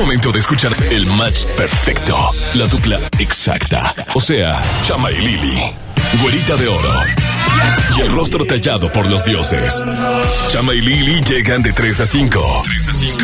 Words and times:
momento 0.00 0.32
de 0.32 0.38
escuchar 0.38 0.72
el 0.90 1.04
match 1.06 1.44
perfecto. 1.58 2.16
La 2.54 2.66
dupla 2.66 2.98
exacta. 3.18 3.94
O 4.14 4.20
sea, 4.20 4.62
Chama 4.84 5.10
y 5.10 5.16
Lili. 5.16 5.60
Güerita 6.22 6.56
de 6.56 6.68
oro. 6.68 6.94
Y 7.98 8.00
el 8.00 8.10
rostro 8.10 8.46
tallado 8.46 8.90
por 8.90 9.04
los 9.06 9.26
dioses. 9.26 9.84
Chama 10.50 10.72
y 10.72 10.80
Lili 10.80 11.20
llegan 11.20 11.62
de 11.62 11.74
3 11.74 12.00
a 12.00 12.06
5. 12.06 12.62
3 12.64 12.88
a 12.88 12.94
5. 12.94 13.18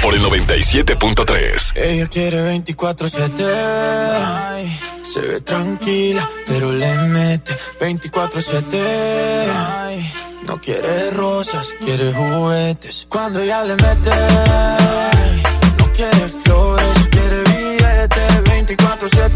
Por 0.00 0.14
el 0.14 0.22
97.3. 0.22 1.72
Ella 1.74 2.06
quiere 2.06 2.56
24-7. 2.56 4.78
Se 5.12 5.20
ve 5.20 5.40
tranquila, 5.40 6.30
pero 6.46 6.70
le 6.70 6.94
mete 6.94 7.56
24-7. 7.80 10.36
No 10.46 10.60
quiere 10.60 11.10
rosas, 11.10 11.66
quiere 11.80 12.12
juguetes. 12.12 13.06
Cuando 13.08 13.40
ella 13.40 13.64
le 13.64 13.74
mete, 13.74 14.10
quiere 15.96 16.28
flores, 16.44 17.08
quiere 17.10 17.42
billetes 17.44 18.44
24-7. 18.44 19.30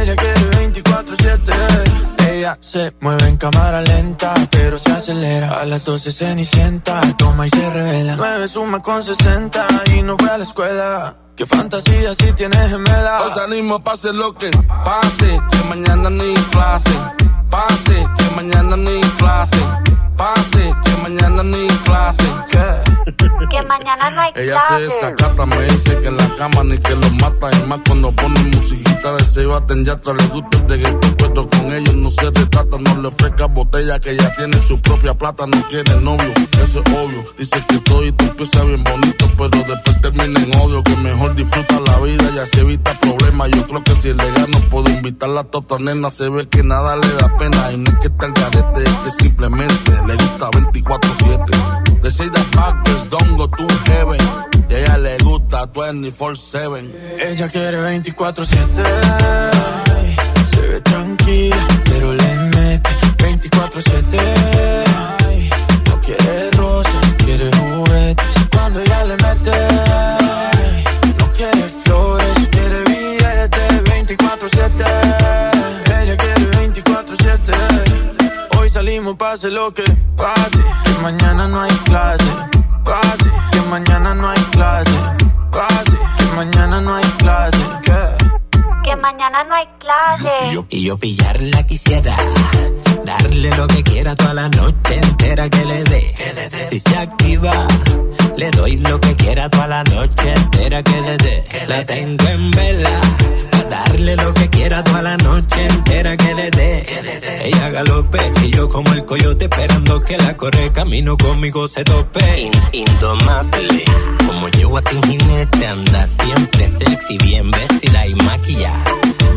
Ella 0.00 0.16
quiere 0.16 0.50
24-7. 0.72 2.30
Ella 2.30 2.58
se 2.60 2.94
mueve 3.00 3.28
en 3.28 3.36
cámara 3.36 3.82
lenta, 3.82 4.34
pero 4.50 4.78
se 4.78 4.90
acelera. 4.92 5.60
A 5.60 5.66
las 5.66 5.84
12 5.84 6.10
cenicienta, 6.12 7.00
toma 7.18 7.46
y 7.46 7.50
se 7.50 7.70
revela. 7.70 8.16
9 8.16 8.48
suma 8.48 8.82
con 8.82 9.02
60 9.04 9.66
y 9.94 10.02
no 10.02 10.16
fue 10.16 10.30
a 10.30 10.38
la 10.38 10.44
escuela. 10.44 11.16
Qué 11.36 11.44
fantasía 11.44 12.14
si 12.14 12.32
tienes 12.32 12.70
gemela. 12.70 13.22
Os 13.22 13.36
animo, 13.36 13.80
pase 13.80 14.12
lo 14.12 14.34
que 14.34 14.50
pase, 14.84 15.38
que 15.50 15.64
mañana 15.68 16.08
ni 16.08 16.34
clase. 16.50 16.90
Pase, 17.50 18.06
que 18.16 18.34
mañana 18.34 18.76
ni 18.76 19.00
clase. 19.18 19.85
Pase, 20.16 20.72
que 20.84 20.96
mañana 21.02 21.42
ni 21.42 21.68
clase. 21.84 22.22
Que 23.48 23.62
mañana 23.62 24.10
no 24.10 24.20
hay 24.22 24.32
Ella 24.34 24.60
se 24.60 24.66
clase. 24.68 24.82
desacata, 24.82 25.46
me 25.46 25.62
dice 25.66 26.00
que 26.00 26.08
en 26.08 26.16
la 26.16 26.34
cama 26.36 26.64
ni 26.64 26.78
que 26.78 26.96
lo 26.96 27.08
mata. 27.20 27.48
Y 27.56 27.66
más 27.68 27.80
cuando 27.86 28.10
pone 28.12 28.40
musiquita 28.40 29.12
de 29.14 29.24
se 29.24 29.46
baten 29.46 29.84
ya 29.84 29.94
le 30.04 30.26
gusta 30.28 30.58
el 30.58 30.68
reggaetón, 30.68 31.14
pero 31.16 31.48
con 31.48 31.72
ellos 31.72 31.94
no 31.94 32.10
se 32.10 32.26
retrata. 32.30 32.76
No 32.78 33.00
le 33.02 33.08
ofrezca 33.08 33.46
botella 33.46 34.00
que 34.00 34.16
ya 34.16 34.34
tiene 34.34 34.56
su 34.58 34.80
propia 34.80 35.14
plata. 35.14 35.46
No 35.46 35.62
quiere 35.68 35.94
novio, 36.00 36.32
eso 36.64 36.82
es 36.84 36.94
obvio. 36.94 37.24
Dice 37.38 37.64
que 37.68 37.78
todo 37.80 38.04
y 38.04 38.12
tú 38.12 38.24
empieza 38.24 38.64
bien 38.64 38.82
bonito, 38.82 39.26
pero 39.36 39.48
después 39.62 40.00
termina 40.00 40.40
en 40.40 40.56
odio. 40.56 40.82
Que 40.82 40.96
mejor 40.96 41.34
disfruta 41.36 41.78
la 41.86 41.98
vida 42.00 42.24
y 42.34 42.38
así 42.38 42.60
evita 42.60 42.98
problemas. 42.98 43.50
Yo 43.52 43.64
creo 43.66 43.84
que 43.84 43.94
si 43.96 44.08
le 44.12 44.30
gano 44.32 44.58
puedo 44.70 44.90
invitarla 44.90 45.42
a 45.42 45.44
tota 45.44 45.78
nena. 45.78 46.10
Se 46.10 46.28
ve 46.28 46.48
que 46.48 46.64
nada 46.64 46.96
le 46.96 47.08
da 47.12 47.36
pena. 47.36 47.70
Y 47.72 47.76
no 47.76 47.90
es 47.90 47.96
que 47.98 48.08
está 48.08 48.26
el 48.26 48.32
garete, 48.32 48.82
es 48.82 48.96
que 48.96 49.10
simplemente 49.22 49.92
le 50.06 50.16
gusta 50.16 50.50
24-7. 50.50 52.00
De 52.02 52.10
say 52.10 52.28
that 52.28 52.46
backwards 52.54 53.04
don't 53.08 53.36
go 53.36 53.46
to 53.48 53.66
heaven. 53.90 54.20
Y 54.68 54.74
a 54.74 54.78
ella 54.78 54.98
le 54.98 55.18
gusta 55.18 55.66
24-7. 55.72 56.92
Ella 57.18 57.48
quiere 57.48 57.78
24-7. 58.00 58.46
Se 60.54 60.60
ve 60.66 60.80
tranquila, 60.80 61.66
pero 61.84 62.12
le 62.12 62.34
mete 62.56 62.90
24-7. 63.18 64.84
No 65.88 66.00
quiere 66.00 66.50
rosas, 66.52 67.14
quiere 67.24 67.50
juguetes. 67.56 68.26
Cuando 68.52 68.80
ella 68.80 69.04
le 69.04 69.16
mete, 69.16 69.25
24-7. 78.96 78.98
Hoy 78.98 79.02
salimos, 79.02 79.16
pase 79.16 79.50
lo 79.50 79.74
que 79.74 79.84
pase. 80.16 80.58
Que 80.84 81.02
mañana 81.02 81.46
no 81.48 81.60
hay 81.60 81.70
clase. 81.84 82.24
Pase, 82.84 83.30
que 83.52 83.60
mañana 83.68 84.14
no 84.14 84.28
hay 84.28 84.40
clase. 84.52 84.90
Pase, 85.50 85.98
que 86.18 86.24
mañana 86.36 86.80
no 86.80 86.94
hay 86.94 87.04
clase. 87.18 87.58
¿Qué? 87.82 87.92
Que 88.84 88.96
mañana 88.96 89.44
no 89.44 89.54
hay 89.54 89.66
clase. 89.78 90.30
Y 90.70 90.84
yo 90.84 90.98
pillarla 90.98 91.66
quisiera. 91.66 92.16
Darle 93.04 93.50
lo 93.56 93.66
que 93.66 93.82
quiera 93.82 94.14
toda 94.14 94.34
la 94.34 94.48
noche 94.48 94.96
entera 94.96 95.48
que 95.50 95.64
le 95.64 95.84
dé. 95.84 96.14
Si 96.70 96.80
se 96.80 96.96
activa, 96.96 97.66
le 98.36 98.50
doy 98.52 98.76
lo 98.76 99.00
que 99.00 99.14
quiera 99.16 99.50
toda 99.50 99.66
la 99.66 99.84
noche 99.84 100.32
entera 100.32 100.82
que 100.82 101.00
le 101.00 101.16
dé. 101.18 101.44
La 101.68 101.84
tengo 101.84 102.28
en 102.28 102.50
vela. 102.50 103.00
Darle 103.68 104.16
lo 104.16 104.32
que 104.34 104.48
quiera 104.48 104.82
toda 104.84 105.02
la 105.02 105.16
noche 105.16 105.66
entera 105.66 106.16
que 106.16 106.34
le 106.34 106.50
dé. 106.50 106.86
Ella 107.44 107.70
galope 107.70 108.18
y 108.44 108.50
yo 108.50 108.68
como 108.68 108.92
el 108.92 109.04
coyote 109.04 109.44
esperando 109.44 110.00
que 110.00 110.16
la 110.16 110.36
corre 110.36 110.72
camino 110.72 111.16
conmigo 111.16 111.66
se 111.68 111.84
tope. 111.84 112.50
indomable. 112.72 113.84
Como 114.26 114.48
yegua 114.48 114.82
sin 114.82 115.02
jinete 115.02 115.66
anda 115.66 116.06
siempre 116.06 116.68
sexy, 116.68 117.18
bien 117.18 117.50
vestida 117.50 118.06
y 118.06 118.14
maquillada. 118.14 118.84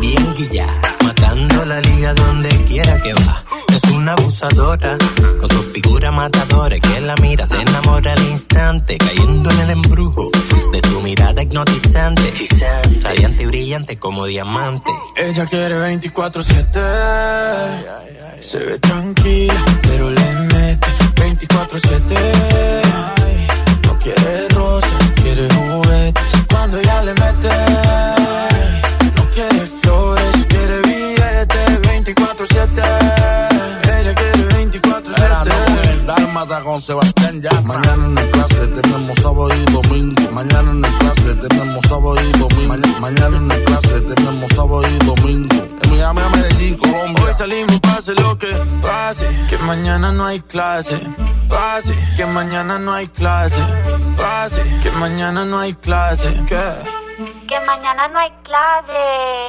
Bien 0.00 0.34
guilla, 0.36 0.66
matando 1.04 1.64
la 1.64 1.80
liga 1.80 2.14
donde 2.14 2.48
quiera 2.64 3.02
que 3.02 3.12
va. 3.14 3.44
Es 3.68 3.92
una 3.92 4.12
abusadora, 4.12 4.96
con 5.38 5.48
su 5.50 5.62
figura 5.62 6.10
matadora 6.10 6.78
que 6.80 7.00
la 7.00 7.14
mira, 7.16 7.46
se 7.46 7.60
enamora 7.60 8.12
al 8.12 8.22
instante, 8.24 8.98
cayendo 8.98 9.50
en 9.50 9.60
el 9.60 9.70
embrujo 9.70 10.30
de 10.72 10.80
su 10.88 11.02
mirada 11.02 11.42
hipnotizante. 11.42 12.32
Radiante 13.02 13.42
y 13.44 13.46
brillante 13.46 13.98
como 13.98 14.19
Ella 15.16 15.46
quiere 15.46 15.76
24-7. 15.96 16.80
Se 18.40 18.58
ve 18.58 18.78
tranquila, 18.78 19.64
pero 19.82 20.10
le 20.10 20.32
mete 20.52 20.88
24-7. 21.14 22.82
No 23.86 23.98
quiere 23.98 24.48
rosas, 24.50 25.12
quiere 25.22 25.48
juguetes. 25.54 26.24
Cuando 26.50 26.78
ella 26.78 27.02
le 27.02 27.14
mete, 27.14 27.48
no 29.16 29.30
quiere 29.30 29.66
flores, 29.82 30.46
quiere 30.48 30.80
billetes 30.82 31.80
24-7. 31.82 32.99
24-7. 36.50 36.50
Dálmata 36.50 36.64
con 36.64 36.80
Sebastián 36.80 37.40
ya. 37.40 37.60
Mañana 37.62 38.06
en 38.06 38.18
el 38.18 38.30
clase 38.30 38.66
tenemos 38.68 39.18
sábado 39.20 39.48
y 39.54 39.72
domingo. 39.72 40.30
Mañana 40.32 40.70
en 40.70 40.84
el 40.84 40.98
clase 40.98 41.34
tenemos 41.36 41.86
sábado 41.86 42.16
y 42.20 42.38
domingo. 42.38 42.68
Mañana, 42.68 43.00
mañana 43.00 43.36
en 43.36 43.50
el 43.50 43.64
clase 43.64 44.00
tenemos 44.00 44.52
sábado 44.54 44.82
y 44.82 44.98
domingo. 45.04 45.56
En 45.82 45.90
Miami, 45.90 46.20
a 46.20 46.28
Medellín, 46.28 46.76
Colombia. 46.76 47.24
Hoy 47.24 47.34
salimos, 47.34 47.80
pase 47.80 48.14
lo 48.14 48.36
que 48.36 48.52
pase. 48.82 49.28
Que 49.48 49.58
mañana 49.58 50.12
no 50.12 50.26
hay 50.26 50.40
clase. 50.40 51.00
Pase, 51.48 51.94
que 52.16 52.26
mañana 52.26 52.78
no 52.78 52.92
hay 52.94 53.06
clase. 53.08 53.62
Pase, 54.16 54.62
que 54.82 54.90
mañana 54.90 55.44
no 55.44 55.58
hay 55.58 55.74
clase. 55.74 56.30
¿Qué? 56.48 56.74
Que 57.48 57.60
mañana 57.66 58.08
no 58.08 58.18
hay 58.18 58.30
clase. 58.42 59.48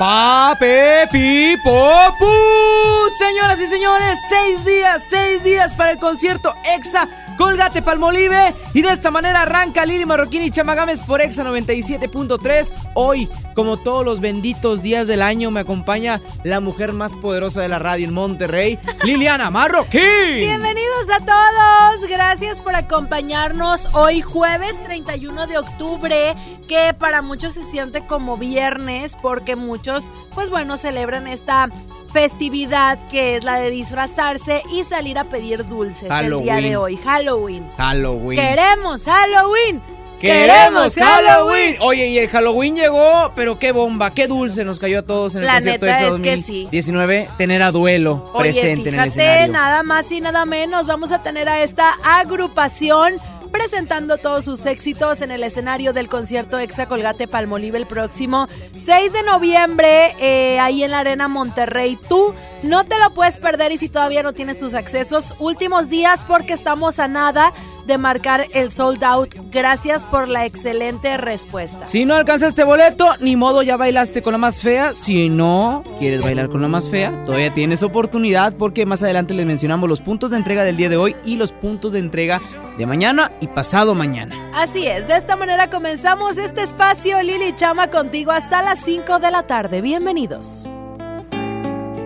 Pape 0.00 1.08
Pipo 1.12 2.16
Pu. 2.18 3.10
Señoras 3.18 3.60
y 3.60 3.66
señores, 3.66 4.18
seis 4.30 4.64
días, 4.64 5.04
seis 5.06 5.42
días 5.42 5.74
para 5.74 5.90
el 5.90 5.98
concierto 5.98 6.54
EXA 6.64 7.06
Colgate 7.40 7.80
Palmolive. 7.80 8.54
Y 8.74 8.82
de 8.82 8.92
esta 8.92 9.10
manera 9.10 9.40
arranca 9.40 9.86
Lili 9.86 10.04
Marroquín 10.04 10.42
y 10.42 10.50
Chamagames 10.50 11.00
por 11.00 11.22
EXA 11.22 11.42
97.3. 11.42 12.92
Hoy, 12.94 13.30
como 13.54 13.78
todos 13.78 14.04
los 14.04 14.20
benditos 14.20 14.82
días 14.82 15.06
del 15.06 15.22
año, 15.22 15.50
me 15.50 15.60
acompaña 15.60 16.20
la 16.44 16.60
mujer 16.60 16.92
más 16.92 17.14
poderosa 17.14 17.62
de 17.62 17.68
la 17.68 17.78
radio 17.78 18.06
en 18.06 18.12
Monterrey, 18.12 18.78
Liliana 19.04 19.50
Marroquín. 19.50 20.36
Bienvenidos 20.36 21.08
a 21.08 21.20
todos, 21.20 22.08
gracias 22.10 22.60
por 22.60 22.74
acompañarnos 22.74 23.88
hoy 23.94 24.20
jueves 24.20 24.78
31 24.84 25.46
de 25.46 25.58
octubre, 25.58 26.36
que 26.68 26.92
para 26.92 27.22
muchos 27.22 27.54
se 27.54 27.62
siente 27.62 28.04
como 28.04 28.36
viernes 28.36 29.16
porque 29.20 29.56
muchos, 29.56 30.12
pues 30.34 30.50
bueno, 30.50 30.76
celebran 30.76 31.26
esta 31.26 31.70
festividad 32.12 32.98
que 33.08 33.36
es 33.36 33.44
la 33.44 33.58
de 33.58 33.70
disfrazarse 33.70 34.62
y 34.72 34.82
salir 34.84 35.18
a 35.18 35.24
pedir 35.24 35.66
dulces 35.66 36.10
el 36.10 36.42
día 36.42 36.56
de 36.56 36.76
hoy, 36.76 36.96
Halloween. 36.96 37.29
Halloween. 37.76 38.36
Queremos 38.38 39.02
Halloween. 39.04 39.82
Queremos 40.20 40.94
Halloween. 40.96 41.76
Oye, 41.80 42.08
y 42.08 42.18
el 42.18 42.28
Halloween 42.28 42.76
llegó, 42.76 43.32
pero 43.34 43.58
qué 43.58 43.72
bomba, 43.72 44.10
qué 44.10 44.26
dulce 44.26 44.64
nos 44.66 44.78
cayó 44.78 44.98
a 44.98 45.02
todos 45.02 45.34
en 45.34 45.40
el 45.40 45.46
La 45.46 45.54
concierto 45.54 45.86
neta 45.86 45.98
de 46.00 46.08
es 46.08 46.20
que 46.20 46.36
sí. 46.36 46.62
2019 46.64 47.28
tener 47.38 47.62
a 47.62 47.70
duelo 47.70 48.30
Oye, 48.34 48.50
presente 48.50 48.90
en 48.90 48.96
el 49.00 49.08
escenario. 49.08 49.52
nada 49.52 49.82
más 49.82 50.12
y 50.12 50.20
nada 50.20 50.44
menos, 50.44 50.86
vamos 50.86 51.10
a 51.12 51.22
tener 51.22 51.48
a 51.48 51.62
esta 51.62 51.94
agrupación 52.04 53.14
presentando 53.50 54.18
todos 54.18 54.44
sus 54.44 54.64
éxitos 54.66 55.22
en 55.22 55.30
el 55.30 55.42
escenario 55.42 55.92
del 55.92 56.08
concierto 56.08 56.58
Exa 56.58 56.86
Colgate 56.86 57.28
Palmolive 57.28 57.78
el 57.78 57.86
próximo 57.86 58.48
6 58.74 59.12
de 59.12 59.22
noviembre, 59.22 60.14
eh, 60.20 60.58
ahí 60.58 60.82
en 60.82 60.92
la 60.92 61.00
Arena 61.00 61.28
Monterrey. 61.28 61.98
Tú 62.08 62.34
no 62.62 62.84
te 62.84 62.98
lo 62.98 63.12
puedes 63.14 63.38
perder 63.38 63.72
y 63.72 63.76
si 63.76 63.88
todavía 63.88 64.22
no 64.22 64.32
tienes 64.32 64.58
tus 64.58 64.74
accesos, 64.74 65.34
últimos 65.38 65.88
días 65.88 66.24
porque 66.24 66.52
estamos 66.52 66.98
a 66.98 67.08
nada 67.08 67.52
de 67.86 67.98
marcar 67.98 68.46
el 68.52 68.70
sold 68.70 69.02
out. 69.04 69.34
Gracias 69.50 70.06
por 70.06 70.28
la 70.28 70.46
excelente 70.46 71.16
respuesta. 71.16 71.86
Si 71.86 72.04
no 72.04 72.14
alcanzaste 72.14 72.64
boleto, 72.64 73.10
ni 73.20 73.36
modo 73.36 73.62
ya 73.62 73.76
bailaste 73.76 74.22
con 74.22 74.32
la 74.32 74.38
más 74.38 74.60
fea. 74.60 74.94
Si 74.94 75.28
no 75.28 75.82
quieres 75.98 76.22
bailar 76.22 76.48
con 76.48 76.62
la 76.62 76.68
más 76.68 76.88
fea, 76.88 77.24
todavía 77.24 77.52
tienes 77.52 77.82
oportunidad 77.82 78.54
porque 78.56 78.86
más 78.86 79.02
adelante 79.02 79.34
les 79.34 79.46
mencionamos 79.46 79.88
los 79.88 80.00
puntos 80.00 80.30
de 80.30 80.36
entrega 80.36 80.64
del 80.64 80.76
día 80.76 80.88
de 80.88 80.96
hoy 80.96 81.16
y 81.24 81.36
los 81.36 81.52
puntos 81.52 81.92
de 81.92 81.98
entrega 81.98 82.40
de 82.78 82.86
mañana 82.86 83.32
y 83.40 83.46
pasado 83.46 83.94
mañana. 83.94 84.50
Así 84.54 84.86
es, 84.86 85.06
de 85.06 85.16
esta 85.16 85.36
manera 85.36 85.70
comenzamos 85.70 86.38
este 86.38 86.62
espacio 86.62 87.22
Lili 87.22 87.54
Chama 87.54 87.90
contigo 87.90 88.32
hasta 88.32 88.62
las 88.62 88.82
5 88.84 89.18
de 89.18 89.30
la 89.30 89.42
tarde. 89.42 89.80
Bienvenidos. 89.80 90.68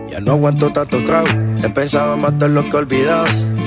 Ya 0.09 0.19
no 0.21 0.33
aguanto 0.33 0.71
tanto 0.71 1.03
trago, 1.05 1.27
he 1.63 1.69
pensado 1.69 2.15
matar 2.17 2.49
lo 2.49 2.63
que 2.63 2.69
he 2.69 2.75
olvidado. 2.75 3.25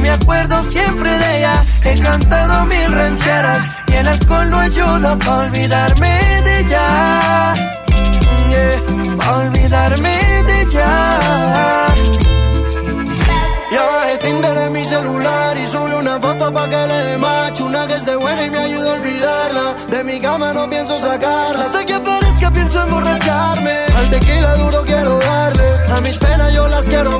me 0.00 0.10
acuerdo 0.10 0.62
siempre 0.64 1.10
de 1.18 1.38
ella. 1.38 1.64
He 1.84 2.00
cantado 2.00 2.66
mil 2.66 2.92
rancheras 2.92 3.58
y 3.88 3.92
el 3.94 4.08
alcohol 4.08 4.50
no 4.50 4.58
ayuda 4.58 5.16
para 5.16 5.38
olvidarme 5.38 6.42
de 6.42 6.60
ella. 6.60 7.54
Yeah, 8.48 9.16
para 9.16 9.36
olvidarme 9.38 10.42
de 10.44 10.62
ella. 10.62 11.86
Ya 13.70 13.86
bajé 13.86 14.18
Tinder 14.18 14.58
en 14.58 14.72
mi 14.72 14.84
celular 14.84 15.56
y 15.56 15.66
subí 15.68 15.92
una 15.92 16.18
foto 16.20 16.52
pa' 16.52 16.68
que 16.68 16.86
le 16.88 17.04
dé 17.06 17.16
macho 17.16 17.66
Una 17.66 17.86
que 17.86 17.94
esté 17.94 18.16
buena 18.16 18.44
y 18.44 18.50
me 18.50 18.58
ayuda 18.58 18.90
a 18.90 18.94
olvidarla 18.94 19.76
De 19.88 20.02
mi 20.02 20.20
cama 20.20 20.52
no 20.52 20.68
pienso 20.68 20.98
sacarla 20.98 21.66
Hasta 21.66 21.86
que 21.86 21.94
aparezca 21.94 22.50
pienso 22.50 22.82
emborracharme 22.82 23.76
Al 23.96 24.10
tequila 24.10 24.54
duro 24.56 24.82
quiero 24.84 25.18
darle 25.20 25.64
A 25.94 26.00
mis 26.00 26.18
penas 26.18 26.52
yo 26.52 26.66
las 26.66 26.84
quiero 26.86 27.19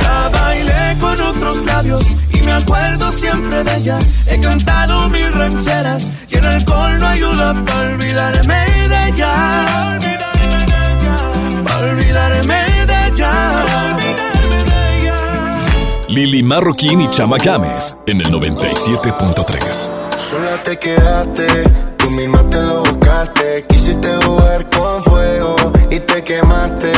Ya 0.00 0.30
bailé 0.32 0.96
con 1.00 1.20
otros 1.20 1.64
labios 1.64 2.02
y 2.32 2.40
me 2.40 2.52
acuerdo 2.52 3.10
siempre 3.12 3.64
de 3.64 3.76
ella. 3.76 3.98
He 4.26 4.38
cantado 4.40 5.08
mil 5.08 5.32
rancheras 5.32 6.10
y 6.28 6.36
el 6.36 6.46
alcohol 6.46 6.98
no 6.98 7.06
ayuda 7.06 7.54
para 7.64 7.94
olvidarme 7.94 8.88
de 8.88 9.08
ella. 9.08 9.98
Para 11.66 11.86
olvidarme 11.90 12.86
de 12.86 13.06
ella. 13.08 13.32
Lili 16.08 16.42
Marroquín 16.42 17.00
y 17.00 17.10
Chama 17.10 17.38
Games 17.38 17.96
en 18.06 18.20
el 18.20 18.30
97.3. 18.32 19.90
Sola 20.16 20.62
te 20.64 20.78
quedaste, 20.78 21.46
tú 21.96 22.10
misma 22.10 22.42
te 22.50 22.60
lo 22.60 22.80
buscaste. 22.80 23.64
Quisiste 23.68 24.08
jugar 24.24 24.68
con 24.70 24.95
y 25.90 26.00
te 26.00 26.22
quemaste. 26.22 26.92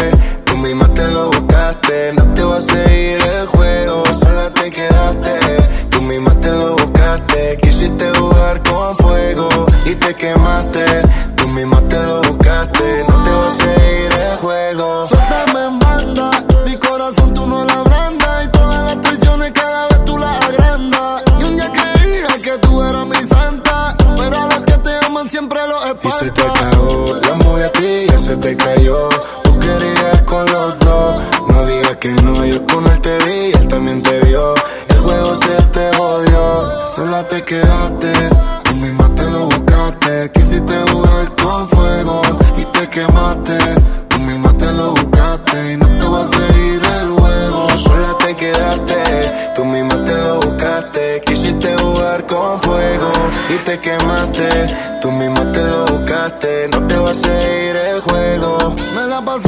Tú 0.44 0.56
misma 0.58 0.88
te 0.94 1.06
lo 1.08 1.26
buscaste, 1.26 2.12
no 2.14 2.24
te 2.34 2.42
va 2.42 2.56
a 2.56 2.60
seguir 2.60 3.18
el 3.40 3.46
juego. 3.46 4.02
Sola 4.12 4.50
te 4.50 4.70
quedaste, 4.70 5.38
tú 5.90 6.00
misma 6.02 6.32
te 6.40 6.50
lo 6.50 6.76
buscaste. 6.76 7.58
Quisiste 7.62 8.10
jugar 8.18 8.62
con 8.62 8.96
fuego 8.96 9.48
y 9.84 9.94
te 9.94 10.14
quemaste. 10.14 10.87
Lo 56.28 56.34
buscaste. 56.34 56.68
No 56.68 56.86
te 56.86 56.96
va 56.96 57.10
a 57.10 57.14
seguir 57.14 57.76
el 57.76 58.00
juego. 58.00 58.74
Me 58.94 59.06
la 59.06 59.24
pasaba 59.24 59.47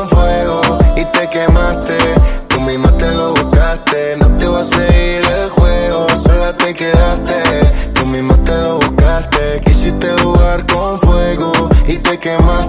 y 12.23 12.60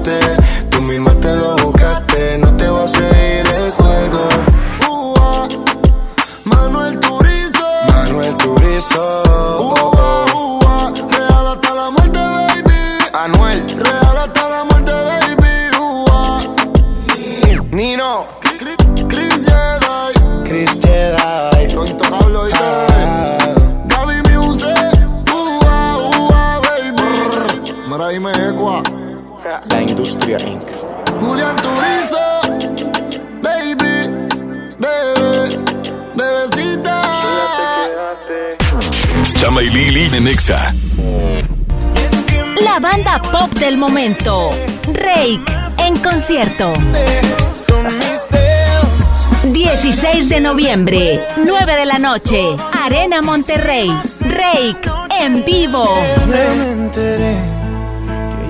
16 50.72 50.86
de 50.86 51.16
noviembre, 51.16 51.20
9 51.44 51.76
de 51.76 51.86
la 51.86 51.98
noche, 51.98 52.56
Arena 52.72 53.20
Monterrey. 53.20 53.88
Rake 54.20 54.90
en 55.20 55.44
vivo. 55.44 55.84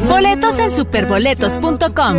Boletos 0.09 0.59
en 0.59 0.71
superboletos.com. 0.71 2.17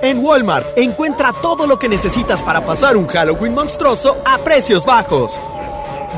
En 0.00 0.24
Walmart 0.24 0.66
encuentra 0.76 1.32
todo 1.32 1.66
lo 1.66 1.78
que 1.78 1.88
necesitas 1.88 2.42
para 2.42 2.64
pasar 2.64 2.96
un 2.96 3.06
Halloween 3.06 3.54
monstruoso 3.54 4.16
a 4.24 4.38
precios 4.38 4.84
bajos. 4.84 5.40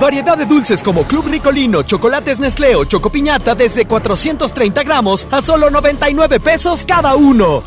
Variedad 0.01 0.39
de 0.39 0.47
dulces 0.47 0.83
como 0.83 1.05
Club 1.05 1.27
Ricolino, 1.29 1.83
chocolates 1.83 2.41
Nestlé 2.41 2.77
o 2.77 2.85
Chocopiñata 2.85 3.55
desde 3.55 3.87
430 3.87 4.83
gramos 4.85 5.27
a 5.31 5.43
solo 5.43 5.71
99 5.71 6.41
pesos 6.41 6.85
cada 6.87 7.15
uno. 7.15 7.63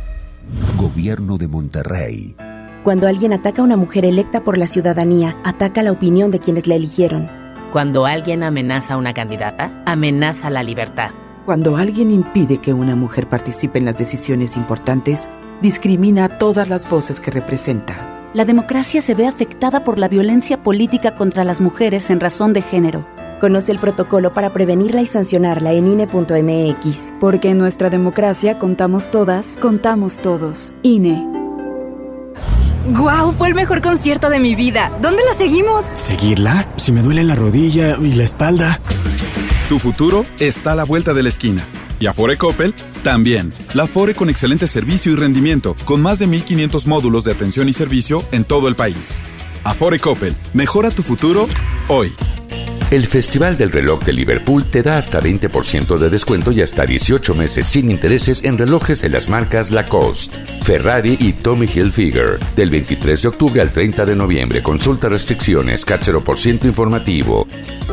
Gobierno 0.77 1.37
de 1.37 1.47
Monterrey. 1.47 2.35
Cuando 2.83 3.07
alguien 3.07 3.33
ataca 3.33 3.61
a 3.61 3.65
una 3.65 3.77
mujer 3.77 4.05
electa 4.05 4.43
por 4.43 4.57
la 4.57 4.67
ciudadanía, 4.67 5.37
ataca 5.43 5.83
la 5.83 5.91
opinión 5.91 6.31
de 6.31 6.39
quienes 6.39 6.67
la 6.67 6.75
eligieron. 6.75 7.29
Cuando 7.71 8.05
alguien 8.05 8.43
amenaza 8.43 8.95
a 8.95 8.97
una 8.97 9.13
candidata, 9.13 9.83
amenaza 9.85 10.49
la 10.49 10.63
libertad. 10.63 11.11
Cuando 11.45 11.77
alguien 11.77 12.11
impide 12.11 12.57
que 12.57 12.73
una 12.73 12.95
mujer 12.95 13.29
participe 13.29 13.79
en 13.79 13.85
las 13.85 13.97
decisiones 13.97 14.57
importantes, 14.57 15.29
discrimina 15.61 16.25
a 16.25 16.37
todas 16.37 16.67
las 16.67 16.89
voces 16.89 17.19
que 17.19 17.31
representa. 17.31 18.29
La 18.33 18.45
democracia 18.45 19.01
se 19.01 19.13
ve 19.13 19.27
afectada 19.27 19.83
por 19.83 19.97
la 19.99 20.07
violencia 20.07 20.63
política 20.63 21.15
contra 21.15 21.43
las 21.43 21.61
mujeres 21.61 22.09
en 22.09 22.19
razón 22.19 22.53
de 22.53 22.61
género. 22.61 23.05
Conoce 23.41 23.71
el 23.71 23.79
protocolo 23.79 24.35
para 24.35 24.53
prevenirla 24.53 25.01
y 25.01 25.07
sancionarla 25.07 25.73
en 25.73 25.87
INE.mx. 25.87 27.11
Porque 27.19 27.49
en 27.49 27.57
nuestra 27.57 27.89
democracia 27.89 28.59
contamos 28.59 29.09
todas, 29.09 29.57
contamos 29.59 30.21
todos. 30.21 30.75
INE. 30.83 31.25
¡Guau! 32.89 33.31
Fue 33.31 33.47
el 33.47 33.55
mejor 33.55 33.81
concierto 33.81 34.29
de 34.29 34.39
mi 34.39 34.53
vida. 34.53 34.95
¿Dónde 35.01 35.23
la 35.27 35.35
seguimos? 35.35 35.85
¿Seguirla? 35.95 36.71
Si 36.75 36.91
me 36.91 37.01
duele 37.01 37.23
la 37.23 37.35
rodilla 37.35 37.97
y 37.97 38.13
la 38.13 38.25
espalda. 38.25 38.79
Tu 39.67 39.79
futuro 39.79 40.23
está 40.39 40.73
a 40.73 40.75
la 40.75 40.83
vuelta 40.83 41.15
de 41.15 41.23
la 41.23 41.29
esquina. 41.29 41.63
Y 41.99 42.05
Afore 42.05 42.37
Coppel 42.37 42.75
también. 43.03 43.51
La 43.73 43.83
Afore 43.83 44.13
con 44.13 44.29
excelente 44.29 44.67
servicio 44.67 45.13
y 45.13 45.15
rendimiento, 45.15 45.75
con 45.85 45.99
más 45.99 46.19
de 46.19 46.27
1500 46.27 46.85
módulos 46.85 47.23
de 47.23 47.31
atención 47.31 47.67
y 47.69 47.73
servicio 47.73 48.23
en 48.31 48.43
todo 48.43 48.67
el 48.67 48.75
país. 48.75 49.17
Afore 49.63 49.99
Coppel, 49.99 50.35
mejora 50.53 50.91
tu 50.91 51.01
futuro 51.01 51.47
hoy. 51.87 52.13
El 52.91 53.07
Festival 53.07 53.55
del 53.55 53.71
Reloj 53.71 54.03
de 54.03 54.11
Liverpool 54.11 54.65
te 54.65 54.83
da 54.83 54.97
hasta 54.97 55.21
20% 55.21 55.97
de 55.97 56.09
descuento 56.09 56.51
y 56.51 56.61
hasta 56.61 56.85
18 56.85 57.33
meses 57.35 57.65
sin 57.65 57.89
intereses 57.89 58.43
en 58.43 58.57
relojes 58.57 59.01
de 59.01 59.07
las 59.07 59.29
marcas 59.29 59.71
Lacoste, 59.71 60.37
Ferrari 60.61 61.15
y 61.17 61.31
Tommy 61.31 61.67
Hilfiger. 61.73 62.37
Del 62.53 62.69
23 62.69 63.21
de 63.21 63.27
octubre 63.29 63.61
al 63.61 63.71
30 63.71 64.05
de 64.05 64.13
noviembre. 64.13 64.61
Consulta 64.61 65.07
restricciones, 65.07 65.85
CAT 65.85 66.01
0% 66.01 66.65
informativo. 66.65 67.47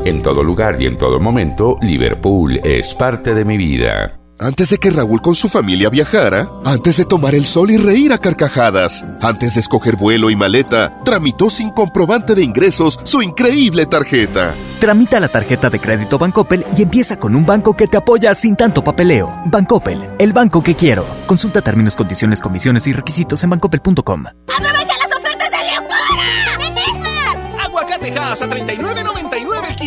En 0.05 0.21
todo 0.21 0.43
lugar 0.43 0.83
y 0.83 0.87
en 0.87 0.99
todo 0.99 1.21
momento, 1.21 1.79
Liverpool 1.81 2.61
es 2.65 2.93
parte 2.93 3.35
de 3.35 3.45
mi 3.45 3.57
vida. 3.57 4.18
Antes 4.41 4.71
de 4.71 4.79
que 4.79 4.91
Raúl 4.91 5.21
con 5.21 5.35
su 5.35 5.49
familia 5.49 5.91
viajara, 5.91 6.49
antes 6.65 6.97
de 6.97 7.05
tomar 7.05 7.35
el 7.35 7.45
sol 7.45 7.73
y 7.73 7.77
reír 7.77 8.13
a 8.13 8.19
carcajadas, 8.19 9.05
antes 9.21 9.55
de 9.55 9.61
escoger 9.61 9.97
vuelo 9.97 10.31
y 10.31 10.37
maleta, 10.37 10.93
tramitó 11.05 11.51
sin 11.51 11.71
comprobante 11.71 12.37
de 12.37 12.45
ingresos 12.45 13.01
su 13.03 13.21
increíble 13.21 13.85
tarjeta. 13.87 14.55
Tramita 14.79 15.19
la 15.19 15.27
tarjeta 15.27 15.71
de 15.71 15.81
crédito 15.81 16.19
Bancoppel 16.19 16.65
y 16.77 16.83
empieza 16.83 17.17
con 17.17 17.35
un 17.35 17.45
banco 17.45 17.75
que 17.75 17.89
te 17.89 17.97
apoya 17.97 18.33
sin 18.33 18.55
tanto 18.55 18.85
papeleo. 18.85 19.43
Bancoppel, 19.47 20.09
el 20.21 20.33
banco 20.33 20.63
que 20.63 20.77
quiero. 20.77 21.05
Consulta 21.27 21.61
términos, 21.61 21.97
condiciones, 21.97 22.41
comisiones 22.41 22.87
y 22.87 22.93
requisitos 22.93 23.43
en 23.43 23.51
bancoppel.com. 23.51 24.25
¡Aprovecha 24.47 24.95
las 24.99 25.17
ofertas 25.17 25.51
de 25.51 25.57
locura! 25.75 26.65
¡En 26.65 26.79
Esmar! 26.79 27.67
Aguacatejas 27.67 28.41
a 28.41 28.47
39.99 28.49 28.99
el 28.99 29.08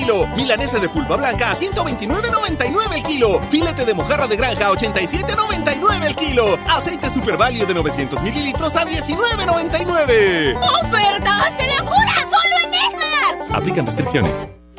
kilo. 0.02 0.28
Milanesa 0.36 0.80
de 0.80 0.90
pulpa 0.90 1.16
blanca 1.16 1.52
a 1.52 1.56
129.99 1.56 2.96
el 2.96 3.04
kilo. 3.04 3.40
Filete 3.50 3.86
de 3.86 3.94
mojarra 3.94 4.28
de 4.28 4.36
granja 4.36 4.68
a 4.68 4.72
87.99 4.72 6.06
el 6.06 6.16
kilo. 6.16 6.58
Aceite 6.68 7.10
Super 7.10 7.38
Value 7.38 7.66
de 7.66 7.74
900 7.74 8.22
mililitros 8.22 8.76
a 8.76 8.86
19.99. 8.86 10.58
¡Ofertas 10.58 11.58
de 11.58 11.68
locura! 11.78 12.16
¡Solo 12.30 12.68
en 12.68 12.74
Esmar! 12.74 13.58
Aplican 13.58 13.86
restricciones. 13.86 14.48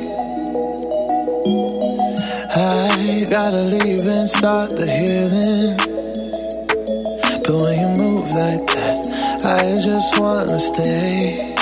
I 2.54 3.26
gotta 3.28 3.66
leave 3.66 4.06
and 4.06 4.28
start 4.28 4.71
the 4.71 4.87
healing. 4.87 5.76
But 7.42 7.61
when 7.61 7.78
you 7.80 8.02
move 8.02 8.28
like 8.35 8.66
that, 8.66 9.06
I 9.45 9.75
just 9.83 10.18
wanna 10.21 10.59
stay. 10.61 11.54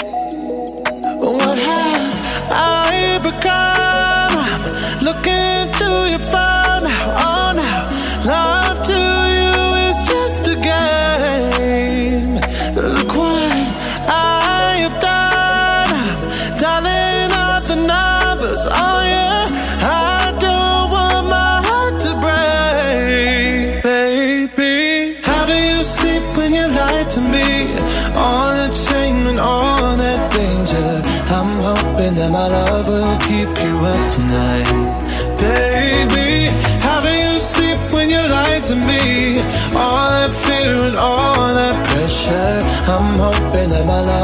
What 1.21 1.59
have 1.59 2.51
I 2.51 3.19
become? 3.23 3.65
I'm 4.47 5.05
looking 5.05 5.34
All 39.77 40.07
that 40.07 40.33
fear 40.33 40.77
and 40.87 40.97
all 40.97 41.53
that 41.53 41.87
pressure. 41.87 42.63
I'm 42.93 43.19
hoping 43.19 43.69
that 43.71 43.85
my 43.87 44.01
love 44.03 44.24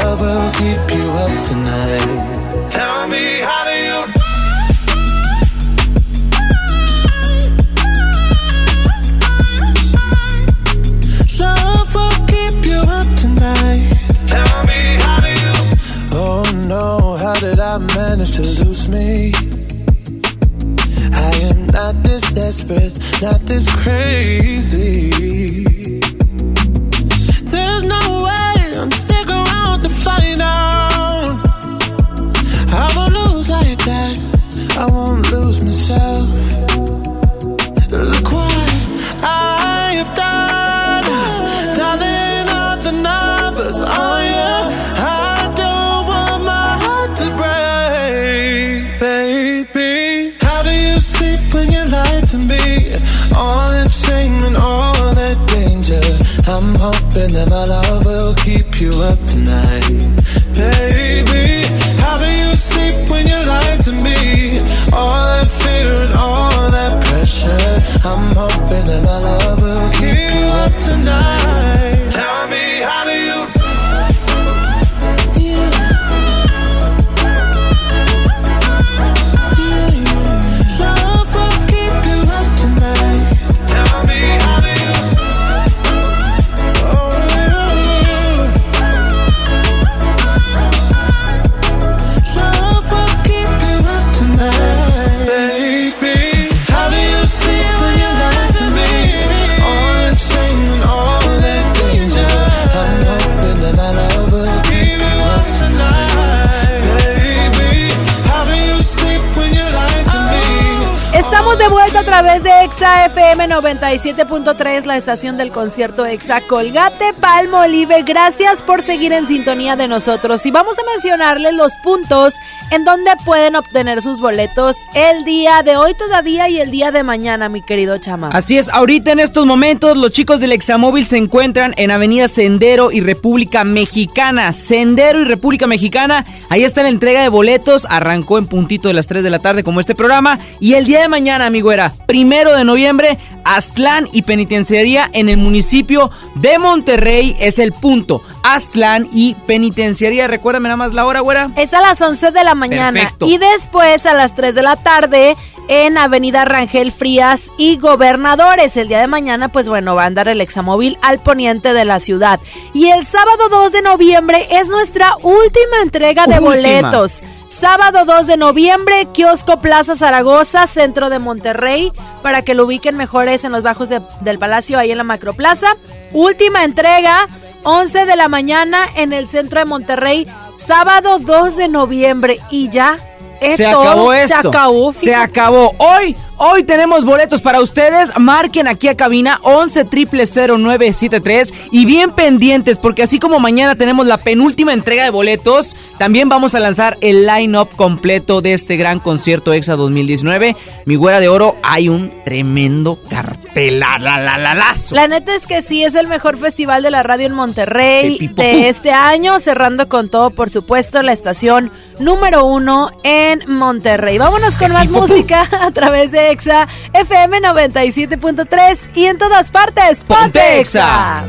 97.3, 114.31 114.85
la 114.85 114.95
estación 114.95 115.35
del 115.35 115.51
concierto 115.51 116.05
Exa 116.05 116.39
Colgate 116.41 117.11
Palmo 117.19 117.59
Olive. 117.59 118.03
Gracias 118.03 118.61
por 118.61 118.81
seguir 118.81 119.11
en 119.11 119.27
sintonía 119.27 119.75
de 119.75 119.89
nosotros. 119.89 120.45
Y 120.45 120.51
vamos 120.51 120.79
a 120.79 120.83
mencionarles 120.93 121.53
los 121.53 121.73
puntos 121.83 122.33
en 122.71 122.85
donde 122.85 123.11
pueden 123.25 123.57
obtener 123.57 124.01
sus 124.01 124.21
boletos 124.21 124.77
el 124.95 125.25
día 125.25 125.61
de 125.63 125.75
hoy 125.75 125.93
todavía 125.95 126.47
y 126.47 126.61
el 126.61 126.71
día 126.71 126.91
de 126.91 127.03
mañana, 127.03 127.49
mi 127.49 127.61
querido 127.61 127.97
Chama. 127.97 128.29
Así 128.31 128.57
es, 128.57 128.69
ahorita 128.69 129.11
en 129.11 129.19
estos 129.19 129.45
momentos 129.45 129.97
los 129.97 130.11
chicos 130.11 130.39
del 130.39 130.53
Examóvil 130.53 131.05
se 131.05 131.17
encuentran 131.17 131.73
en 131.75 131.91
Avenida 131.91 132.29
Sendero 132.29 132.91
y 132.91 133.01
República 133.01 133.65
Mexicana. 133.65 134.53
Sendero 134.53 135.19
y 135.19 135.25
República 135.25 135.67
Mexicana, 135.67 136.25
ahí 136.49 136.63
está 136.63 136.83
la 136.83 136.89
entrega 136.89 137.21
de 137.21 137.29
boletos, 137.29 137.85
arrancó 137.89 138.37
en 138.37 138.47
puntito 138.47 138.87
de 138.87 138.93
las 138.93 139.07
3 139.07 139.23
de 139.25 139.29
la 139.29 139.39
tarde 139.39 139.63
como 139.63 139.81
este 139.81 139.93
programa 139.93 140.39
y 140.61 140.75
el 140.75 140.85
día 140.85 141.01
de 141.01 141.09
mañana, 141.09 141.47
amigo, 141.47 141.73
era 141.73 141.91
primero 142.07 142.55
de 142.55 142.63
noviembre, 142.63 143.17
Aztlán 143.43 144.07
y 144.11 144.23
Penitenciaría 144.23 145.09
en 145.13 145.29
el 145.29 145.37
municipio 145.37 146.11
de 146.35 146.59
Monterrey 146.59 147.35
es 147.39 147.59
el 147.59 147.71
punto. 147.71 148.21
Aztlán 148.43 149.07
y 149.11 149.35
Penitenciaría, 149.45 150.27
recuérdame 150.27 150.69
nada 150.69 150.77
más 150.77 150.93
la 150.93 151.05
hora, 151.05 151.19
güera. 151.21 151.49
Es 151.55 151.73
a 151.73 151.81
las 151.81 152.01
11 152.01 152.31
de 152.31 152.43
la 152.43 152.55
mañana. 152.55 153.13
Y 153.21 153.37
después 153.37 154.05
a 154.05 154.13
las 154.13 154.35
3 154.35 154.55
de 154.55 154.61
la 154.61 154.75
tarde 154.75 155.35
en 155.71 155.97
Avenida 155.97 156.43
Rangel 156.43 156.91
Frías 156.91 157.49
y 157.57 157.77
Gobernadores. 157.77 158.75
El 158.75 158.89
día 158.89 158.99
de 158.99 159.07
mañana, 159.07 159.47
pues 159.47 159.69
bueno, 159.69 159.95
va 159.95 160.03
a 160.03 160.07
andar 160.07 160.27
el 160.27 160.41
examóvil 160.41 160.97
al 161.01 161.19
poniente 161.19 161.71
de 161.71 161.85
la 161.85 162.01
ciudad. 162.01 162.41
Y 162.73 162.89
el 162.89 163.05
sábado 163.05 163.47
2 163.49 163.71
de 163.71 163.81
noviembre 163.81 164.47
es 164.51 164.67
nuestra 164.67 165.15
última 165.23 165.81
entrega 165.81 166.27
de 166.27 166.39
boletos. 166.39 167.23
Sábado 167.47 168.03
2 168.03 168.27
de 168.27 168.35
noviembre, 168.35 169.07
Kiosco 169.13 169.61
Plaza 169.61 169.95
Zaragoza, 169.95 170.67
centro 170.67 171.09
de 171.09 171.19
Monterrey, 171.19 171.93
para 172.21 172.41
que 172.41 172.53
lo 172.53 172.65
ubiquen 172.65 172.97
mejores 172.97 173.45
en 173.45 173.53
los 173.53 173.63
bajos 173.63 173.87
del 173.87 174.39
Palacio, 174.39 174.77
ahí 174.77 174.91
en 174.91 174.97
la 174.97 175.05
Macroplaza. 175.05 175.77
Última 176.11 176.65
entrega, 176.65 177.29
11 177.63 178.05
de 178.05 178.15
la 178.17 178.27
mañana 178.27 178.79
en 178.95 179.13
el 179.13 179.29
centro 179.29 179.59
de 179.59 179.65
Monterrey, 179.65 180.27
sábado 180.57 181.17
2 181.19 181.55
de 181.55 181.69
noviembre. 181.69 182.39
Y 182.49 182.67
ya, 182.67 182.97
se 183.41 183.65
acabó 183.65 184.13
esto. 184.13 184.41
Se 184.41 184.47
acabó. 184.47 184.93
Se 184.93 185.15
acabó. 185.15 185.75
Hoy 185.77 186.15
Hoy 186.43 186.63
tenemos 186.63 187.05
boletos 187.05 187.39
para 187.39 187.61
ustedes. 187.61 188.11
Marquen 188.17 188.67
aquí 188.67 188.87
a 188.87 188.97
cabina 188.97 189.39
11 189.43 189.85
0973 189.85 191.69
y 191.71 191.85
bien 191.85 192.13
pendientes 192.13 192.79
porque 192.79 193.03
así 193.03 193.19
como 193.19 193.39
mañana 193.39 193.75
tenemos 193.75 194.07
la 194.07 194.17
penúltima 194.17 194.73
entrega 194.73 195.03
de 195.03 195.11
boletos, 195.11 195.75
también 195.99 196.29
vamos 196.29 196.55
a 196.55 196.59
lanzar 196.59 196.97
el 197.01 197.27
line-up 197.27 197.69
completo 197.75 198.41
de 198.41 198.53
este 198.53 198.75
gran 198.75 198.99
concierto 198.99 199.53
EXA 199.53 199.75
2019. 199.75 200.55
Mi 200.85 200.95
güera 200.95 201.19
de 201.19 201.29
oro, 201.29 201.57
hay 201.61 201.89
un 201.89 202.11
tremendo 202.25 202.97
cartel. 203.07 203.79
La, 203.79 203.99
la, 203.99 204.17
la, 204.17 204.39
la 204.39 205.07
neta 205.07 205.35
es 205.35 205.45
que 205.45 205.61
sí, 205.61 205.83
es 205.83 205.93
el 205.93 206.07
mejor 206.07 206.37
festival 206.37 206.81
de 206.81 206.89
la 206.89 207.03
radio 207.03 207.27
en 207.27 207.33
Monterrey 207.33 208.17
de 208.33 208.67
este 208.67 208.91
año, 208.91 209.37
cerrando 209.37 209.87
con 209.87 210.09
todo, 210.09 210.31
por 210.31 210.49
supuesto, 210.49 211.03
la 211.03 211.11
estación 211.11 211.71
número 211.99 212.45
uno 212.45 212.89
en 213.03 213.43
Monterrey. 213.45 214.17
Vámonos 214.17 214.57
con 214.57 214.71
más 214.71 214.89
música 214.89 215.47
a 215.51 215.69
través 215.69 216.11
de 216.11 216.30
Exa 216.31 216.67
FM 216.93 217.41
97.3 217.41 218.89
y 218.95 219.05
en 219.05 219.17
todas 219.17 219.51
partes 219.51 220.03
Ponte 220.03 220.59
Exa. 220.59 221.25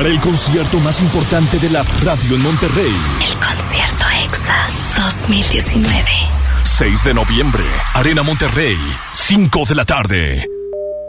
Para 0.00 0.08
el 0.08 0.20
concierto 0.22 0.78
más 0.78 0.98
importante 1.02 1.58
de 1.58 1.68
la 1.68 1.82
radio 2.02 2.34
en 2.34 2.42
Monterrey. 2.42 2.94
El 3.20 3.36
concierto 3.36 4.04
EXA 4.24 4.56
2019. 4.96 6.04
6 6.64 7.04
de 7.04 7.12
noviembre, 7.12 7.64
Arena 7.92 8.22
Monterrey, 8.22 8.78
5 9.12 9.62
de 9.68 9.74
la 9.74 9.84
tarde. 9.84 10.46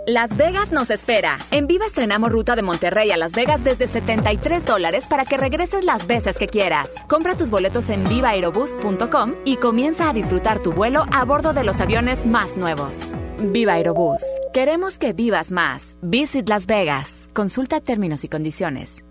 Las 0.07 0.35
Vegas 0.35 0.73
nos 0.73 0.89
espera. 0.89 1.39
En 1.51 1.67
Viva 1.67 1.85
estrenamos 1.85 2.33
ruta 2.33 2.57
de 2.57 2.63
Monterrey 2.63 3.11
a 3.11 3.17
Las 3.17 3.31
Vegas 3.31 3.63
desde 3.63 3.87
73 3.87 4.65
dólares 4.65 5.05
para 5.09 5.23
que 5.23 5.37
regreses 5.37 5.85
las 5.85 6.05
veces 6.05 6.37
que 6.37 6.47
quieras. 6.47 6.95
Compra 7.07 7.37
tus 7.37 7.49
boletos 7.49 7.89
en 7.89 8.03
vivaerobus.com 8.03 9.35
y 9.45 9.55
comienza 9.55 10.09
a 10.09 10.13
disfrutar 10.13 10.59
tu 10.59 10.73
vuelo 10.73 11.05
a 11.13 11.23
bordo 11.23 11.53
de 11.53 11.63
los 11.63 11.79
aviones 11.79 12.25
más 12.25 12.57
nuevos. 12.57 13.13
Viva 13.43 13.73
Aerobús. 13.73 14.21
Queremos 14.53 14.99
que 14.99 15.13
vivas 15.13 15.51
más. 15.51 15.97
Visit 16.01 16.47
Las 16.47 16.67
Vegas. 16.67 17.29
Consulta 17.33 17.79
términos 17.81 18.23
y 18.23 18.29
condiciones. 18.29 19.03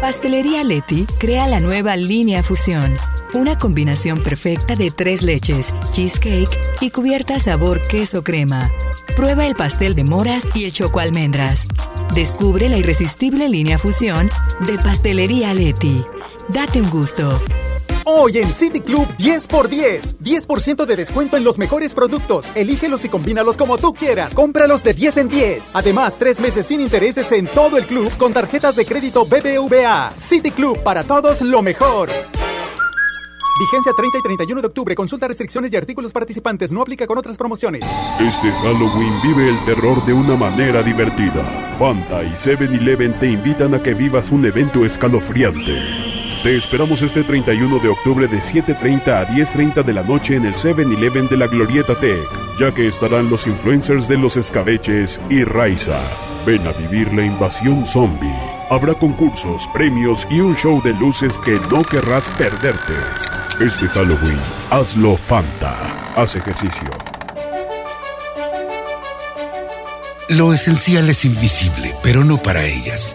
Pastelería 0.00 0.62
Leti 0.62 1.06
crea 1.18 1.48
la 1.48 1.58
nueva 1.58 1.96
línea 1.96 2.44
Fusión, 2.44 2.96
una 3.34 3.58
combinación 3.58 4.22
perfecta 4.22 4.76
de 4.76 4.92
tres 4.92 5.22
leches, 5.22 5.74
cheesecake 5.92 6.56
y 6.80 6.90
cubierta 6.90 7.38
sabor 7.40 7.84
queso 7.88 8.22
crema. 8.22 8.70
Prueba 9.16 9.44
el 9.44 9.56
pastel 9.56 9.96
de 9.96 10.04
moras 10.04 10.46
y 10.54 10.64
el 10.64 10.72
choco 10.72 11.00
almendras. 11.00 11.66
Descubre 12.14 12.68
la 12.68 12.78
irresistible 12.78 13.48
línea 13.48 13.76
Fusión 13.76 14.30
de 14.66 14.78
Pastelería 14.78 15.52
Leti. 15.52 16.04
Date 16.48 16.80
un 16.80 16.90
gusto. 16.90 17.40
Hoy 18.10 18.38
en 18.38 18.50
City 18.50 18.80
Club 18.80 19.06
10x10. 19.18 20.16
10% 20.16 20.86
de 20.86 20.96
descuento 20.96 21.36
en 21.36 21.44
los 21.44 21.58
mejores 21.58 21.94
productos. 21.94 22.46
Elígelos 22.54 23.04
y 23.04 23.10
combínalos 23.10 23.58
como 23.58 23.76
tú 23.76 23.92
quieras. 23.92 24.32
Cómpralos 24.34 24.82
de 24.82 24.94
10 24.94 25.16
en 25.18 25.28
10. 25.28 25.76
Además, 25.76 26.16
tres 26.18 26.40
meses 26.40 26.64
sin 26.64 26.80
intereses 26.80 27.30
en 27.32 27.46
todo 27.46 27.76
el 27.76 27.84
club 27.84 28.10
con 28.16 28.32
tarjetas 28.32 28.76
de 28.76 28.86
crédito 28.86 29.26
BBVA. 29.26 30.14
City 30.16 30.50
Club, 30.52 30.82
para 30.82 31.02
todos 31.02 31.42
lo 31.42 31.60
mejor. 31.60 32.08
Vigencia 33.60 33.92
30 33.94 34.16
y 34.16 34.22
31 34.22 34.62
de 34.62 34.66
octubre. 34.68 34.94
Consulta 34.94 35.28
restricciones 35.28 35.70
y 35.74 35.76
artículos 35.76 36.10
participantes. 36.10 36.72
No 36.72 36.80
aplica 36.80 37.06
con 37.06 37.18
otras 37.18 37.36
promociones. 37.36 37.82
Este 38.18 38.50
Halloween 38.62 39.20
vive 39.22 39.50
el 39.50 39.62
terror 39.66 40.02
de 40.06 40.14
una 40.14 40.34
manera 40.34 40.82
divertida. 40.82 41.44
Fanta 41.78 42.24
y 42.24 42.30
7-Eleven 42.30 43.18
te 43.18 43.26
invitan 43.26 43.74
a 43.74 43.82
que 43.82 43.92
vivas 43.92 44.30
un 44.30 44.46
evento 44.46 44.86
escalofriante. 44.86 46.07
Te 46.48 46.56
esperamos 46.56 47.02
este 47.02 47.24
31 47.24 47.78
de 47.78 47.90
octubre 47.90 48.26
de 48.26 48.38
7.30 48.38 49.08
a 49.08 49.28
10.30 49.28 49.84
de 49.84 49.92
la 49.92 50.02
noche 50.02 50.34
en 50.34 50.46
el 50.46 50.54
7-Eleven 50.54 51.28
de 51.28 51.36
la 51.36 51.46
Glorieta 51.46 51.94
Tech, 51.94 52.26
ya 52.58 52.72
que 52.72 52.88
estarán 52.88 53.28
los 53.28 53.46
influencers 53.46 54.08
de 54.08 54.16
los 54.16 54.38
escabeches 54.38 55.20
y 55.28 55.44
Raiza. 55.44 56.00
Ven 56.46 56.66
a 56.66 56.72
vivir 56.72 57.12
la 57.12 57.22
invasión 57.22 57.84
zombie. 57.84 58.32
Habrá 58.70 58.94
concursos, 58.94 59.68
premios 59.74 60.26
y 60.30 60.40
un 60.40 60.56
show 60.56 60.80
de 60.82 60.94
luces 60.94 61.38
que 61.44 61.60
no 61.70 61.82
querrás 61.82 62.30
perderte. 62.38 62.94
Este 63.60 63.86
Halloween, 63.88 64.40
hazlo 64.70 65.18
Fanta. 65.18 66.14
Haz 66.16 66.34
ejercicio. 66.34 66.88
Lo 70.30 70.54
esencial 70.54 71.10
es 71.10 71.26
invisible, 71.26 71.94
pero 72.02 72.24
no 72.24 72.38
para 72.38 72.64
ellas. 72.64 73.14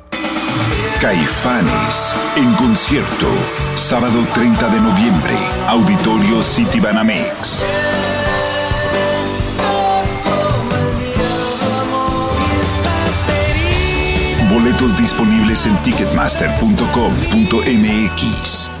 Caifanes 1.01 2.15
en 2.35 2.53
concierto, 2.53 3.27
sábado 3.73 4.23
30 4.35 4.69
de 4.69 4.79
noviembre, 4.79 5.33
Auditorio 5.67 6.43
City 6.43 6.79
Banamex. 6.79 7.65
Boletos 14.47 14.95
disponibles 14.95 15.65
en 15.65 15.75
ticketmaster.com.mx. 15.81 18.80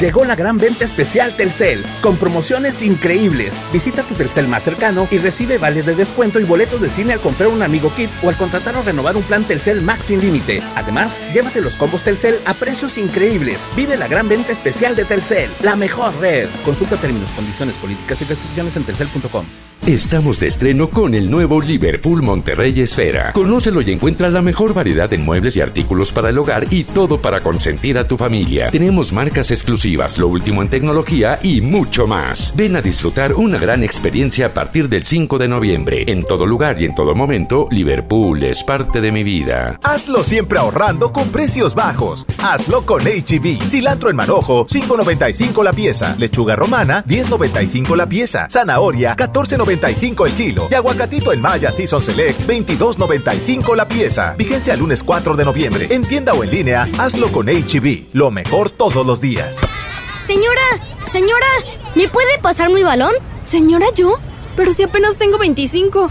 Llegó 0.00 0.24
la 0.24 0.34
gran 0.34 0.56
venta 0.56 0.86
especial 0.86 1.36
Telcel, 1.36 1.84
con 2.00 2.16
promociones 2.16 2.80
increíbles. 2.80 3.60
Visita 3.70 4.02
tu 4.02 4.14
Telcel 4.14 4.48
más 4.48 4.62
cercano 4.62 5.06
y 5.10 5.18
recibe 5.18 5.58
vales 5.58 5.84
de 5.84 5.94
descuento 5.94 6.40
y 6.40 6.44
boletos 6.44 6.80
de 6.80 6.88
cine 6.88 7.12
al 7.12 7.20
comprar 7.20 7.50
un 7.50 7.60
amigo 7.60 7.92
kit 7.94 8.08
o 8.22 8.30
al 8.30 8.36
contratar 8.38 8.76
o 8.76 8.82
renovar 8.82 9.18
un 9.18 9.22
plan 9.22 9.44
Telcel 9.44 9.82
Max 9.82 10.06
sin 10.06 10.22
límite. 10.22 10.62
Además, 10.74 11.18
llévate 11.34 11.60
los 11.60 11.76
combos 11.76 12.02
Telcel 12.02 12.40
a 12.46 12.54
precios 12.54 12.96
increíbles. 12.96 13.66
Vive 13.76 13.98
la 13.98 14.08
gran 14.08 14.26
venta 14.26 14.52
especial 14.52 14.96
de 14.96 15.04
Telcel, 15.04 15.50
la 15.60 15.76
mejor 15.76 16.18
red. 16.18 16.48
Consulta 16.64 16.96
términos, 16.96 17.30
condiciones, 17.32 17.76
políticas 17.76 18.22
y 18.22 18.24
restricciones 18.24 18.76
en 18.76 18.84
telcel.com. 18.84 19.44
Estamos 19.86 20.38
de 20.38 20.46
estreno 20.46 20.90
con 20.90 21.14
el 21.14 21.30
nuevo 21.30 21.58
Liverpool 21.58 22.20
Monterrey 22.20 22.78
Esfera. 22.82 23.32
Conócelo 23.32 23.80
y 23.80 23.90
encuentra 23.90 24.28
la 24.28 24.42
mejor 24.42 24.74
variedad 24.74 25.08
de 25.08 25.16
muebles 25.16 25.56
y 25.56 25.62
artículos 25.62 26.12
para 26.12 26.28
el 26.28 26.38
hogar 26.38 26.66
y 26.70 26.84
todo 26.84 27.18
para 27.18 27.40
consentir 27.40 27.96
a 27.96 28.06
tu 28.06 28.18
familia. 28.18 28.70
Tenemos 28.70 29.10
marcas 29.10 29.50
exclusivas, 29.50 30.18
lo 30.18 30.28
último 30.28 30.60
en 30.60 30.68
tecnología 30.68 31.38
y 31.42 31.62
mucho 31.62 32.06
más. 32.06 32.52
Ven 32.54 32.76
a 32.76 32.82
disfrutar 32.82 33.32
una 33.32 33.56
gran 33.56 33.82
experiencia 33.82 34.46
a 34.46 34.48
partir 34.50 34.86
del 34.90 35.06
5 35.06 35.38
de 35.38 35.48
noviembre. 35.48 36.04
En 36.06 36.24
todo 36.24 36.44
lugar 36.44 36.80
y 36.80 36.84
en 36.84 36.94
todo 36.94 37.14
momento, 37.14 37.66
Liverpool 37.70 38.44
es 38.44 38.62
parte 38.62 39.00
de 39.00 39.10
mi 39.10 39.24
vida. 39.24 39.80
Hazlo 39.82 40.24
siempre 40.24 40.58
ahorrando 40.58 41.10
con 41.10 41.30
precios 41.30 41.74
bajos. 41.74 42.26
Hazlo 42.42 42.84
con 42.84 43.00
HB. 43.00 43.46
E 43.46 43.70
Cilantro 43.70 44.10
en 44.10 44.16
manojo, 44.16 44.66
5.95 44.66 45.64
la 45.64 45.72
pieza. 45.72 46.14
Lechuga 46.18 46.54
romana, 46.54 47.02
10.95 47.06 47.96
la 47.96 48.06
pieza. 48.06 48.46
Zanahoria, 48.50 49.16
14.95 49.16 49.69
95 49.70 50.26
el 50.26 50.32
kilo. 50.32 50.68
Y 50.68 50.74
aguacatito 50.74 51.32
en 51.32 51.40
Maya 51.40 51.70
Season 51.70 52.02
Select, 52.02 52.40
22.95 52.48 53.76
la 53.76 53.86
pieza. 53.86 54.34
Vigencia 54.36 54.74
el 54.74 54.80
lunes 54.80 55.02
4 55.04 55.36
de 55.36 55.44
noviembre. 55.44 55.86
En 55.90 56.02
tienda 56.02 56.32
o 56.32 56.42
en 56.42 56.50
línea, 56.50 56.88
hazlo 56.98 57.30
con 57.30 57.46
HB. 57.46 57.86
E 57.86 58.06
Lo 58.12 58.32
mejor 58.32 58.70
todos 58.70 59.06
los 59.06 59.20
días. 59.20 59.58
Señora, 60.26 60.62
señora, 61.10 61.46
¿me 61.94 62.08
puede 62.08 62.38
pasar 62.42 62.70
mi 62.70 62.82
balón? 62.82 63.14
Señora, 63.48 63.86
¿yo? 63.94 64.18
Pero 64.56 64.72
si 64.72 64.82
apenas 64.82 65.16
tengo 65.16 65.38
25. 65.38 66.10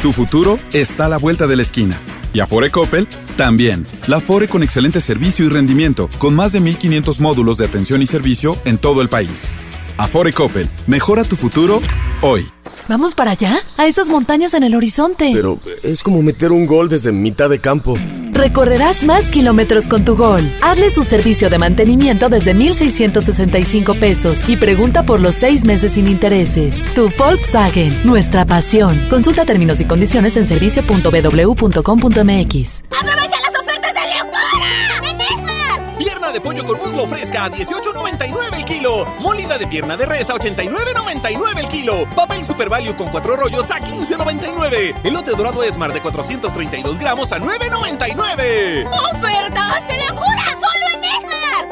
Tu 0.00 0.12
futuro 0.12 0.58
está 0.72 1.04
a 1.04 1.08
la 1.10 1.18
vuelta 1.18 1.46
de 1.46 1.56
la 1.56 1.62
esquina. 1.62 1.98
Y 2.32 2.40
Afore 2.40 2.70
Coppel 2.70 3.08
también. 3.36 3.86
La 4.06 4.18
Afore 4.18 4.48
con 4.48 4.62
excelente 4.62 5.00
servicio 5.00 5.44
y 5.44 5.48
rendimiento, 5.50 6.08
con 6.18 6.34
más 6.34 6.52
de 6.52 6.60
1500 6.60 7.20
módulos 7.20 7.58
de 7.58 7.66
atención 7.66 8.00
y 8.00 8.06
servicio 8.06 8.56
en 8.64 8.78
todo 8.78 9.02
el 9.02 9.10
país. 9.10 9.48
Afore 9.96 10.32
Coppel, 10.32 10.68
mejora 10.86 11.24
tu 11.24 11.34
futuro 11.36 11.80
hoy. 12.22 12.48
¿Vamos 12.88 13.14
para 13.14 13.32
allá? 13.32 13.58
A 13.76 13.86
esas 13.86 14.08
montañas 14.08 14.54
en 14.54 14.64
el 14.64 14.74
horizonte. 14.74 15.30
Pero 15.32 15.58
es 15.82 16.02
como 16.02 16.22
meter 16.22 16.50
un 16.50 16.66
gol 16.66 16.88
desde 16.88 17.12
mitad 17.12 17.48
de 17.48 17.60
campo. 17.60 17.96
Recorrerás 18.32 19.04
más 19.04 19.30
kilómetros 19.30 19.86
con 19.86 20.04
tu 20.04 20.16
gol. 20.16 20.50
Hazle 20.62 20.90
su 20.90 21.04
servicio 21.04 21.50
de 21.50 21.58
mantenimiento 21.58 22.28
desde 22.28 22.54
1,665 22.54 23.94
pesos 24.00 24.40
y 24.48 24.56
pregunta 24.56 25.04
por 25.04 25.20
los 25.20 25.36
seis 25.36 25.64
meses 25.64 25.92
sin 25.92 26.08
intereses. 26.08 26.84
Tu 26.94 27.10
Volkswagen, 27.16 28.04
nuestra 28.04 28.44
pasión. 28.46 29.08
Consulta 29.08 29.44
términos 29.44 29.80
y 29.80 29.84
condiciones 29.84 30.36
en 30.36 30.46
servicio.bw.com.mx. 30.46 32.82
¡Aprovecha 32.90 33.40
las 33.40 33.60
ofertas 33.60 33.94
de 33.94 34.00
Leocora! 34.00 34.79
De 36.32 36.40
pollo 36.40 36.64
con 36.64 36.78
muslo 36.78 37.08
fresca 37.08 37.46
a 37.46 37.50
18.99 37.50 38.54
el 38.54 38.64
kilo. 38.64 39.04
Molida 39.18 39.58
de 39.58 39.66
pierna 39.66 39.96
de 39.96 40.06
res 40.06 40.30
a 40.30 40.34
89.99 40.34 41.58
el 41.58 41.66
kilo. 41.66 42.06
Papel 42.14 42.44
Super 42.44 42.68
Value 42.68 42.94
con 42.94 43.08
cuatro 43.08 43.34
rollos 43.34 43.68
a 43.72 43.80
15.99. 43.80 44.94
Elote 45.02 45.32
dorado 45.32 45.64
Esmar 45.64 45.92
de 45.92 46.00
432 46.00 46.98
gramos 46.98 47.32
a 47.32 47.38
9.99. 47.40 48.86
¡Ofertas 48.86 49.88
de 49.88 49.98
locura! 50.06 50.44
¡Solo 50.60 50.79
en 50.79 50.79
Esmar! 50.79 50.79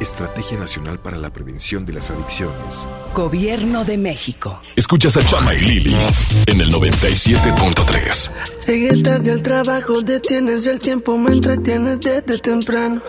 Estrategia 0.00 0.58
Nacional 0.58 0.98
para 0.98 1.16
la 1.16 1.30
Prevención 1.30 1.84
de 1.84 1.92
las 1.92 2.10
Adicciones. 2.10 2.88
Gobierno 3.14 3.84
de 3.84 3.96
México. 3.98 4.60
Escuchas 4.76 5.16
a 5.16 5.24
Chama 5.24 5.54
y 5.54 5.60
Lili 5.60 5.96
en 6.46 6.60
el 6.60 6.72
97.3. 6.72 8.30
Llegué 8.66 9.02
tarde 9.02 9.30
al 9.32 9.42
trabajo, 9.42 10.02
detienes 10.02 10.66
el 10.66 10.80
tiempo, 10.80 11.16
me 11.16 11.32
entretienes 11.32 12.00
desde 12.00 12.38
temprano. 12.38 13.00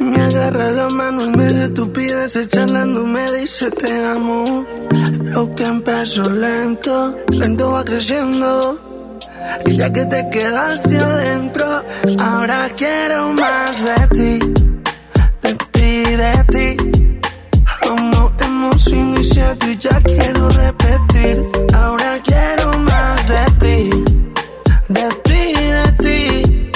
Y 0.00 0.04
me 0.04 0.22
agarra 0.22 0.70
la 0.70 0.88
mano 0.88 1.24
en 1.24 1.32
medio 1.32 1.56
de 1.56 1.64
estupidez, 1.64 2.48
charlando, 2.48 3.04
me 3.04 3.32
dice 3.32 3.70
te 3.70 4.04
amo. 4.04 4.66
Lo 5.22 5.54
que 5.54 5.64
empezó 5.64 6.22
lento, 6.22 7.18
lento 7.30 7.72
va 7.72 7.84
creciendo. 7.84 8.88
Y 9.66 9.76
ya 9.76 9.92
que 9.92 10.04
te 10.04 10.28
quedaste 10.30 10.98
adentro, 10.98 11.82
ahora 12.18 12.70
quiero 12.76 13.32
más 13.32 13.84
de 13.84 14.38
ti 14.38 14.62
de 15.42 15.54
ti, 15.54 15.71
de 16.04 16.44
ti. 16.52 16.76
No 18.12 18.32
hemos 18.40 18.86
iniciado 18.88 19.68
y 19.68 19.76
ya 19.76 20.00
quiero 20.00 20.48
repetir. 20.48 21.42
Ahora 21.74 22.18
quiero 22.24 22.78
más 22.78 23.26
de 23.28 23.44
ti, 23.60 24.04
de 24.88 25.08
ti, 25.24 25.52
de 25.54 25.92
ti. 26.02 26.70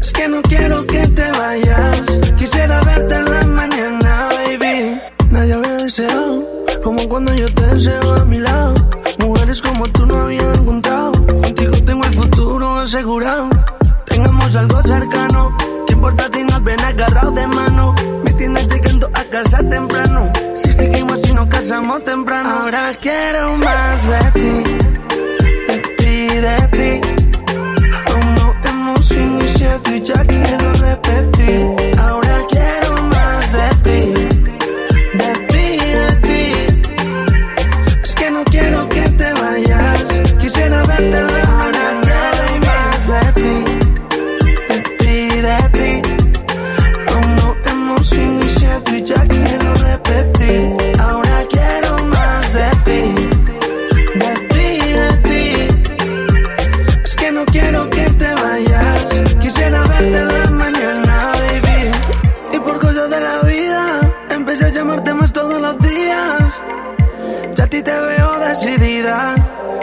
Es 0.00 0.12
que 0.12 0.28
no 0.28 0.42
quiero 0.42 0.86
que 0.86 1.06
te 1.08 1.30
vayas. 1.32 2.02
Quisiera 2.36 2.80
verte 2.82 3.14
en 3.14 3.24
la 3.24 3.46
mañana, 3.46 4.28
baby. 4.36 5.00
Nadie 5.30 5.54
había 5.54 5.76
deseado 5.76 6.46
como 6.82 7.08
cuando 7.08 7.34
yo 7.34 7.46
te 7.54 7.66
deseo 7.74 8.14
a 8.16 8.24
mi 8.24 8.38
lado. 8.38 8.74
Mujeres 9.20 9.60
como 9.60 9.84
tú 9.86 10.06
no 10.06 10.16
había 10.22 10.52
encontrado. 10.52 11.12
Contigo 11.12 11.72
tengo 11.84 12.04
el 12.04 12.14
futuro 12.14 12.78
asegurado. 12.78 13.50
Tengamos 14.06 14.56
algo 14.56 14.82
cercano 14.82 15.56
importa 16.04 16.28
si 16.34 16.42
nos 16.44 16.62
ven 16.62 16.80
agarrados 16.80 17.34
de 17.34 17.46
mano? 17.46 17.94
Tienes 18.44 18.68
llegando 18.68 19.06
a 19.06 19.24
casa 19.30 19.58
temprano. 19.70 20.30
Si 20.54 20.70
seguimos 20.74 21.18
y 21.30 21.32
nos 21.32 21.48
casamos 21.48 22.04
temprano. 22.04 22.50
Ahora 22.50 22.92
quiero 23.00 23.56
más 23.56 24.06
de 24.06 24.30
ti. 24.32 24.76
De 25.66 25.78
ti, 25.96 26.26
de 26.28 26.68
ti. 26.76 27.00
Aún 28.06 28.34
no 28.34 28.54
hemos 28.68 29.10
iniciado 29.12 29.94
y 29.94 30.00
ya 30.02 30.24
quiero 30.26 30.72
repetir. 30.74 31.33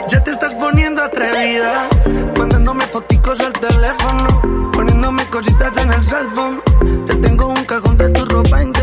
Ya 0.08 0.24
te 0.24 0.32
estás 0.32 0.54
poniendo 0.54 1.02
atrevida. 1.02 1.88
Mandándome 2.36 2.84
foticos 2.86 3.38
al 3.40 3.52
teléfono. 3.52 4.70
Poniéndome 4.72 5.24
cositas 5.26 5.72
en 5.84 5.92
el 5.92 6.04
cell 6.04 6.28
phone. 6.34 6.62
Ya 7.06 7.20
tengo 7.20 7.48
un 7.48 7.64
cajón 7.64 7.96
de 7.96 8.08
tu 8.08 8.24
ropa 8.24 8.62
interior 8.62 8.82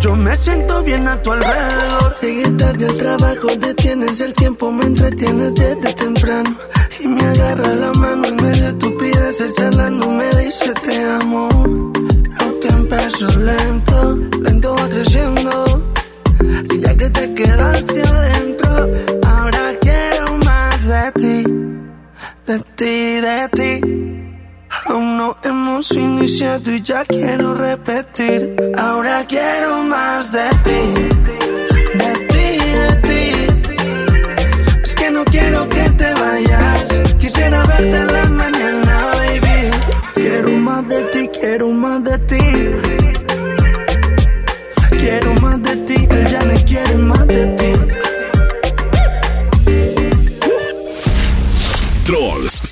yo 0.00 0.16
me 0.16 0.34
siento 0.36 0.82
bien 0.82 1.06
a 1.06 1.20
tu 1.22 1.30
alrededor. 1.30 2.14
Llegué 2.22 2.50
tarde 2.52 2.86
al 2.86 2.96
trabajo, 2.96 3.48
detienes 3.58 4.20
el 4.22 4.34
tiempo, 4.34 4.72
me 4.72 4.84
entretienes 4.84 5.54
desde 5.54 5.92
temprano. 5.92 6.56
Y 7.00 7.06
me 7.06 7.22
agarra 7.22 7.74
la 7.74 7.92
mano 7.92 8.28
en 8.28 8.36
medio 8.36 8.62
de 8.62 8.68
estupideces, 8.70 9.54
charlando, 9.56 10.10
me 10.10 10.28
dice 10.36 10.72
te 10.84 11.04
amo. 11.04 11.48
Lo 12.40 12.60
que 12.60 12.68
empezó 12.68 13.38
lento, 13.40 14.16
lento 14.40 14.74
va 14.74 14.88
creciendo. 14.88 15.92
Y 16.72 16.80
ya 16.80 16.96
que 16.96 17.10
te 17.10 17.34
quedaste 17.34 18.02
adentro, 18.02 18.88
de 22.50 22.58
ti, 22.74 23.20
de 23.20 23.48
ti. 23.58 23.72
Aún 24.86 25.16
no 25.16 25.36
hemos 25.44 25.92
iniciado 25.92 26.68
y 26.72 26.82
ya 26.82 27.04
quiero 27.04 27.54
repetir. 27.54 28.56
Ahora 28.76 29.24
quiero 29.28 29.84
más 29.84 30.32
de 30.32 30.48
ti, 30.66 30.82
de 32.00 32.12
ti, 32.32 32.48
de 32.80 32.90
ti. 33.08 33.22
Es 34.82 34.94
que 34.96 35.10
no 35.12 35.24
quiero 35.26 35.68
que 35.68 35.84
te 35.90 36.12
vayas. 36.14 36.84
Quisiera 37.20 37.62
verte 37.66 37.96
en 38.04 38.12
la 38.16 38.24
mañana, 38.42 39.12
baby. 39.18 39.70
Quiero 40.14 40.50
más 40.50 40.88
de 40.88 41.04
ti, 41.12 41.28
quiero 41.28 41.68
más 41.68 42.02
de 42.02 42.18
ti. 42.30 42.39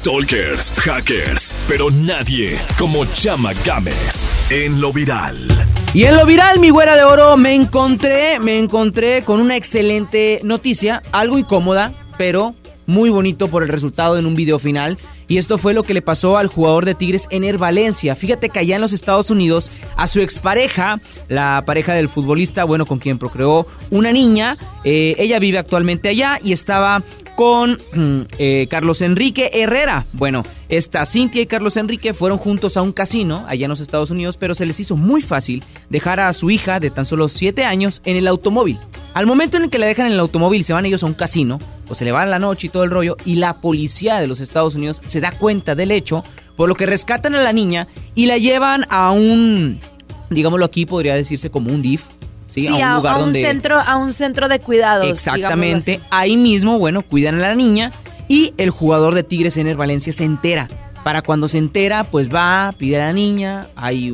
Stalkers, 0.08 0.72
hackers, 0.72 1.52
pero 1.68 1.90
nadie 1.90 2.58
como 2.78 3.04
Chama 3.04 3.52
Games 3.62 4.26
en 4.48 4.80
lo 4.80 4.90
viral. 4.90 5.46
Y 5.92 6.04
en 6.04 6.16
lo 6.16 6.24
viral, 6.24 6.60
mi 6.60 6.70
güera 6.70 6.96
de 6.96 7.04
oro, 7.04 7.36
me 7.36 7.54
encontré, 7.54 8.38
me 8.38 8.58
encontré 8.58 9.22
con 9.22 9.38
una 9.38 9.56
excelente 9.56 10.40
noticia, 10.44 11.02
algo 11.12 11.36
incómoda, 11.36 11.92
pero 12.16 12.54
muy 12.86 13.10
bonito 13.10 13.48
por 13.48 13.62
el 13.62 13.68
resultado 13.68 14.16
en 14.16 14.24
un 14.24 14.34
video 14.34 14.58
final. 14.58 14.96
Y 15.28 15.36
esto 15.36 15.58
fue 15.58 15.74
lo 15.74 15.82
que 15.82 15.94
le 15.94 16.02
pasó 16.02 16.38
al 16.38 16.48
jugador 16.48 16.86
de 16.86 16.94
Tigres, 16.94 17.28
Ener 17.30 17.58
Valencia. 17.58 18.16
Fíjate 18.16 18.48
que 18.48 18.58
allá 18.58 18.76
en 18.76 18.80
los 18.80 18.94
Estados 18.94 19.30
Unidos, 19.30 19.70
a 19.96 20.06
su 20.06 20.20
expareja, 20.22 21.00
la 21.28 21.62
pareja 21.66 21.92
del 21.92 22.08
futbolista, 22.08 22.64
bueno, 22.64 22.86
con 22.86 22.98
quien 22.98 23.18
procreó 23.18 23.66
una 23.90 24.10
niña, 24.10 24.56
eh, 24.84 25.14
ella 25.18 25.38
vive 25.38 25.58
actualmente 25.58 26.08
allá 26.08 26.38
y 26.42 26.52
estaba 26.52 27.02
con 27.36 27.78
mm, 27.92 28.22
eh, 28.38 28.66
Carlos 28.68 29.02
Enrique 29.02 29.50
Herrera. 29.52 30.06
Bueno, 30.12 30.44
esta 30.68 31.06
Cintia 31.06 31.40
y 31.40 31.46
Carlos 31.46 31.78
Enrique 31.78 32.12
fueron 32.12 32.36
juntos 32.36 32.76
a 32.76 32.82
un 32.82 32.92
casino 32.92 33.44
allá 33.48 33.64
en 33.64 33.70
los 33.70 33.80
Estados 33.80 34.10
Unidos, 34.10 34.36
pero 34.36 34.54
se 34.54 34.66
les 34.66 34.78
hizo 34.78 34.96
muy 34.96 35.22
fácil 35.22 35.64
dejar 35.88 36.20
a 36.20 36.32
su 36.34 36.50
hija 36.50 36.78
de 36.78 36.90
tan 36.90 37.06
solo 37.06 37.28
7 37.30 37.64
años 37.64 38.02
en 38.04 38.16
el 38.16 38.28
automóvil. 38.28 38.78
Al 39.14 39.26
momento 39.26 39.56
en 39.56 39.64
el 39.64 39.70
que 39.70 39.78
la 39.78 39.86
dejan 39.86 40.06
en 40.06 40.12
el 40.12 40.20
automóvil, 40.20 40.64
se 40.64 40.74
van 40.74 40.84
ellos 40.84 41.02
a 41.02 41.06
un 41.06 41.14
casino, 41.14 41.58
o 41.88 41.94
se 41.94 42.04
le 42.04 42.12
van 42.12 42.30
la 42.30 42.38
noche 42.38 42.66
y 42.66 42.70
todo 42.70 42.84
el 42.84 42.90
rollo, 42.90 43.16
y 43.24 43.36
la 43.36 43.60
policía 43.62 44.20
de 44.20 44.26
los 44.26 44.40
Estados 44.40 44.74
Unidos 44.74 45.00
se 45.06 45.20
da 45.20 45.32
cuenta 45.32 45.74
del 45.74 45.90
hecho, 45.90 46.22
por 46.54 46.68
lo 46.68 46.74
que 46.74 46.84
rescatan 46.84 47.34
a 47.34 47.42
la 47.42 47.52
niña 47.54 47.88
y 48.14 48.26
la 48.26 48.36
llevan 48.36 48.84
a 48.90 49.10
un, 49.10 49.80
digámoslo 50.28 50.66
aquí, 50.66 50.84
podría 50.84 51.14
decirse 51.14 51.48
como 51.48 51.72
un 51.72 51.80
DIF, 51.80 52.04
¿sí? 52.48 52.66
a 52.66 52.72
un 52.72 52.94
lugar 52.96 53.18
donde... 53.20 53.40
Centro, 53.40 53.80
a 53.80 53.96
un 53.96 54.12
centro 54.12 54.48
de 54.48 54.58
cuidados. 54.58 55.08
Exactamente, 55.08 56.00
ahí 56.10 56.36
mismo, 56.36 56.78
bueno, 56.78 57.00
cuidan 57.00 57.36
a 57.36 57.38
la 57.38 57.54
niña 57.54 57.90
y 58.28 58.54
el 58.58 58.70
jugador 58.70 59.14
de 59.14 59.22
Tigres, 59.22 59.56
Ener 59.56 59.76
Valencia, 59.76 60.12
se 60.12 60.24
entera. 60.24 60.68
Para 61.02 61.22
cuando 61.22 61.48
se 61.48 61.58
entera, 61.58 62.04
pues 62.04 62.32
va, 62.32 62.74
pide 62.76 62.96
a 62.96 63.06
la 63.06 63.12
niña, 63.12 63.68
hay 63.76 64.10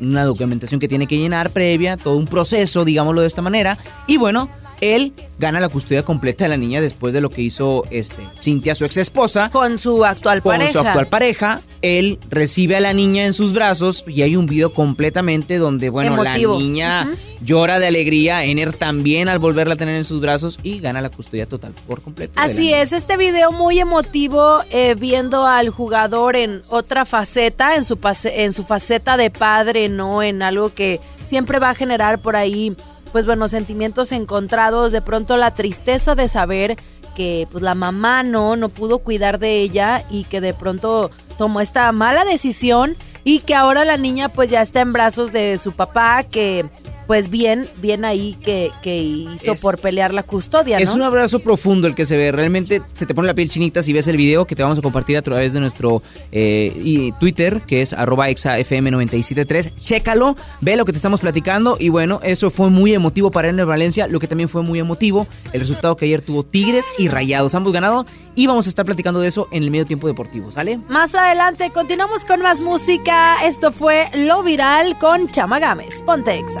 una 0.00 0.24
documentación 0.24 0.80
que 0.80 0.88
tiene 0.88 1.06
que 1.06 1.16
llenar 1.16 1.50
previa, 1.50 1.96
todo 1.96 2.16
un 2.16 2.26
proceso, 2.26 2.84
digámoslo 2.84 3.20
de 3.20 3.28
esta 3.28 3.42
manera, 3.42 3.78
y 4.06 4.16
bueno, 4.16 4.48
él 4.80 5.12
gana 5.38 5.60
la 5.60 5.68
custodia 5.68 6.02
completa 6.02 6.44
de 6.44 6.50
la 6.50 6.56
niña 6.56 6.80
después 6.80 7.12
de 7.12 7.20
lo 7.20 7.30
que 7.30 7.42
hizo 7.42 7.84
este 7.90 8.22
Cintia, 8.38 8.74
su 8.74 8.84
ex 8.84 8.96
esposa. 8.96 9.50
Con 9.50 9.78
su 9.78 10.04
actual 10.04 10.42
pareja. 10.42 10.72
Con 10.72 10.82
su 10.82 10.88
actual 10.88 11.06
pareja. 11.08 11.60
Él 11.82 12.18
recibe 12.30 12.76
a 12.76 12.80
la 12.80 12.92
niña 12.92 13.26
en 13.26 13.32
sus 13.32 13.52
brazos 13.52 14.04
y 14.06 14.22
hay 14.22 14.36
un 14.36 14.46
video 14.46 14.72
completamente 14.72 15.58
donde, 15.58 15.90
bueno, 15.90 16.22
la 16.22 16.36
niña 16.36 17.10
llora 17.40 17.78
de 17.78 17.86
alegría. 17.86 18.44
Ener 18.44 18.72
también 18.72 19.28
al 19.28 19.38
volverla 19.38 19.74
a 19.74 19.76
tener 19.76 19.96
en 19.96 20.04
sus 20.04 20.20
brazos 20.20 20.58
y 20.62 20.80
gana 20.80 21.00
la 21.00 21.10
custodia 21.10 21.46
total 21.46 21.74
por 21.86 22.02
completo. 22.02 22.32
Así 22.36 22.72
es, 22.72 22.92
este 22.92 23.16
video 23.16 23.52
muy 23.52 23.78
emotivo 23.78 24.62
eh, 24.70 24.94
viendo 24.98 25.46
al 25.46 25.70
jugador 25.70 26.36
en 26.36 26.62
otra 26.68 27.04
faceta, 27.04 27.76
en 27.76 27.84
su, 27.84 27.98
en 28.24 28.52
su 28.52 28.64
faceta 28.64 29.16
de 29.16 29.30
padre, 29.30 29.88
¿no? 29.88 30.22
En 30.22 30.42
algo 30.42 30.72
que 30.74 31.00
siempre 31.22 31.58
va 31.58 31.70
a 31.70 31.74
generar 31.74 32.20
por 32.20 32.36
ahí 32.36 32.74
pues 33.12 33.26
bueno, 33.26 33.48
sentimientos 33.48 34.12
encontrados, 34.12 34.92
de 34.92 35.02
pronto 35.02 35.36
la 35.36 35.52
tristeza 35.52 36.14
de 36.14 36.28
saber 36.28 36.76
que 37.14 37.48
pues 37.50 37.62
la 37.62 37.74
mamá 37.74 38.22
no, 38.22 38.56
no 38.56 38.68
pudo 38.68 38.98
cuidar 38.98 39.38
de 39.38 39.60
ella 39.60 40.04
y 40.10 40.24
que 40.24 40.40
de 40.40 40.52
pronto 40.52 41.10
tomó 41.38 41.60
esta 41.60 41.90
mala 41.92 42.24
decisión 42.24 42.96
y 43.24 43.40
que 43.40 43.54
ahora 43.54 43.84
la 43.84 43.96
niña 43.96 44.28
pues 44.28 44.50
ya 44.50 44.60
está 44.60 44.80
en 44.80 44.92
brazos 44.92 45.32
de 45.32 45.56
su 45.58 45.72
papá 45.72 46.24
que 46.24 46.66
pues 47.06 47.30
bien, 47.30 47.68
bien 47.78 48.04
ahí 48.04 48.36
que, 48.42 48.70
que 48.82 48.96
hizo 49.02 49.54
por 49.56 49.78
pelear 49.80 50.12
la 50.12 50.22
custodia, 50.22 50.78
¿no? 50.78 50.84
Es 50.84 50.94
un 50.94 51.02
abrazo 51.02 51.40
profundo 51.40 51.86
el 51.86 51.94
que 51.94 52.04
se 52.04 52.16
ve, 52.16 52.32
realmente 52.32 52.82
se 52.94 53.06
te 53.06 53.14
pone 53.14 53.28
la 53.28 53.34
piel 53.34 53.48
chinita 53.48 53.82
si 53.82 53.92
ves 53.92 54.06
el 54.08 54.16
video 54.16 54.44
que 54.44 54.56
te 54.56 54.62
vamos 54.62 54.78
a 54.78 54.82
compartir 54.82 55.16
a 55.16 55.22
través 55.22 55.52
de 55.52 55.60
nuestro 55.60 56.02
eh, 56.32 57.12
Twitter, 57.20 57.62
que 57.66 57.82
es 57.82 57.92
arroba 57.92 58.28
exafm973, 58.28 59.72
chécalo, 59.80 60.36
ve 60.60 60.76
lo 60.76 60.84
que 60.84 60.92
te 60.92 60.98
estamos 60.98 61.20
platicando 61.20 61.76
y 61.78 61.88
bueno, 61.88 62.20
eso 62.22 62.50
fue 62.50 62.70
muy 62.70 62.94
emotivo 62.94 63.30
para 63.30 63.48
Ener 63.48 63.66
Valencia, 63.66 64.06
lo 64.08 64.18
que 64.18 64.26
también 64.26 64.48
fue 64.48 64.62
muy 64.62 64.78
emotivo, 64.78 65.26
el 65.52 65.60
resultado 65.60 65.96
que 65.96 66.06
ayer 66.06 66.22
tuvo 66.22 66.42
Tigres 66.42 66.86
y 66.98 67.08
Rayados, 67.08 67.54
ambos 67.54 67.72
ganado 67.72 68.06
y 68.34 68.46
vamos 68.46 68.66
a 68.66 68.68
estar 68.68 68.84
platicando 68.84 69.20
de 69.20 69.28
eso 69.28 69.48
en 69.52 69.62
el 69.62 69.70
medio 69.70 69.86
tiempo 69.86 70.06
deportivo, 70.08 70.50
¿sale? 70.50 70.78
Más 70.88 71.14
adelante 71.14 71.70
continuamos 71.72 72.24
con 72.24 72.40
más 72.40 72.60
música, 72.60 73.44
esto 73.44 73.70
fue 73.72 74.08
Lo 74.14 74.42
Viral 74.42 74.98
con 74.98 75.28
Chama 75.30 75.58
Gámez, 75.58 76.02
ponte 76.04 76.38
exa. 76.38 76.60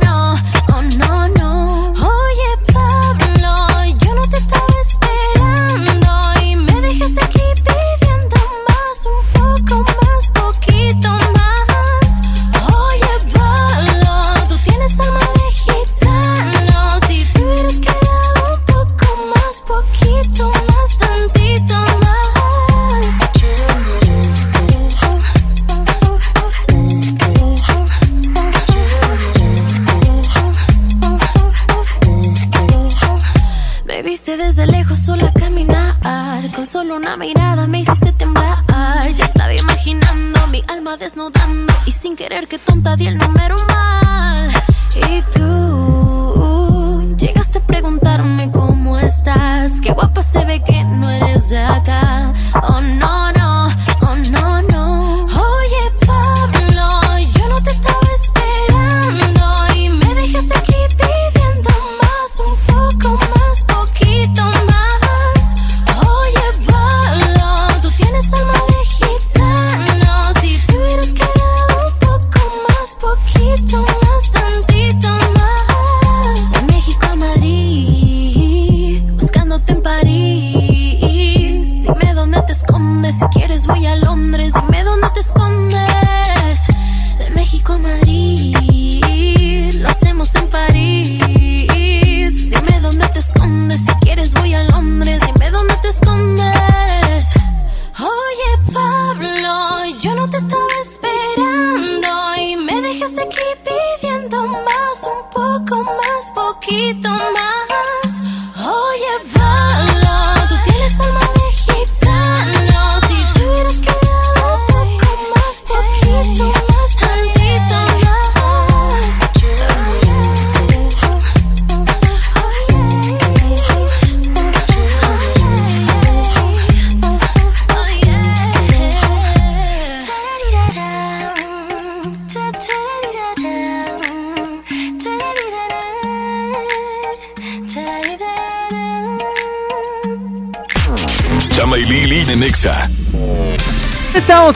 Con 36.91 37.03
solo 37.03 37.40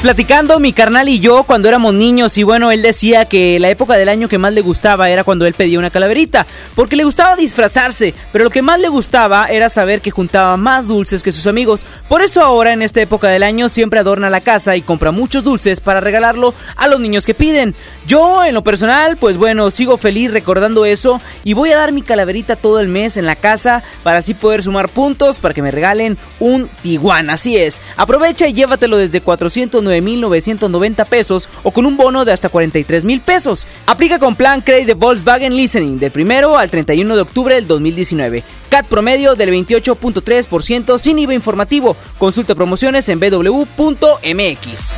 Platicando 0.02 0.60
mi 0.60 0.72
carnal 0.72 1.10
y 1.10 1.20
yo 1.20 1.44
cuando 1.44 1.68
éramos 1.68 1.94
niños 1.94 2.38
y 2.38 2.44
bueno, 2.44 2.70
él 2.70 2.84
decía 2.84 3.26
que 3.26 3.60
la 3.60 3.70
época 3.70 3.96
del 3.96 4.10
año 4.10 4.28
que 4.28 4.38
más 4.38 4.54
le 4.54 4.62
gustaba 4.62 5.10
era 5.10 5.24
cuando 5.24 5.48
él 5.48 5.54
pedía 5.54 5.80
una 5.80 5.90
calaverita, 5.90 6.46
porque 6.76 6.96
le 6.96 7.04
gustaba 7.04 7.36
disfrazarse, 7.36 8.14
pero 8.32 8.44
lo 8.44 8.50
que 8.52 8.62
más 8.62 8.80
le 8.80 8.90
gustaba 8.90 9.48
era 9.48 9.70
saber 9.70 10.02
que 10.02 10.12
juntaba 10.12 10.58
más 10.58 10.88
dulces 10.88 11.24
que 11.24 11.32
sus 11.32 11.48
amigos. 11.48 11.86
Por 12.08 12.22
eso 12.22 12.42
ahora 12.42 12.74
en 12.74 12.84
esta 12.84 13.02
época 13.02 13.30
del 13.30 13.42
año 13.42 13.68
siempre 13.68 14.00
adorna 14.00 14.30
la 14.30 14.42
casa 14.42 14.76
y 14.76 14.82
compra 14.82 15.12
muchos 15.12 15.44
dulces 15.44 15.80
para 15.80 16.02
regalarlo 16.02 16.54
a 16.76 16.88
los 16.88 17.00
niños 17.00 17.26
que 17.26 17.34
piden. 17.34 17.74
Yo 18.08 18.44
en 18.44 18.54
lo 18.54 18.64
personal, 18.64 19.18
pues 19.18 19.36
bueno, 19.36 19.72
sigo 19.72 19.98
feliz 19.98 20.30
recordando 20.30 20.86
eso 20.86 21.20
y 21.44 21.54
voy 21.54 21.72
a 21.72 21.78
dar 21.78 21.92
mi 21.92 22.04
calaverita 22.04 22.56
todo 22.56 22.80
el 22.80 22.88
mes 22.88 23.18
en 23.18 23.26
la 23.26 23.36
casa 23.36 23.82
para 24.04 24.20
así 24.20 24.36
poder 24.36 24.62
sumar 24.62 24.90
puntos 24.90 25.40
para 25.40 25.56
que 25.56 25.64
me 25.64 25.72
regalen 25.72 26.16
un 26.40 26.70
Tiguan. 26.84 27.32
Así 27.32 27.58
es, 27.58 27.82
aprovecha 27.98 28.48
y 28.48 28.54
llévatelo 28.54 28.98
desde 28.98 29.24
409.990 29.24 31.06
pesos 31.08 31.50
o 31.64 31.72
con 31.72 31.88
un 31.88 31.98
bono 31.98 32.26
de 32.26 32.32
hasta 32.32 32.50
43 32.50 33.06
mil 33.06 33.22
pesos. 33.22 33.66
Aplica 33.88 34.20
con 34.20 34.36
plan 34.36 34.62
Credit 34.62 34.86
de 34.86 34.94
Volkswagen 34.94 35.56
Listening 35.56 35.98
del 35.98 36.12
primero 36.12 36.60
al 36.60 36.70
31 36.70 37.16
de 37.16 37.22
octubre 37.22 37.56
del 37.56 37.66
2019. 37.66 38.44
CAT 38.70 38.86
promedio 38.86 39.34
del 39.34 39.50
28.3% 39.50 41.00
sin 41.00 41.18
IVA 41.18 41.34
informativo. 41.34 41.98
Consulta 42.20 42.54
promociones 42.54 43.10
en 43.10 43.20
www.mx. 43.20 44.98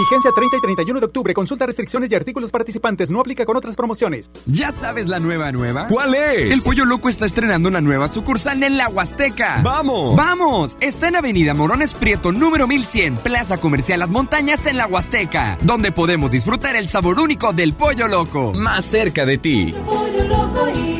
Vigencia 0.00 0.30
30 0.34 0.56
y 0.56 0.60
31 0.60 0.98
de 0.98 1.06
octubre. 1.06 1.34
Consulta 1.34 1.66
restricciones 1.66 2.10
y 2.10 2.14
artículos 2.14 2.50
participantes. 2.50 3.10
No 3.10 3.20
aplica 3.20 3.44
con 3.44 3.56
otras 3.56 3.76
promociones. 3.76 4.30
¿Ya 4.46 4.72
sabes 4.72 5.08
la 5.08 5.18
nueva 5.18 5.52
nueva? 5.52 5.88
¿Cuál 5.88 6.14
es? 6.14 6.56
El 6.56 6.62
Pollo 6.62 6.86
Loco 6.86 7.10
está 7.10 7.26
estrenando 7.26 7.68
una 7.68 7.82
nueva 7.82 8.08
sucursal 8.08 8.62
en 8.62 8.78
la 8.78 8.88
Huasteca. 8.88 9.60
¡Vamos! 9.62 10.16
¡Vamos! 10.16 10.76
Está 10.80 11.08
en 11.08 11.16
Avenida 11.16 11.52
Morones 11.52 11.92
Prieto, 11.92 12.32
número 12.32 12.66
1100, 12.66 13.16
Plaza 13.16 13.58
Comercial 13.58 14.00
Las 14.00 14.08
Montañas 14.08 14.64
en 14.64 14.78
la 14.78 14.86
Huasteca, 14.86 15.58
donde 15.62 15.92
podemos 15.92 16.30
disfrutar 16.30 16.76
el 16.76 16.88
sabor 16.88 17.20
único 17.20 17.52
del 17.52 17.74
Pollo 17.74 18.08
Loco. 18.08 18.54
Más 18.54 18.86
cerca 18.86 19.26
de 19.26 19.36
ti. 19.36 19.74
Pollo 19.86 20.24
Loco 20.24 20.68
y 20.74 20.99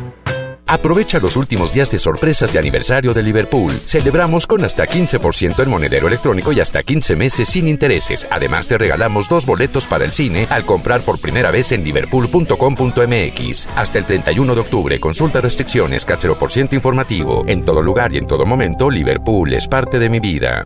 Aprovecha 0.71 1.19
los 1.19 1.35
últimos 1.35 1.73
días 1.73 1.91
de 1.91 1.99
sorpresas 1.99 2.53
de 2.53 2.59
aniversario 2.59 3.13
de 3.13 3.21
Liverpool. 3.21 3.73
Celebramos 3.73 4.47
con 4.47 4.63
hasta 4.63 4.87
15% 4.87 5.61
en 5.61 5.69
monedero 5.69 6.07
electrónico 6.07 6.53
y 6.53 6.61
hasta 6.61 6.81
15 6.81 7.17
meses 7.17 7.49
sin 7.49 7.67
intereses. 7.67 8.25
Además, 8.31 8.69
te 8.69 8.77
regalamos 8.77 9.27
dos 9.27 9.45
boletos 9.45 9.85
para 9.85 10.05
el 10.05 10.13
cine 10.13 10.47
al 10.49 10.63
comprar 10.63 11.01
por 11.01 11.19
primera 11.19 11.51
vez 11.51 11.73
en 11.73 11.83
liverpool.com.mx. 11.83 13.67
Hasta 13.75 13.99
el 13.99 14.05
31 14.05 14.55
de 14.55 14.61
octubre, 14.61 14.99
consulta 15.01 15.41
restricciones, 15.41 16.05
por 16.39 16.49
ciento 16.49 16.75
informativo. 16.75 17.43
En 17.47 17.65
todo 17.65 17.81
lugar 17.81 18.13
y 18.13 18.17
en 18.19 18.27
todo 18.27 18.45
momento, 18.45 18.89
Liverpool 18.89 19.53
es 19.53 19.67
parte 19.67 19.99
de 19.99 20.09
mi 20.09 20.21
vida. 20.21 20.65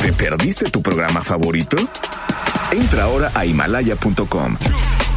¿Te 0.00 0.12
perdiste 0.12 0.70
tu 0.70 0.82
programa 0.82 1.22
favorito? 1.22 1.76
Entra 2.72 3.04
ahora 3.04 3.30
a 3.34 3.44
himalaya.com 3.44 4.56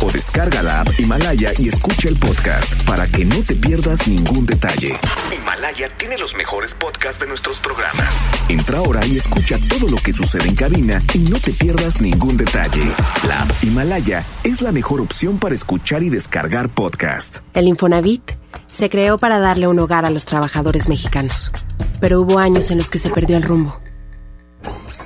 o 0.01 0.11
descarga 0.11 0.63
la 0.63 0.81
app 0.81 0.99
Himalaya 0.99 1.51
y 1.57 1.67
escucha 1.67 2.07
el 2.07 2.17
podcast 2.17 2.83
para 2.85 3.07
que 3.07 3.25
no 3.25 3.41
te 3.43 3.55
pierdas 3.55 4.07
ningún 4.07 4.45
detalle. 4.45 4.97
Himalaya 5.35 5.89
tiene 5.97 6.17
los 6.17 6.35
mejores 6.35 6.73
podcasts 6.73 7.19
de 7.19 7.27
nuestros 7.27 7.59
programas. 7.59 8.23
Entra 8.47 8.77
ahora 8.79 9.05
y 9.05 9.17
escucha 9.17 9.57
todo 9.67 9.87
lo 9.89 9.97
que 9.97 10.13
sucede 10.13 10.47
en 10.47 10.55
cabina 10.55 11.01
y 11.13 11.19
no 11.19 11.39
te 11.39 11.51
pierdas 11.51 12.01
ningún 12.01 12.37
detalle. 12.37 12.83
La 13.27 13.41
app 13.41 13.63
Himalaya 13.63 14.25
es 14.43 14.61
la 14.61 14.71
mejor 14.71 15.01
opción 15.01 15.37
para 15.37 15.55
escuchar 15.55 16.03
y 16.03 16.09
descargar 16.09 16.69
podcast. 16.69 17.37
El 17.53 17.67
Infonavit 17.67 18.31
se 18.67 18.89
creó 18.89 19.17
para 19.17 19.39
darle 19.39 19.67
un 19.67 19.79
hogar 19.79 20.05
a 20.05 20.09
los 20.09 20.25
trabajadores 20.25 20.87
mexicanos, 20.87 21.51
pero 21.99 22.21
hubo 22.21 22.39
años 22.39 22.71
en 22.71 22.77
los 22.77 22.89
que 22.89 22.99
se 22.99 23.09
perdió 23.09 23.37
el 23.37 23.43
rumbo. 23.43 23.79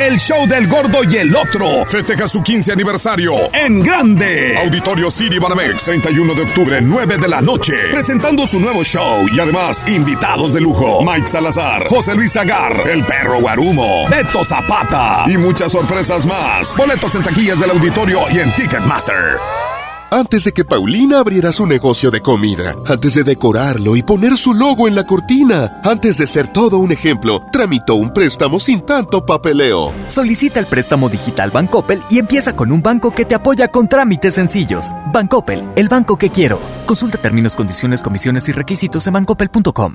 El 0.00 0.18
show 0.18 0.46
del 0.48 0.66
gordo 0.66 1.04
y 1.04 1.16
el 1.16 1.34
otro 1.36 1.84
festeja 1.86 2.26
su 2.26 2.42
15 2.42 2.72
aniversario 2.72 3.34
en 3.52 3.80
grande. 3.80 4.56
Auditorio 4.58 5.10
City 5.10 5.38
Banamex, 5.38 5.84
31 5.84 6.34
de 6.34 6.42
octubre, 6.42 6.80
9 6.80 7.18
de 7.18 7.28
la 7.28 7.40
noche. 7.40 7.72
Presentando 7.92 8.46
su 8.46 8.58
nuevo 8.58 8.82
show 8.82 9.26
y 9.32 9.38
además 9.38 9.84
invitados 9.88 10.52
de 10.54 10.60
lujo. 10.60 11.02
Mike 11.04 11.28
Salazar, 11.28 11.86
José 11.88 12.14
Luis 12.14 12.36
Agar, 12.36 12.88
El 12.88 13.04
Perro 13.04 13.40
Guarumo, 13.40 14.08
Beto 14.08 14.42
Zapata 14.44 15.24
y 15.26 15.36
muchas 15.36 15.70
sorpresas 15.72 16.26
más. 16.26 16.76
Boletos 16.76 17.14
en 17.14 17.22
taquillas 17.22 17.60
del 17.60 17.70
auditorio 17.70 18.20
y 18.32 18.38
en 18.40 18.50
Ticketmaster. 18.52 19.36
Antes 20.12 20.44
de 20.44 20.52
que 20.52 20.62
Paulina 20.62 21.20
abriera 21.20 21.52
su 21.52 21.66
negocio 21.66 22.10
de 22.10 22.20
comida, 22.20 22.74
antes 22.86 23.14
de 23.14 23.24
decorarlo 23.24 23.96
y 23.96 24.02
poner 24.02 24.36
su 24.36 24.52
logo 24.52 24.86
en 24.86 24.94
la 24.94 25.06
cortina, 25.06 25.80
antes 25.84 26.18
de 26.18 26.26
ser 26.26 26.48
todo 26.48 26.76
un 26.76 26.92
ejemplo, 26.92 27.40
tramitó 27.50 27.94
un 27.94 28.12
préstamo 28.12 28.60
sin 28.60 28.82
tanto 28.82 29.24
papeleo. 29.24 29.90
Solicita 30.08 30.60
el 30.60 30.66
préstamo 30.66 31.08
digital 31.08 31.50
Bancoppel 31.50 32.02
y 32.10 32.18
empieza 32.18 32.54
con 32.54 32.72
un 32.72 32.82
banco 32.82 33.14
que 33.14 33.24
te 33.24 33.34
apoya 33.34 33.68
con 33.68 33.88
trámites 33.88 34.34
sencillos. 34.34 34.90
Bancoppel, 35.14 35.66
el 35.76 35.88
banco 35.88 36.18
que 36.18 36.28
quiero. 36.28 36.60
Consulta 36.84 37.16
términos, 37.16 37.54
condiciones, 37.54 38.02
comisiones 38.02 38.46
y 38.50 38.52
requisitos 38.52 39.06
en 39.06 39.14
bancoppel.com. 39.14 39.94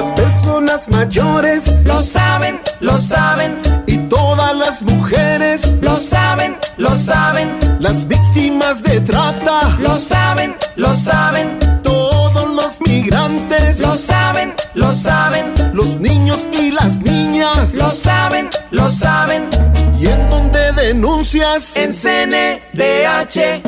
Las 0.00 0.12
personas 0.12 0.88
mayores 0.88 1.78
lo 1.84 2.00
saben, 2.00 2.58
lo 2.80 2.98
saben. 3.02 3.60
Y 3.86 3.98
todas 4.08 4.56
las 4.56 4.82
mujeres 4.82 5.74
lo 5.82 5.98
saben, 5.98 6.56
lo 6.78 6.96
saben. 6.96 7.58
Las 7.80 8.08
víctimas 8.08 8.82
de 8.82 9.02
trata 9.02 9.76
lo 9.78 9.98
saben, 9.98 10.56
lo 10.76 10.96
saben. 10.96 11.58
Todos 11.82 12.48
los 12.48 12.80
migrantes 12.80 13.80
lo 13.80 13.94
saben, 13.94 14.54
lo 14.72 14.94
saben. 14.94 15.52
Los 15.74 15.98
niños 15.98 16.48
y 16.50 16.70
las 16.70 17.00
niñas 17.00 17.74
lo 17.74 17.90
saben, 17.90 18.48
lo 18.70 18.90
saben. 18.90 19.50
¿Y 19.98 20.06
en 20.06 20.30
dónde 20.30 20.72
denuncias? 20.72 21.76
En 21.76 21.92
CNDH 21.92 23.60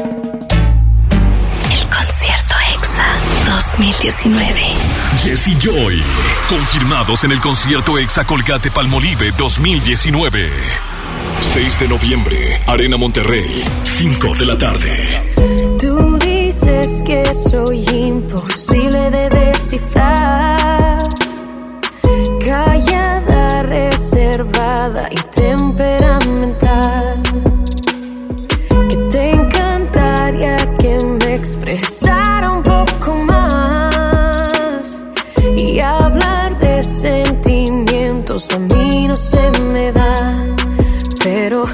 2019. 3.76 4.91
Jesse 5.23 5.57
Joy, 5.61 6.03
confirmados 6.49 7.23
en 7.23 7.31
el 7.31 7.41
concierto 7.41 7.97
Exa 7.97 8.25
Colgate 8.25 8.73
Palmolive 8.73 9.31
2019. 9.39 10.51
6 11.41 11.79
de 11.79 11.89
noviembre, 11.89 12.61
Arena 12.66 12.97
Monterrey, 12.97 13.62
5 13.85 14.35
de 14.35 14.47
la 14.47 14.59
tarde. 14.59 15.23
Tú 15.79 16.18
dices 16.18 17.05
que 17.07 17.23
soy 17.35 17.89
imposible 17.89 19.12
de 19.12 19.29
descifrar. 19.31 20.99
Callada, 22.45 23.62
reservada 23.62 25.09
y 25.09 25.16
temperamental. 25.31 27.23
Que 28.89 28.97
te 29.09 29.31
encantaría 29.31 30.57
que 30.81 30.99
me 31.05 31.37
expresara 31.37 32.51
un 32.51 32.64
poco 32.64 33.14
más. 33.14 33.32
Y 35.64 35.78
hablar 35.78 36.58
de 36.58 36.82
sentimientos 36.82 38.50
a 38.50 38.58
mí 38.58 39.06
no 39.06 39.16
se 39.16 39.50
me 39.72 39.92
da. 39.92 40.44
Pero 41.22 41.64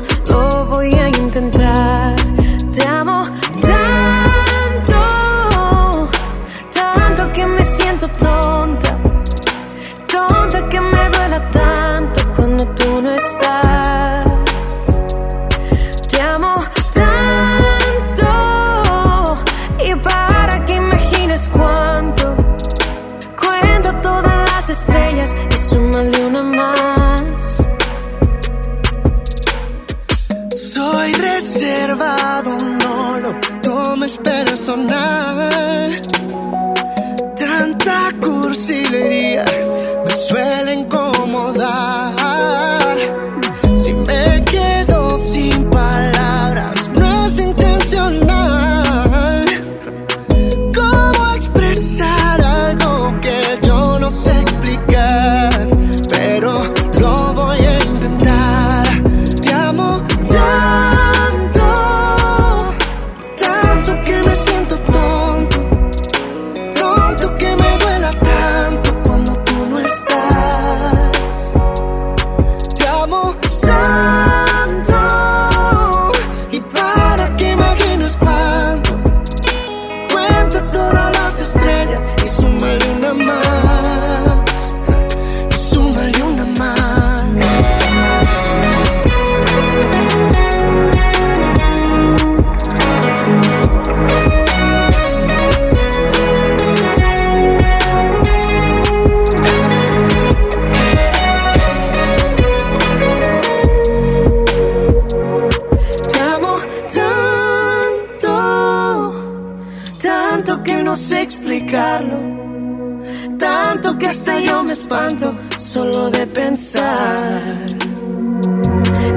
tanto 113.39 113.99
que 113.99 114.07
hasta 114.07 114.41
yo 114.41 114.63
me 114.65 114.73
espanto 114.73 115.37
solo 115.59 116.11
de 116.11 116.27
pensar 116.27 117.77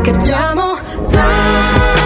que 0.04 0.12
te 0.12 0.34
amo 0.34 0.76
tanto, 1.10 2.01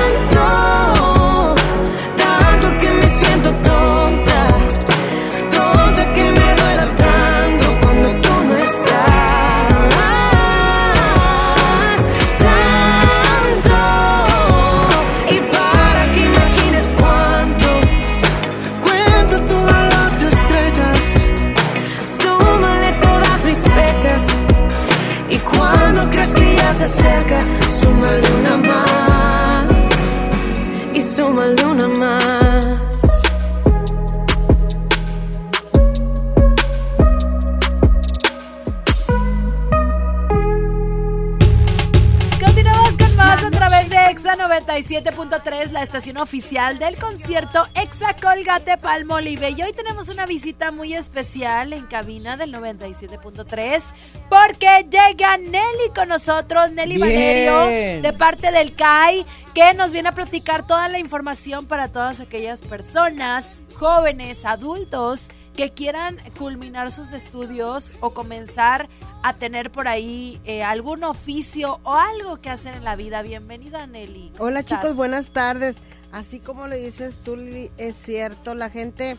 97.3, 44.96 45.72
la 45.72 45.84
estación 45.84 46.18
oficial 46.18 46.80
del 46.80 46.96
concierto 46.96 47.68
Exa 47.76 48.14
Colgate 48.14 48.78
Palmolive. 48.78 49.50
Y 49.50 49.62
hoy 49.62 49.74
tenemos 49.74 50.08
una 50.08 50.26
visita 50.26 50.72
muy 50.72 50.94
especial 50.94 51.74
en 51.74 51.86
cabina 51.88 52.38
del 52.38 52.54
97.3 52.54 53.84
porque 54.30 54.88
llega 54.90 55.38
Nelly 55.38 55.90
con 55.94 56.08
nosotros, 56.08 56.72
Nelly 56.72 56.96
Bien. 56.96 57.02
Valerio, 57.02 58.02
de 58.02 58.14
parte 58.14 58.52
del 58.54 58.74
CAI, 58.74 59.26
que 59.54 59.74
nos 59.74 59.92
viene 59.92 60.10
a 60.10 60.14
platicar 60.14 60.66
toda 60.66 60.88
la 60.88 60.98
información 60.98 61.66
para 61.66 61.92
todas 61.92 62.22
aquellas 62.22 62.62
personas, 62.62 63.60
jóvenes, 63.76 64.46
adultos, 64.46 65.30
que 65.58 65.72
quieran 65.72 66.20
culminar 66.38 66.92
sus 66.92 67.12
estudios 67.12 67.94
o 68.00 68.12
comenzar 68.12 68.88
a 69.24 69.34
tener 69.34 69.72
por 69.72 69.88
ahí 69.88 70.40
eh, 70.46 70.64
algún 70.64 71.04
oficio 71.04 71.80
o 71.84 71.94
algo 71.96 72.38
que 72.38 72.50
hacer 72.50 72.76
en 72.76 72.84
la 72.84 72.96
vida. 72.96 73.22
Bienvenida, 73.22 73.88
Nelly. 73.88 74.32
¿Cómo 74.38 74.46
Hola 74.46 74.60
estás? 74.60 74.80
chicos, 74.80 74.96
buenas 74.96 75.30
tardes. 75.30 75.78
Así 76.12 76.40
como 76.40 76.68
le 76.68 76.78
dices 76.78 77.18
tú, 77.24 77.36
es 77.78 77.96
cierto, 77.96 78.56
la 78.56 78.70
gente, 78.70 79.18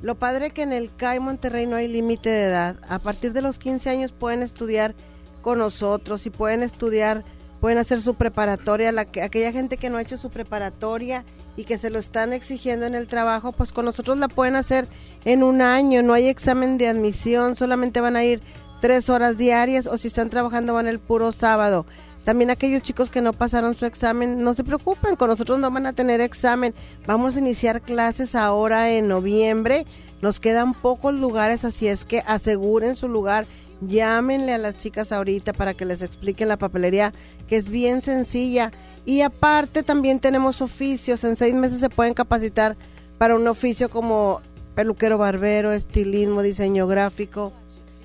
lo 0.00 0.14
padre 0.14 0.50
que 0.50 0.62
en 0.62 0.72
el 0.72 0.94
CAI 0.94 1.20
Monterrey 1.20 1.66
no 1.66 1.76
hay 1.76 1.88
límite 1.88 2.30
de 2.30 2.44
edad. 2.44 2.76
A 2.88 2.98
partir 3.00 3.32
de 3.32 3.42
los 3.42 3.58
15 3.58 3.90
años 3.90 4.12
pueden 4.12 4.42
estudiar 4.42 4.94
con 5.42 5.58
nosotros 5.58 6.24
y 6.26 6.30
pueden 6.30 6.62
estudiar, 6.62 7.24
pueden 7.60 7.78
hacer 7.78 8.00
su 8.00 8.14
preparatoria. 8.14 8.92
La 8.92 9.04
que, 9.04 9.22
aquella 9.22 9.52
gente 9.52 9.76
que 9.76 9.90
no 9.90 9.98
ha 9.98 10.02
hecho 10.02 10.16
su 10.16 10.30
preparatoria 10.30 11.24
y 11.56 11.64
que 11.64 11.76
se 11.76 11.90
lo 11.90 11.98
están 11.98 12.32
exigiendo 12.32 12.86
en 12.86 12.94
el 12.94 13.08
trabajo, 13.08 13.52
pues 13.52 13.72
con 13.72 13.84
nosotros 13.84 14.16
la 14.18 14.28
pueden 14.28 14.56
hacer 14.56 14.88
en 15.24 15.42
un 15.42 15.60
año. 15.60 16.02
No 16.02 16.14
hay 16.14 16.28
examen 16.28 16.78
de 16.78 16.88
admisión, 16.88 17.56
solamente 17.56 18.00
van 18.00 18.16
a 18.16 18.24
ir 18.24 18.40
tres 18.80 19.08
horas 19.08 19.36
diarias 19.36 19.86
o 19.86 19.96
si 19.96 20.08
están 20.08 20.30
trabajando 20.30 20.74
van 20.74 20.86
el 20.86 20.98
puro 20.98 21.32
sábado. 21.32 21.86
También 22.24 22.50
aquellos 22.50 22.82
chicos 22.82 23.08
que 23.08 23.22
no 23.22 23.32
pasaron 23.32 23.74
su 23.74 23.86
examen, 23.86 24.42
no 24.44 24.52
se 24.52 24.62
preocupen, 24.62 25.16
con 25.16 25.30
nosotros 25.30 25.58
no 25.58 25.70
van 25.70 25.86
a 25.86 25.94
tener 25.94 26.20
examen. 26.20 26.74
Vamos 27.06 27.36
a 27.36 27.38
iniciar 27.38 27.80
clases 27.80 28.34
ahora 28.34 28.90
en 28.90 29.08
noviembre. 29.08 29.86
Nos 30.20 30.38
quedan 30.38 30.74
pocos 30.74 31.14
lugares, 31.14 31.64
así 31.64 31.88
es 31.88 32.04
que 32.04 32.22
aseguren 32.26 32.96
su 32.96 33.08
lugar. 33.08 33.46
Llámenle 33.80 34.52
a 34.52 34.58
las 34.58 34.76
chicas 34.76 35.10
ahorita 35.10 35.54
para 35.54 35.72
que 35.72 35.86
les 35.86 36.02
expliquen 36.02 36.48
la 36.48 36.58
papelería, 36.58 37.14
que 37.46 37.56
es 37.56 37.70
bien 37.70 38.02
sencilla. 38.02 38.72
Y 39.06 39.22
aparte 39.22 39.82
también 39.82 40.20
tenemos 40.20 40.60
oficios. 40.60 41.24
En 41.24 41.34
seis 41.34 41.54
meses 41.54 41.80
se 41.80 41.88
pueden 41.88 42.12
capacitar 42.12 42.76
para 43.16 43.36
un 43.36 43.48
oficio 43.48 43.88
como 43.88 44.42
peluquero 44.74 45.16
barbero, 45.16 45.72
estilismo, 45.72 46.42
diseño 46.42 46.86
gráfico. 46.86 47.54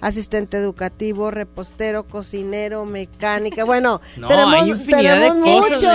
Asistente 0.08 0.58
educativo, 0.58 1.32
repostero, 1.32 2.04
cocinero, 2.04 2.86
mecánica. 2.86 3.64
Bueno, 3.64 4.02
No, 4.18 4.28
tenemos, 4.28 4.66
muchos, 4.68 4.86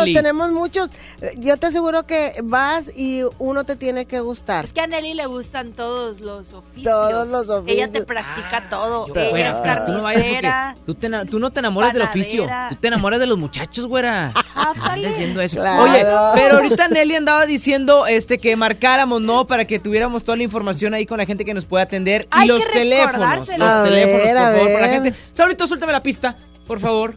tenemos 0.04 0.50
muchos. 0.50 0.90
Yo 1.36 1.56
te 1.56 1.66
aseguro 1.66 2.04
que 2.06 2.40
vas 2.42 2.90
y 2.96 3.22
uno 3.38 3.64
te 3.64 3.76
tiene 3.76 4.06
que 4.06 4.20
gustar. 4.20 4.64
Es 4.64 4.72
que 4.72 4.80
a 4.80 4.86
Nelly 4.86 5.14
le 5.14 5.26
gustan 5.26 5.72
todos 5.72 6.20
los 6.20 6.52
oficios. 6.52 6.84
Todos 6.84 7.28
los 7.28 7.48
oficios. 7.48 7.76
Ella 7.76 7.92
te 7.92 8.04
practica 8.04 8.68
todo. 8.68 9.06
Güera, 9.08 9.28
Ella 9.30 9.50
es 9.50 9.56
pero 9.62 9.84
tú 9.84 9.92
no 9.92 10.02
vayas 10.02 10.22
porque 10.22 10.40
carnicera. 10.42 10.76
tú, 10.86 10.94
te 10.94 11.06
ena- 11.06 11.24
tú 11.26 11.38
no 11.38 11.50
te 11.50 11.60
enamoras 11.60 11.92
del 11.92 12.02
oficio, 12.02 12.48
tú 12.70 12.74
te 12.76 12.88
enamoras 12.88 13.20
de 13.20 13.26
los 13.26 13.38
muchachos, 13.38 13.86
güera. 13.86 14.32
Andas 14.54 14.96
diciendo 14.96 15.40
eso. 15.40 15.56
Claro. 15.56 15.82
Oye, 15.82 16.04
pero 16.34 16.56
ahorita 16.56 16.88
Nelly 16.88 17.14
andaba 17.16 17.46
diciendo 17.46 18.06
este 18.06 18.38
que 18.38 18.56
marcáramos, 18.56 19.20
¿no? 19.20 19.46
Para 19.46 19.64
que 19.66 19.78
tuviéramos 19.78 20.24
toda 20.24 20.36
la 20.36 20.42
información 20.42 20.94
ahí 20.94 21.06
con 21.06 21.18
la 21.18 21.26
gente 21.26 21.44
que 21.44 21.54
nos 21.54 21.64
puede 21.64 21.84
atender. 21.84 22.26
Hay 22.30 22.46
y 22.46 22.48
los 22.48 22.64
que 22.66 22.72
teléfonos. 22.72 23.12
recordárselo. 23.14 23.64
Los 23.66 23.74
A 23.74 23.82
teléfonos, 24.00 24.28
por 24.30 24.52
favor, 24.52 24.72
para 24.72 24.86
la 24.86 24.92
gente. 24.92 25.14
Sabrito, 25.32 25.66
suéltame 25.66 25.92
la 25.92 26.02
pista, 26.02 26.36
por 26.66 26.80
favor. 26.80 27.16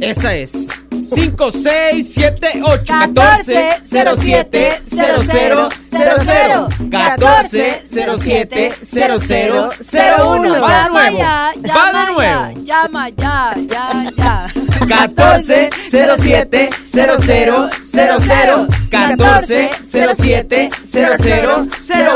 Esa 0.00 0.34
es. 0.34 0.68
5, 1.06 1.50
6, 1.50 2.12
7, 2.14 2.62
8, 2.64 2.84
14, 2.86 3.80
07, 3.82 4.82
00, 4.90 5.68
00. 5.88 6.68
14, 6.90 7.82
07, 7.84 8.72
00, 8.84 9.70
01. 9.82 10.60
Va 10.60 10.84
de 10.84 10.90
nuevo. 10.90 11.18
Va 11.18 11.92
de 11.92 12.12
nuevo. 12.12 12.64
llama 12.64 13.08
ya, 13.10 13.50
ya, 13.68 14.04
ya. 14.16 14.46
14 14.90 15.70
07 15.90 16.70
00 16.86 17.16
00 17.18 18.66
14 18.90 19.70
07 19.86 20.70
00 20.84 21.66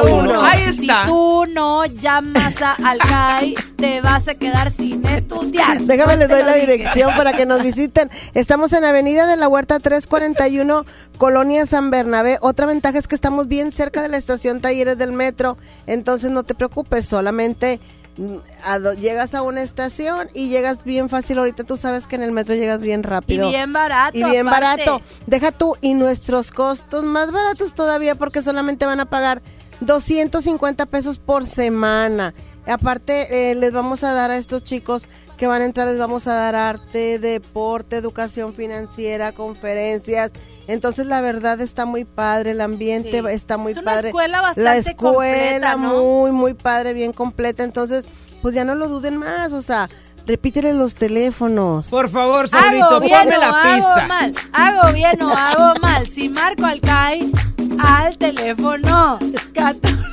01 0.02 0.42
Ahí 0.42 0.62
está. 0.62 1.02
Si 1.02 1.06
tú 1.06 1.46
no 1.46 1.84
llamas 1.86 2.60
a 2.60 2.72
Alcai, 2.84 3.54
te 3.76 4.00
vas 4.00 4.26
a 4.28 4.34
quedar 4.34 4.70
sin 4.70 5.06
estudiar. 5.06 5.80
Déjame 5.82 6.16
les 6.16 6.28
doy 6.28 6.42
la 6.42 6.54
dirección 6.54 7.14
para 7.16 7.32
que 7.32 7.46
nos 7.46 7.62
visiten. 7.62 8.10
Estamos 8.34 8.72
en 8.74 8.84
Avenida 8.84 9.26
de 9.26 9.36
la 9.36 9.48
Huerta 9.48 9.78
341, 9.80 10.84
Colonia 11.18 11.64
San 11.66 11.90
Bernabé. 11.90 12.38
Otra 12.40 12.66
ventaja 12.66 12.98
es 12.98 13.08
que 13.08 13.14
estamos 13.14 13.48
bien 13.48 13.72
cerca 13.72 14.02
de 14.02 14.08
la 14.08 14.16
estación 14.16 14.60
Talleres 14.60 14.98
del 14.98 15.12
Metro, 15.12 15.56
entonces 15.86 16.30
no 16.30 16.42
te 16.42 16.54
preocupes, 16.54 17.06
solamente 17.06 17.80
mm, 18.16 18.36
a 18.64 18.78
do- 18.78 18.94
llegas 18.94 19.34
a 19.34 19.42
una 19.42 19.62
estación 19.62 20.28
y 20.34 20.48
llegas 20.48 20.82
bien 20.84 21.08
fácil. 21.08 21.38
Ahorita 21.38 21.64
tú 21.64 21.76
sabes 21.76 22.06
que 22.06 22.16
en 22.16 22.22
el 22.22 22.32
metro 22.32 22.54
llegas 22.54 22.80
bien 22.80 23.00
Y 23.00 23.02
rápido. 23.04 23.48
bien 23.48 23.72
barato. 23.72 24.18
Y 24.18 24.24
bien 24.24 24.48
aparte. 24.48 24.84
barato. 24.86 25.00
Deja 25.26 25.52
tú, 25.52 25.76
y 25.80 25.94
nuestros 25.94 26.50
costos 26.50 27.04
más 27.04 27.30
baratos 27.32 27.74
todavía 27.74 28.14
porque 28.16 28.42
solamente 28.42 28.86
van 28.86 29.00
a 29.00 29.06
pagar 29.06 29.40
250 29.80 30.86
pesos 30.86 31.18
por 31.18 31.44
semana. 31.46 32.34
Aparte, 32.66 33.50
eh, 33.50 33.54
les 33.54 33.72
vamos 33.72 34.04
a 34.04 34.12
dar 34.14 34.30
a 34.30 34.36
estos 34.36 34.64
chicos 34.64 35.06
que 35.36 35.46
van 35.46 35.62
a 35.62 35.64
entrar, 35.64 35.86
les 35.88 35.98
vamos 35.98 36.26
a 36.28 36.34
dar 36.34 36.54
arte, 36.54 37.18
deporte, 37.18 37.96
educación 37.96 38.54
financiera, 38.54 39.32
conferencias. 39.32 40.30
Entonces, 40.66 41.06
la 41.06 41.20
verdad 41.20 41.60
está 41.60 41.84
muy 41.84 42.04
padre, 42.04 42.52
el 42.52 42.60
ambiente 42.60 43.20
Sí. 43.20 43.26
está 43.30 43.56
muy 43.56 43.72
Es 43.72 43.78
una 43.78 43.92
padre. 43.92 44.08
escuela 44.08 44.36
la 44.38 44.42
bastante 44.42 44.90
escuela 44.92 45.72
completa, 45.72 45.76
¿no? 45.76 46.02
muy, 46.02 46.30
muy 46.32 46.54
padre, 46.54 46.92
bien 46.94 47.12
completa. 47.12 47.64
Entonces, 47.64 48.04
pues 48.42 48.54
ya 48.54 48.64
no 48.64 48.74
lo 48.74 48.88
duden 48.88 49.16
más, 49.18 49.52
o 49.52 49.60
sea, 49.62 49.88
repítele 50.26 50.72
los 50.72 50.94
teléfonos. 50.94 51.88
Por 51.88 52.08
favor, 52.08 52.48
Sabrito, 52.48 52.88
ponme 53.00 53.08
la 53.38 53.48
hago 53.48 53.76
pista. 53.76 54.06
mal, 54.06 54.34
hago 54.52 54.92
bien 54.94 55.20
o 55.22 55.28
hago 55.28 55.74
mal. 55.82 56.06
Si 56.06 56.28
marco 56.30 56.64
al 56.64 56.80
CAI, 56.80 57.30
al 57.78 58.16
teléfono 58.18 59.18
14 59.54 60.04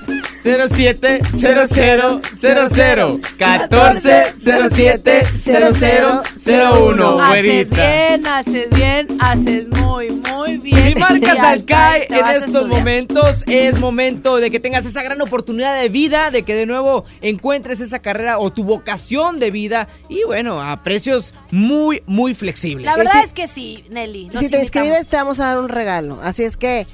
07 0.43 1.21
00 1.33 2.21
00 2.35 3.19
14 3.37 4.33
07 4.37 5.23
00 5.43 6.21
01 6.47 7.19
Haces 7.21 7.27
Güerita. 7.27 7.75
bien, 7.75 8.27
haces 8.27 8.69
bien, 8.71 9.07
haces 9.19 9.67
muy, 9.69 10.09
muy 10.09 10.57
bien. 10.57 10.81
Si 10.83 10.95
marcas 10.95 11.39
al 11.39 11.63
CAI 11.65 12.07
en 12.09 12.25
estos 12.35 12.67
momentos, 12.67 13.43
es 13.45 13.79
momento 13.79 14.37
de 14.37 14.49
que 14.49 14.59
tengas 14.59 14.85
esa 14.85 15.03
gran 15.03 15.21
oportunidad 15.21 15.79
de 15.79 15.89
vida, 15.89 16.31
de 16.31 16.41
que 16.43 16.55
de 16.55 16.65
nuevo 16.65 17.05
encuentres 17.21 17.79
esa 17.79 17.99
carrera 17.99 18.39
o 18.39 18.51
tu 18.51 18.63
vocación 18.63 19.39
de 19.39 19.51
vida 19.51 19.87
y 20.09 20.23
bueno, 20.23 20.59
a 20.59 20.81
precios 20.81 21.35
muy, 21.51 22.01
muy 22.07 22.33
flexibles. 22.33 22.85
La 22.85 22.95
verdad 22.95 23.23
es 23.25 23.33
que 23.33 23.47
sí, 23.47 23.83
Nelly. 23.91 24.23
si 24.23 24.29
te 24.29 24.35
invitamos. 24.37 24.61
inscribes 24.63 25.09
te 25.09 25.17
vamos 25.17 25.39
a 25.39 25.45
dar 25.47 25.59
un 25.59 25.69
regalo. 25.69 26.19
Así 26.23 26.43
es 26.43 26.57
que 26.57 26.79
eh, 26.79 26.85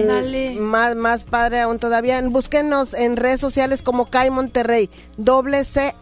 ándale. 0.00 0.54
más 0.54 0.94
más 0.96 1.22
padre 1.24 1.60
aún 1.60 1.78
todavía. 1.78 2.20
Búsquenos 2.22 2.94
en 2.94 3.16
redes 3.16 3.40
sociales 3.40 3.82
como 3.82 4.10
CAI 4.10 4.30
Monterrey, 4.30 4.90
doble 5.16 5.64
C 5.64 5.94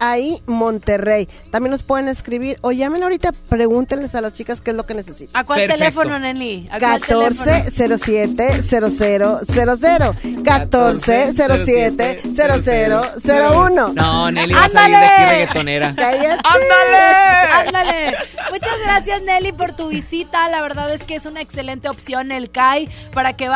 Monterrey. 0.47 1.28
También 1.51 1.70
nos 1.70 1.82
pueden 1.82 2.09
escribir 2.09 2.59
o 2.62 2.72
llamen 2.72 3.03
ahorita, 3.03 3.32
pregúntenles 3.49 4.14
a 4.14 4.20
las 4.20 4.32
chicas 4.32 4.61
qué 4.61 4.70
es 4.70 4.76
lo 4.76 4.86
que 4.86 4.94
necesitan. 4.94 5.40
¿A 5.40 5.44
cuál 5.44 5.61
Perfecto. 5.61 5.78
teléfono, 5.78 6.18
Nelly? 6.18 6.68
¿A 6.70 6.78
cuál 6.78 7.01
14 7.01 7.70
07 7.99 8.62
00 8.62 9.40
00 9.44 10.14
14 10.44 11.32
07 11.34 12.20
00 12.34 13.03
01 13.24 13.92
No, 13.94 14.30
Nelly 14.30 14.55
va 14.55 14.64
a 14.64 14.68
salir 14.68 14.99
de 14.99 15.05
aquí 15.05 15.30
reggaetonera. 15.30 15.94
Cállate. 15.97 16.40
¡Ándale! 16.44 17.53
¡Ándale! 17.68 18.16
Muchas 18.51 18.78
gracias, 18.84 19.22
Nelly, 19.22 19.53
por 19.53 19.74
tu 19.74 19.88
visita. 19.88 20.49
La 20.49 20.62
verdad 20.62 20.92
es 20.92 21.05
que 21.05 21.14
es 21.16 21.26
una 21.26 21.40
excelente 21.40 21.88
opción 21.88 22.32
el 22.32 22.51
CAI 22.51 22.88
para 23.12 23.34
que 23.34 23.49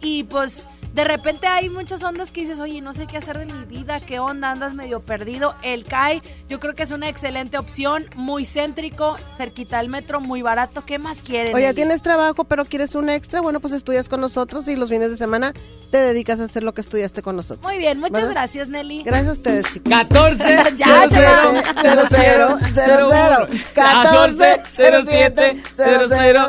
y 0.00 0.24
pues. 0.24 0.68
De 0.92 1.04
repente 1.04 1.46
hay 1.46 1.70
muchas 1.70 2.02
ondas 2.02 2.32
que 2.32 2.40
dices, 2.40 2.58
oye, 2.58 2.80
no 2.80 2.92
sé 2.92 3.06
qué 3.06 3.18
hacer 3.18 3.38
de 3.38 3.46
mi 3.46 3.64
vida, 3.64 4.00
qué 4.00 4.18
onda, 4.18 4.50
andas 4.50 4.74
medio 4.74 4.98
perdido. 4.98 5.54
El 5.62 5.84
CAI, 5.84 6.20
yo 6.48 6.58
creo 6.58 6.74
que 6.74 6.82
es 6.82 6.90
una 6.90 7.08
excelente 7.08 7.58
opción, 7.58 8.06
muy 8.16 8.44
céntrico, 8.44 9.16
cerquita 9.36 9.78
del 9.78 9.88
metro, 9.88 10.20
muy 10.20 10.42
barato. 10.42 10.84
¿Qué 10.84 10.98
más 10.98 11.22
quieren? 11.22 11.54
Oye, 11.54 11.72
tienes 11.74 12.02
trabajo, 12.02 12.42
pero 12.42 12.64
quieres 12.64 12.96
un 12.96 13.08
extra, 13.08 13.40
bueno, 13.40 13.60
pues 13.60 13.72
estudias 13.72 14.08
con 14.08 14.20
nosotros 14.20 14.66
y 14.66 14.74
los 14.74 14.88
fines 14.88 15.10
de 15.10 15.16
semana 15.16 15.54
te 15.90 15.98
dedicas 15.98 16.40
a 16.40 16.44
hacer 16.44 16.62
lo 16.62 16.72
que 16.72 16.80
estudiaste 16.80 17.22
con 17.22 17.36
nosotros. 17.36 17.64
Muy 17.64 17.78
bien, 17.78 17.98
muchas 17.98 18.12
¿Verdad? 18.18 18.30
gracias, 18.30 18.68
Nelly. 18.68 19.02
Gracias 19.02 19.28
a 19.28 19.32
ustedes, 19.32 19.66
chicos. 19.72 19.90
14 19.90 20.44
Ya, 20.76 21.08
00 21.08 21.52
00 21.82 22.58
00 22.74 23.46
14 23.74 24.60
07 25.04 25.62
00 25.76 26.48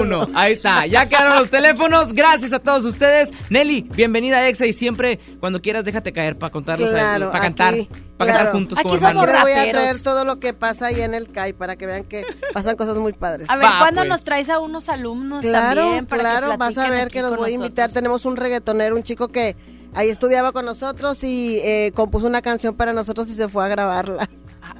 01 0.00 0.26
Ahí 0.34 0.52
está, 0.54 0.86
ya 0.86 1.08
quedaron 1.08 1.38
los 1.38 1.50
teléfonos. 1.50 2.12
Gracias 2.12 2.52
a 2.52 2.58
todos 2.58 2.84
ustedes. 2.84 3.32
Nelly, 3.50 3.82
bienvenida 3.94 4.38
a 4.38 4.48
Exa 4.48 4.66
y 4.66 4.72
siempre 4.72 5.18
cuando 5.40 5.60
quieras 5.62 5.84
déjate 5.84 6.12
caer 6.12 6.36
para 6.36 6.50
contarlos, 6.52 6.90
Claro, 6.90 7.30
para 7.30 7.42
cantar, 7.42 7.74
aquí, 7.74 7.88
para 8.18 8.32
claro. 8.32 8.52
juntos 8.52 8.76
Aquí 8.78 8.88
como 8.88 8.98
somos 8.98 9.24
hermanos. 9.24 9.42
Voy 9.42 9.52
a 9.52 9.70
traer 9.70 10.02
todo 10.02 10.24
lo 10.24 10.38
que 10.40 10.52
pasa 10.52 10.86
ahí 10.86 11.00
en 11.00 11.14
el 11.14 11.30
CAI 11.30 11.52
para 11.54 11.76
que 11.76 11.86
vean 11.86 12.04
que 12.04 12.24
pasan 12.52 12.76
cosas 12.76 12.96
muy 12.96 13.12
padres. 13.14 13.48
A 13.48 13.56
ver, 13.56 13.64
Va, 13.64 13.78
¿cuándo 13.78 14.00
pues. 14.02 14.08
nos 14.10 14.24
traes 14.24 14.50
a 14.50 14.58
unos 14.58 14.88
alumnos 14.88 15.40
Claro, 15.42 15.82
también? 15.82 16.06
Para 16.06 16.18
que 16.22 16.28
claro, 16.28 16.58
vas 16.58 16.76
a 16.78 16.90
ver 16.90 17.08
que 17.08 17.22
los 17.22 17.36
voy 17.36 17.52
a 17.52 17.54
invitar. 17.54 17.84
nosotros? 17.88 17.94
Tenemos 17.94 18.24
un 18.26 18.36
reggaetonero, 18.36 18.96
un 18.96 19.02
chico 19.04 19.28
que 19.28 19.56
ahí 19.94 20.08
estudiaba 20.10 20.52
con 20.52 20.66
nosotros 20.66 21.22
y 21.24 21.58
eh, 21.62 21.92
compuso 21.94 22.26
una 22.26 22.42
canción 22.42 22.74
para 22.74 22.92
nosotros 22.92 23.28
y 23.30 23.34
se 23.34 23.48
fue 23.48 23.64
a 23.64 23.68
grabarla. 23.68 24.28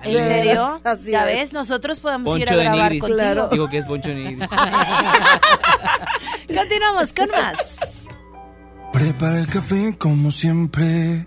¿En 0.03 0.13
De 0.13 0.19
serio? 0.27 0.81
veras, 0.81 0.81
así 1.01 1.11
ya 1.13 1.29
es. 1.31 1.37
ves, 1.39 1.53
nosotros 1.53 2.01
podemos 2.01 2.37
ir 2.37 2.45
Poncho 2.47 2.55
a 2.55 2.57
de 2.59 2.65
grabar 2.65 2.83
Nigris. 2.93 3.01
contigo. 3.01 3.19
Claro. 3.21 3.49
Digo 3.49 3.69
que 3.69 3.79
es 3.79 3.87
Poncho 3.87 4.09
de 4.11 4.15
Nigris. 4.17 4.49
Continuamos 6.55 7.13
con 7.13 7.29
más. 7.31 7.79
Prepara 8.93 9.39
el 9.39 9.47
café 9.47 9.97
como 9.99 10.31
siempre, 10.31 11.27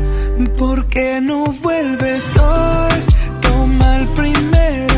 ¿Por 0.57 0.85
qué 0.87 1.19
no 1.21 1.43
vuelves 1.45 2.23
hoy? 2.37 2.91
Toma 3.41 3.97
el 3.97 4.07
primer 4.09 4.90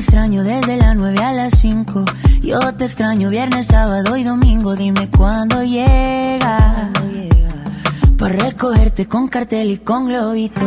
extraño 0.00 0.42
desde 0.44 0.78
las 0.78 0.96
9 0.96 1.18
a 1.22 1.32
las 1.32 1.58
5. 1.58 2.04
Yo 2.40 2.58
te 2.74 2.86
extraño 2.86 3.28
viernes, 3.28 3.66
sábado 3.66 4.16
y 4.16 4.24
domingo. 4.24 4.74
Dime 4.74 5.10
cuándo 5.10 5.62
llega. 5.62 6.90
recogerte 8.18 9.06
con 9.06 9.28
cartel 9.28 9.70
y 9.72 9.78
con 9.78 10.06
globito. 10.06 10.62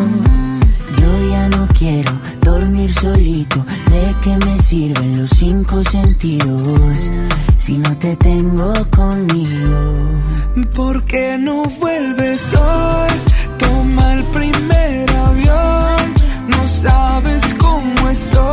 Yo 0.99 1.29
ya 1.31 1.49
no 1.49 1.67
quiero 1.77 2.11
dormir 2.41 2.93
solito. 2.93 3.65
¿De 3.89 4.15
qué 4.21 4.37
me 4.45 4.59
sirven 4.59 5.17
los 5.17 5.31
cinco 5.31 5.83
sentidos 5.83 7.09
si 7.57 7.79
no 7.79 7.97
te 7.97 8.15
tengo 8.17 8.71
conmigo? 8.95 9.79
¿Por 10.75 11.03
qué 11.05 11.37
no 11.39 11.63
vuelves 11.79 12.53
hoy? 12.53 13.09
Toma 13.57 14.13
el 14.13 14.23
primer 14.25 15.09
avión. 15.09 16.13
No 16.49 16.67
sabes 16.67 17.41
cómo 17.57 18.09
estoy 18.09 18.52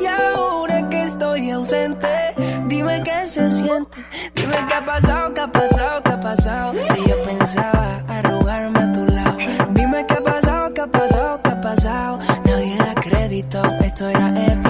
Y 0.00 0.06
ahora 0.06 0.88
que 0.88 1.02
estoy 1.02 1.50
ausente 1.50 2.08
Dime 2.70 3.02
qué 3.02 3.26
se 3.26 3.50
siente. 3.50 3.98
Dime 4.34 4.56
qué 4.68 4.74
ha 4.74 4.84
pasado, 4.84 5.34
qué 5.34 5.40
ha 5.40 5.50
pasado, 5.50 6.02
qué 6.04 6.10
ha 6.12 6.20
pasado. 6.20 6.72
Si 6.94 7.08
yo 7.08 7.22
pensaba 7.24 8.04
arrugarme 8.08 8.78
a 8.78 8.92
tu 8.92 9.04
lado. 9.06 9.36
Dime 9.72 10.06
qué 10.06 10.14
ha 10.14 10.22
pasado, 10.22 10.72
qué 10.72 10.80
ha 10.82 10.86
pasado, 10.86 11.40
qué 11.42 11.50
ha 11.50 11.60
pasado. 11.60 12.18
Nadie 12.44 12.76
da 12.78 12.94
crédito, 12.94 13.62
esto 13.80 14.08
era 14.08 14.28
épico 14.46 14.69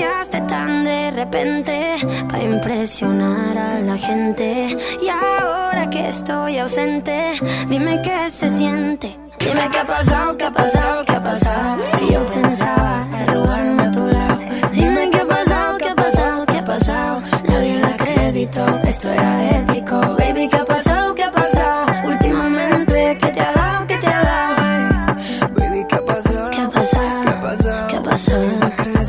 Cambiaste 0.00 0.40
tan 0.48 0.84
de 0.84 1.10
repente 1.10 1.96
para 2.26 2.42
impresionar 2.42 3.58
a 3.58 3.80
la 3.80 3.98
gente. 3.98 4.74
Y 5.02 5.08
ahora 5.10 5.90
que 5.90 6.08
estoy 6.08 6.56
ausente, 6.56 7.32
dime 7.68 8.00
qué 8.00 8.30
se 8.30 8.48
siente. 8.48 9.18
Dime 9.38 9.68
qué 9.70 9.78
ha 9.78 9.86
pasado, 9.86 10.38
qué 10.38 10.44
ha 10.46 10.50
pasado, 10.50 11.04
qué 11.04 11.12
ha 11.12 11.22
pasado. 11.22 11.82
Si 11.98 12.12
yo 12.14 12.24
pensaba 12.24 13.06
arrugarme 13.12 13.82
a 13.82 13.90
tu 13.90 14.06
lado. 14.06 14.40
Dime 14.72 15.10
qué 15.10 15.18
ha 15.18 15.26
pasado, 15.26 15.76
qué 15.76 15.88
ha 15.90 15.94
pasado, 15.94 16.46
qué 16.46 16.58
ha 16.58 16.64
pasado. 16.64 17.22
Nadie 17.46 17.80
da 17.80 17.96
crédito, 17.98 18.80
esto 18.84 19.12
era 19.12 19.50
épico. 19.50 20.00
Baby, 20.16 20.48
qué 20.48 20.56
ha 20.56 20.64
pasado, 20.64 21.14
qué 21.14 21.24
ha 21.24 21.32
pasado. 21.32 21.86
Últimamente, 22.06 23.18
¿qué 23.20 23.32
te 23.32 23.40
ha 23.40 23.52
dado, 23.52 23.86
qué 23.86 23.98
te 23.98 24.06
ha 24.06 24.22
dado? 24.22 25.54
Baby, 25.56 25.84
¿qué 25.86 25.94
ha 25.94 26.04
pasado? 26.06 26.50
¿Qué 26.52 26.60
ha 26.62 26.70
pasado? 26.70 27.20
¿Qué 27.22 27.28
ha 27.28 27.40
pasado? 27.40 27.88
¿Qué 27.88 27.96
ha 27.96 28.02
pasado? 28.02 28.99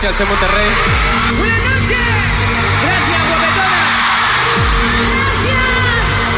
Gracias, 0.00 0.20
en 0.20 0.28
Monterrey. 0.28 0.70
Buenas 1.38 1.58
noches. 1.58 1.98
Gracias, 2.82 3.20
guapetona. 3.28 3.82
Gracias. 5.10 5.64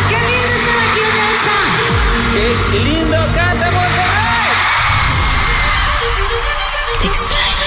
Qué 0.08 0.18
lindo 0.28 0.52
estar 0.60 0.78
aquí 0.86 1.02
en 1.10 1.16
Exa. 1.30 1.58
Qué 2.32 2.78
lindo 2.78 3.18
canta 3.34 3.66
Monterrey 3.70 4.50
Te 7.00 7.06
extraño. 7.06 7.66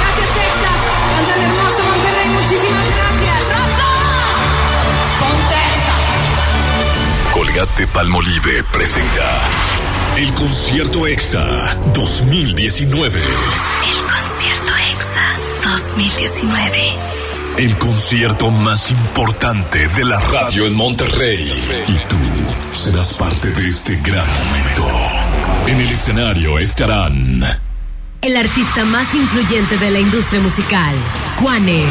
Gracias, 0.00 0.30
Exa. 0.46 0.72
Cantan 1.16 1.40
hermoso 1.40 1.80
Monterrey. 1.82 2.28
Muchísimas 2.28 2.86
gracias. 2.94 3.38
¡Rosa! 3.48 3.88
Ponte 5.18 5.56
Exa. 5.74 5.96
Colgate 7.32 7.86
Palmolive 7.88 8.62
presenta 8.64 9.26
el 10.16 10.32
concierto 10.34 11.06
EXA 11.06 11.76
2019. 11.92 13.75
El 16.18 16.22
concierto 16.22 16.46
EXA 16.46 16.46
2019. 16.46 17.58
El 17.58 17.76
concierto 17.76 18.50
más 18.50 18.90
importante 18.90 19.86
de 19.86 20.04
la 20.04 20.18
radio 20.18 20.66
en 20.66 20.74
Monterrey. 20.74 21.84
Y 21.88 21.94
tú 22.08 22.16
serás 22.72 23.14
parte 23.14 23.50
de 23.50 23.68
este 23.68 23.96
gran 23.96 24.26
momento. 24.26 24.86
En 25.66 25.78
el 25.78 25.90
escenario 25.90 26.58
estarán 26.58 27.42
El 28.22 28.36
artista 28.36 28.84
más 28.86 29.14
influyente 29.14 29.76
de 29.76 29.90
la 29.90 30.00
industria 30.00 30.40
musical, 30.40 30.94
Juanes. 31.38 31.86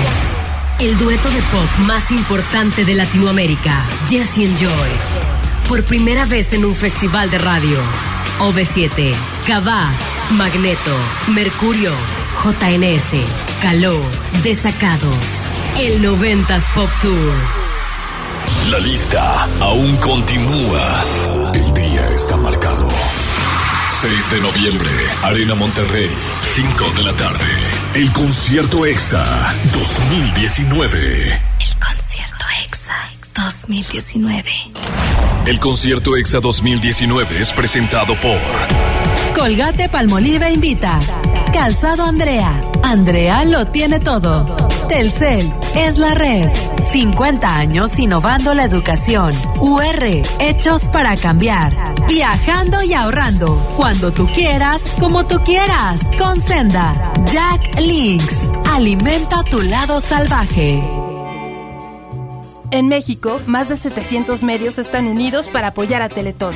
El 0.79 0.97
dueto 0.97 1.29
de 1.29 1.41
pop 1.43 1.69
más 1.79 2.11
importante 2.11 2.83
de 2.83 2.95
Latinoamérica, 2.95 3.85
Jesse 4.09 4.39
and 4.39 4.57
Joy. 4.57 4.89
Por 5.69 5.83
primera 5.83 6.25
vez 6.25 6.53
en 6.53 6.65
un 6.65 6.73
festival 6.73 7.29
de 7.29 7.37
radio. 7.37 7.79
OV7, 8.39 9.13
Cabá, 9.45 9.89
Magneto, 10.31 10.97
Mercurio, 11.27 11.93
JNS, 12.43 13.44
Caló, 13.61 13.99
Desacados. 14.43 15.45
El 15.79 16.01
90s 16.01 16.63
Pop 16.73 16.89
Tour. 17.01 17.33
La 18.69 18.79
lista 18.79 19.47
aún 19.61 19.95
continúa. 19.97 21.03
El 21.53 21.73
día 21.73 22.09
está 22.09 22.37
marcado. 22.37 22.87
6 24.01 24.31
de 24.31 24.41
noviembre, 24.41 24.91
Arena 25.23 25.55
Monterrey, 25.55 26.11
5 26.41 26.91
de 26.97 27.03
la 27.03 27.13
tarde. 27.13 27.45
El 27.95 28.11
concierto 28.11 28.85
EXA 28.85 29.25
2019. 29.73 31.41
Concierto 31.79 32.45
EXA 32.63 32.95
2019. 33.33 34.51
El 35.45 35.59
concierto 35.59 36.15
EXA 36.17 36.39
2019 36.39 37.41
es 37.41 37.53
presentado 37.53 38.19
por 38.19 38.39
Colgate 39.35 39.89
Palmolive 39.89 40.51
invita. 40.51 40.99
Calzado 41.53 42.05
Andrea. 42.05 42.61
Andrea 42.85 43.43
lo 43.45 43.65
tiene 43.65 43.99
todo. 43.99 44.45
Telcel 44.87 45.51
es 45.75 45.97
la 45.97 46.13
red. 46.13 46.47
50 46.79 47.57
años 47.57 47.97
innovando 47.97 48.53
la 48.53 48.63
educación. 48.63 49.33
UR, 49.59 50.05
hechos 50.39 50.87
para 50.89 51.17
cambiar. 51.17 51.73
Viajando 52.07 52.83
y 52.83 52.93
ahorrando. 52.93 53.55
Cuando 53.75 54.13
tú 54.13 54.27
quieras, 54.27 54.83
como 54.99 55.25
tú 55.25 55.39
quieras. 55.43 56.03
Con 56.19 56.39
Senda. 56.39 57.11
Jack 57.25 57.79
Links. 57.79 58.51
Alimenta 58.71 59.43
tu 59.43 59.59
lado 59.63 59.99
salvaje. 59.99 60.83
En 62.69 62.87
México, 62.87 63.41
más 63.47 63.69
de 63.69 63.77
700 63.77 64.43
medios 64.43 64.77
están 64.77 65.07
unidos 65.07 65.49
para 65.49 65.69
apoyar 65.69 66.03
a 66.03 66.09
Teletón. 66.09 66.53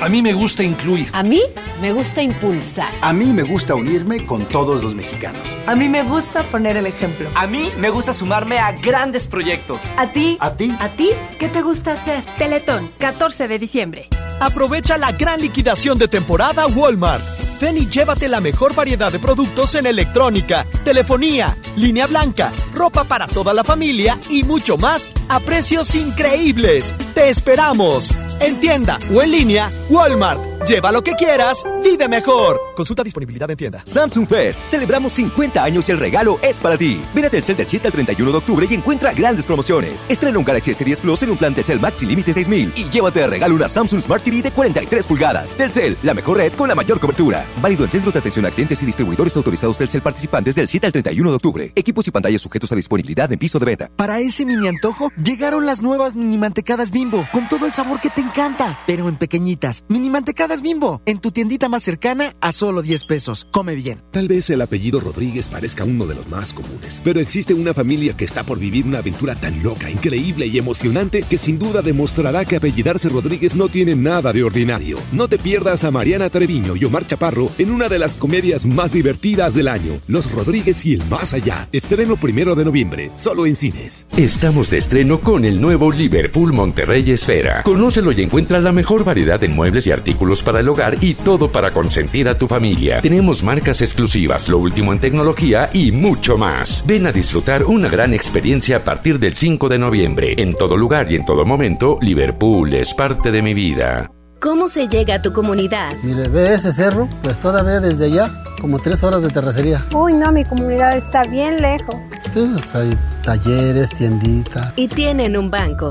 A 0.00 0.08
mí 0.08 0.22
me 0.22 0.32
gusta 0.32 0.62
incluir. 0.62 1.10
A 1.12 1.22
mí 1.22 1.42
me 1.78 1.92
gusta 1.92 2.22
impulsar. 2.22 2.88
A 3.02 3.12
mí 3.12 3.34
me 3.34 3.42
gusta 3.42 3.74
unirme 3.74 4.24
con 4.24 4.46
todos 4.46 4.82
los 4.82 4.94
mexicanos. 4.94 5.60
A 5.66 5.74
mí 5.74 5.90
me 5.90 6.02
gusta 6.02 6.42
poner 6.44 6.78
el 6.78 6.86
ejemplo. 6.86 7.28
A 7.34 7.46
mí 7.46 7.70
me 7.76 7.90
gusta 7.90 8.14
sumarme 8.14 8.58
a 8.58 8.72
grandes 8.72 9.26
proyectos. 9.26 9.82
¿A 9.98 10.06
ti? 10.06 10.38
¿A 10.40 10.52
ti? 10.52 10.74
¿A 10.80 10.88
ti? 10.88 11.10
¿Qué 11.38 11.48
te 11.48 11.60
gusta 11.60 11.92
hacer? 11.92 12.24
Teletón, 12.38 12.90
14 12.98 13.46
de 13.46 13.58
diciembre. 13.58 14.08
Aprovecha 14.40 14.96
la 14.96 15.12
gran 15.12 15.38
liquidación 15.38 15.98
de 15.98 16.08
temporada 16.08 16.66
Walmart. 16.66 17.22
Ven 17.60 17.76
y 17.76 17.86
llévate 17.86 18.26
la 18.26 18.40
mejor 18.40 18.74
variedad 18.74 19.12
de 19.12 19.18
productos 19.18 19.74
en 19.74 19.84
electrónica, 19.84 20.64
telefonía, 20.82 21.58
línea 21.76 22.06
blanca, 22.06 22.54
ropa 22.72 23.04
para 23.04 23.26
toda 23.26 23.52
la 23.52 23.64
familia 23.64 24.18
y 24.30 24.44
mucho 24.44 24.78
más 24.78 25.10
a 25.28 25.40
precios 25.40 25.94
increíbles. 25.94 26.94
¡Te 27.12 27.28
esperamos! 27.28 28.14
En 28.40 28.58
tienda 28.58 28.98
o 29.14 29.22
en 29.22 29.30
línea, 29.30 29.70
Walmart. 29.90 30.40
Lleva 30.66 30.92
lo 30.92 31.02
que 31.02 31.12
quieras, 31.12 31.64
vive 31.82 32.06
mejor. 32.06 32.60
Consulta 32.76 33.02
disponibilidad 33.02 33.50
en 33.50 33.56
tienda. 33.56 33.82
Samsung 33.84 34.26
Fest. 34.26 34.58
Celebramos 34.66 35.12
50 35.14 35.62
años 35.62 35.88
y 35.88 35.92
el 35.92 35.98
regalo 35.98 36.38
es 36.42 36.60
para 36.60 36.76
ti. 36.76 37.00
Ven 37.14 37.24
a 37.24 37.30
Telcel 37.30 37.56
del 37.56 37.66
7 37.66 37.88
al 37.88 37.92
31 37.92 38.30
de 38.30 38.38
octubre 38.38 38.66
y 38.68 38.74
encuentra 38.74 39.12
grandes 39.12 39.46
promociones. 39.46 40.06
Estrena 40.08 40.38
un 40.38 40.44
Galaxy 40.44 40.72
S10 40.72 41.00
Plus 41.00 41.22
en 41.22 41.30
un 41.30 41.38
plan 41.38 41.54
Telcel 41.54 41.80
Maxi 41.80 42.06
Límite 42.06 42.32
6000 42.32 42.74
y 42.76 42.84
llévate 42.88 43.20
de 43.20 43.26
regalo 43.26 43.54
una 43.54 43.68
Samsung 43.68 44.00
Smart 44.00 44.22
TV 44.22 44.42
de 44.42 44.50
43 44.50 45.06
pulgadas. 45.06 45.56
Telcel, 45.56 45.96
la 46.02 46.14
mejor 46.14 46.36
red 46.36 46.52
con 46.52 46.68
la 46.68 46.74
mayor 46.74 47.00
cobertura. 47.00 47.44
Válido 47.60 47.84
en 47.84 47.90
centros 47.90 48.12
de 48.12 48.20
atención 48.20 48.44
a 48.44 48.50
clientes 48.50 48.82
y 48.82 48.86
distribuidores 48.86 49.36
autorizados 49.36 49.78
Telcel 49.78 50.02
participantes 50.02 50.54
del 50.54 50.68
7 50.68 50.86
al 50.86 50.92
31 50.92 51.30
de 51.30 51.36
octubre. 51.36 51.72
Equipos 51.74 52.06
y 52.06 52.10
pantallas 52.10 52.42
sujetos 52.42 52.70
a 52.70 52.76
disponibilidad 52.76 53.32
en 53.32 53.38
piso 53.38 53.58
de 53.58 53.64
venta. 53.64 53.90
Para 53.96 54.20
ese 54.20 54.44
mini 54.44 54.68
antojo, 54.68 55.10
llegaron 55.22 55.64
las 55.64 55.80
nuevas 55.80 56.16
mini 56.16 56.36
mantecadas 56.36 56.90
bimbo, 56.90 57.26
con 57.32 57.48
todo 57.48 57.66
el 57.66 57.72
sabor 57.72 58.00
que 58.00 58.10
te 58.10 58.20
encanta, 58.30 58.78
pero 58.86 59.08
en 59.08 59.16
pequeñitas. 59.16 59.84
Mini 59.88 60.08
mantecadas 60.08 60.62
bimbo, 60.62 61.02
en 61.04 61.18
tu 61.18 61.32
tiendita 61.32 61.68
más 61.68 61.82
cercana 61.82 62.36
a 62.40 62.52
solo 62.52 62.80
10 62.80 63.04
pesos. 63.04 63.46
Come 63.50 63.74
bien. 63.74 64.02
Tal 64.12 64.28
vez 64.28 64.48
el 64.50 64.60
apellido 64.62 65.00
Rodríguez 65.00 65.48
parezca 65.48 65.84
uno 65.84 66.06
de 66.06 66.14
los 66.14 66.28
más 66.28 66.54
comunes, 66.54 67.00
pero 67.02 67.18
existe 67.18 67.54
una 67.54 67.74
familia 67.74 68.16
que 68.16 68.24
está 68.24 68.44
por 68.44 68.58
vivir 68.58 68.86
una 68.86 68.98
aventura 68.98 69.34
tan 69.34 69.62
loca, 69.62 69.90
increíble 69.90 70.46
y 70.46 70.58
emocionante 70.58 71.22
que 71.22 71.38
sin 71.38 71.58
duda 71.58 71.82
demostrará 71.82 72.44
que 72.44 72.56
apellidarse 72.56 73.08
Rodríguez 73.08 73.56
no 73.56 73.68
tiene 73.68 73.96
nada 73.96 74.32
de 74.32 74.44
ordinario. 74.44 74.98
No 75.12 75.26
te 75.26 75.36
pierdas 75.36 75.82
a 75.82 75.90
Mariana 75.90 76.30
Treviño 76.30 76.76
y 76.76 76.84
Omar 76.84 77.06
Chaparro 77.06 77.50
en 77.58 77.72
una 77.72 77.88
de 77.88 77.98
las 77.98 78.14
comedias 78.14 78.64
más 78.64 78.92
divertidas 78.92 79.54
del 79.54 79.66
año, 79.66 80.00
Los 80.06 80.30
Rodríguez 80.30 80.86
y 80.86 80.94
el 80.94 81.04
Más 81.06 81.34
Allá. 81.34 81.68
Estreno 81.72 82.16
primero 82.16 82.54
de 82.54 82.64
noviembre, 82.64 83.10
solo 83.16 83.44
en 83.46 83.56
cines. 83.56 84.06
Estamos 84.16 84.70
de 84.70 84.78
estreno 84.78 85.18
con 85.18 85.44
el 85.44 85.60
nuevo 85.60 85.90
Liverpool 85.90 86.52
Monterrey 86.52 87.10
Esfera. 87.10 87.64
Conócelo 87.64 88.12
y 88.20 88.24
encuentra 88.24 88.60
la 88.60 88.72
mejor 88.72 89.04
variedad 89.04 89.40
de 89.40 89.48
muebles 89.48 89.86
y 89.86 89.92
artículos 89.92 90.42
para 90.42 90.60
el 90.60 90.68
hogar 90.68 90.96
y 91.00 91.14
todo 91.14 91.50
para 91.50 91.70
consentir 91.70 92.28
a 92.28 92.36
tu 92.36 92.46
familia. 92.46 93.00
Tenemos 93.00 93.42
marcas 93.42 93.80
exclusivas, 93.80 94.48
lo 94.48 94.58
último 94.58 94.92
en 94.92 95.00
tecnología 95.00 95.70
y 95.72 95.90
mucho 95.90 96.36
más. 96.36 96.84
Ven 96.86 97.06
a 97.06 97.12
disfrutar 97.12 97.64
una 97.64 97.88
gran 97.88 98.12
experiencia 98.12 98.76
a 98.76 98.80
partir 98.80 99.18
del 99.18 99.36
5 99.36 99.68
de 99.68 99.78
noviembre. 99.78 100.34
En 100.36 100.52
todo 100.52 100.76
lugar 100.76 101.10
y 101.10 101.16
en 101.16 101.24
todo 101.24 101.44
momento, 101.46 101.98
Liverpool 102.02 102.74
es 102.74 102.92
parte 102.94 103.30
de 103.30 103.42
mi 103.42 103.54
vida. 103.54 104.10
¿Cómo 104.40 104.68
se 104.68 104.88
llega 104.88 105.16
a 105.16 105.22
tu 105.22 105.34
comunidad? 105.34 105.92
Mire, 106.02 106.28
ve 106.28 106.54
ese 106.54 106.72
cerro, 106.72 107.08
pues 107.22 107.38
todavía 107.38 107.78
desde 107.78 108.06
allá, 108.06 108.42
como 108.58 108.78
tres 108.78 109.02
horas 109.02 109.22
de 109.22 109.28
terracería. 109.28 109.84
Uy, 109.94 110.14
no, 110.14 110.32
mi 110.32 110.44
comunidad 110.44 110.96
está 110.96 111.24
bien 111.24 111.60
lejos. 111.60 111.96
Pues 112.32 112.74
hay 112.74 112.96
talleres, 113.22 113.90
tiendita. 113.90 114.72
Y 114.76 114.88
tienen 114.88 115.36
un 115.36 115.50
banco. 115.50 115.90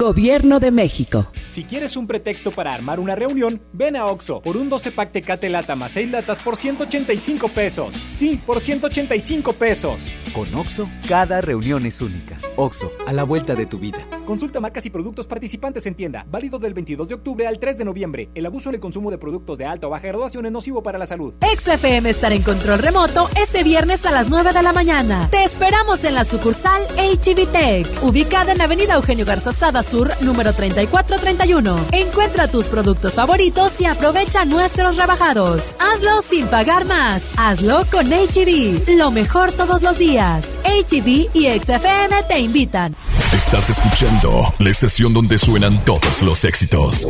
Gobierno 0.00 0.60
de 0.60 0.70
México. 0.70 1.30
Si 1.50 1.64
quieres 1.64 1.94
un 1.94 2.06
pretexto 2.06 2.50
para 2.52 2.72
armar 2.72 3.00
una 3.00 3.14
reunión, 3.14 3.60
ven 3.74 3.96
a 3.96 4.06
Oxo 4.06 4.40
por 4.40 4.56
un 4.56 4.70
12 4.70 4.92
pack 4.92 5.12
Tecate 5.12 5.50
Lata 5.50 5.76
más 5.76 5.92
6 5.92 6.10
latas 6.10 6.38
por 6.38 6.56
185 6.56 7.48
pesos. 7.48 7.94
Sí, 8.08 8.40
por 8.46 8.60
185 8.62 9.52
pesos. 9.52 10.02
Con 10.32 10.54
Oxo, 10.54 10.88
cada 11.06 11.42
reunión 11.42 11.84
es 11.84 12.00
única. 12.00 12.40
Oxo, 12.56 12.90
a 13.06 13.12
la 13.12 13.24
vuelta 13.24 13.54
de 13.54 13.66
tu 13.66 13.78
vida. 13.78 13.98
Consulta 14.24 14.58
marcas 14.58 14.86
y 14.86 14.90
productos 14.90 15.26
participantes 15.26 15.84
en 15.84 15.94
tienda. 15.94 16.24
Válido 16.30 16.58
del 16.58 16.72
22 16.72 17.08
de 17.08 17.14
octubre 17.16 17.46
al 17.46 17.58
3 17.58 17.76
de 17.76 17.84
noviembre. 17.84 18.30
El 18.34 18.46
abuso 18.46 18.70
en 18.70 18.76
el 18.76 18.80
consumo 18.80 19.10
de 19.10 19.18
productos 19.18 19.58
de 19.58 19.66
alta 19.66 19.86
o 19.86 19.90
baja 19.90 20.06
graduación 20.06 20.46
es 20.46 20.52
nocivo 20.52 20.82
para 20.82 20.98
la 20.98 21.04
salud. 21.04 21.34
XFM 21.42 22.08
estará 22.08 22.34
en 22.34 22.42
control 22.42 22.78
remoto 22.78 23.28
este 23.36 23.64
viernes 23.64 24.06
a 24.06 24.12
las 24.12 24.30
9 24.30 24.54
de 24.54 24.62
la 24.62 24.72
mañana. 24.72 25.28
Te 25.30 25.44
esperamos 25.44 26.04
en 26.04 26.14
la 26.14 26.24
sucursal 26.24 26.80
HBTech, 26.96 28.02
ubicada 28.02 28.52
en 28.52 28.62
Avenida 28.62 28.94
Eugenio 28.94 29.26
Garza 29.26 29.52
Sada 29.52 29.82
Sur, 29.90 30.12
número 30.20 30.52
3431. 30.52 31.76
Encuentra 31.92 32.46
tus 32.46 32.68
productos 32.68 33.16
favoritos 33.16 33.80
y 33.80 33.86
aprovecha 33.86 34.44
nuestros 34.44 34.96
rebajados. 34.96 35.76
Hazlo 35.80 36.22
sin 36.22 36.46
pagar 36.46 36.84
más. 36.84 37.32
Hazlo 37.36 37.84
con 37.90 38.06
HB. 38.06 38.96
Lo 38.96 39.10
mejor 39.10 39.50
todos 39.50 39.82
los 39.82 39.98
días. 39.98 40.60
HB 40.64 41.30
y 41.34 41.46
XFM 41.58 42.22
te 42.28 42.38
invitan. 42.38 42.94
Estás 43.32 43.70
escuchando 43.70 44.54
la 44.58 44.70
estación 44.70 45.12
donde 45.12 45.38
suenan 45.38 45.84
todos 45.84 46.22
los 46.22 46.44
éxitos. 46.44 47.08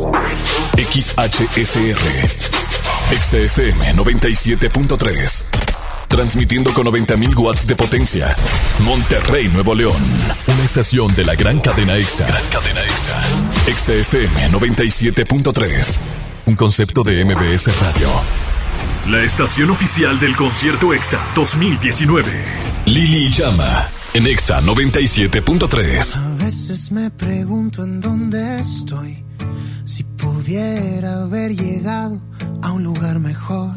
XHSR. 0.75 1.99
XFM 3.11 3.93
97.3. 3.95 5.70
Transmitiendo 6.11 6.73
con 6.73 6.87
90.000 6.87 7.37
watts 7.37 7.65
de 7.65 7.75
potencia. 7.75 8.35
Monterrey, 8.83 9.47
Nuevo 9.47 9.73
León. 9.73 9.95
Una 10.47 10.63
estación 10.63 11.15
de 11.15 11.23
la 11.23 11.35
gran 11.35 11.59
cadena 11.61 11.95
EXA. 11.95 12.27
cadena 12.51 12.81
EXA. 12.81 13.21
XFM 13.73 14.51
97.3. 14.51 15.97
Un 16.47 16.55
concepto 16.55 17.03
de 17.03 17.23
MBS 17.23 17.67
Radio. 17.79 18.09
La 19.09 19.23
estación 19.23 19.69
oficial 19.69 20.19
del 20.19 20.35
concierto 20.35 20.93
EXA 20.93 21.19
2019. 21.33 22.29
Lili 22.85 23.29
Llama. 23.31 23.87
en 24.13 24.27
Exa 24.27 24.59
97.3. 24.61 26.17
A 26.17 26.43
veces 26.43 26.91
me 26.91 27.09
pregunto 27.09 27.83
en 27.83 28.01
dónde 28.01 28.59
estoy. 28.59 29.23
Si 29.85 30.03
pudiera 30.03 31.21
haber 31.23 31.55
llegado 31.55 32.21
a 32.61 32.71
un 32.73 32.83
lugar 32.83 33.19
mejor. 33.19 33.73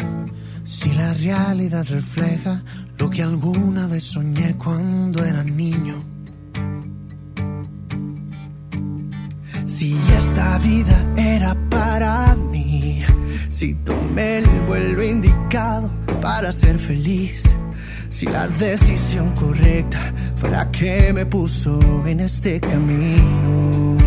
Si 0.65 0.91
la 0.95 1.13
realidad 1.13 1.87
refleja 1.91 2.63
lo 2.99 3.11
que 3.11 3.23
alguna 3.23 3.87
vez 3.87 4.05
soñé 4.05 4.57
cuando 4.57 5.23
era 5.23 5.45
niño. 5.45 6.03
Si 9.67 9.95
esta 10.17 10.59
vida 10.59 11.07
era 11.17 11.55
para 11.69 12.35
mí, 12.35 13.03
si 13.51 13.75
tomé 13.75 14.39
el 14.39 14.47
vuelo 14.67 15.03
indicado 15.03 15.91
para 16.23 16.51
ser 16.51 16.79
feliz, 16.79 17.43
si 18.09 18.27
la 18.27 18.49
decisión 18.49 19.35
correcta 19.35 20.01
fue 20.37 20.49
la 20.51 20.71
que 20.71 21.13
me 21.13 21.27
puso 21.27 21.79
en 22.07 22.21
este 22.21 22.59
camino. 22.59 23.99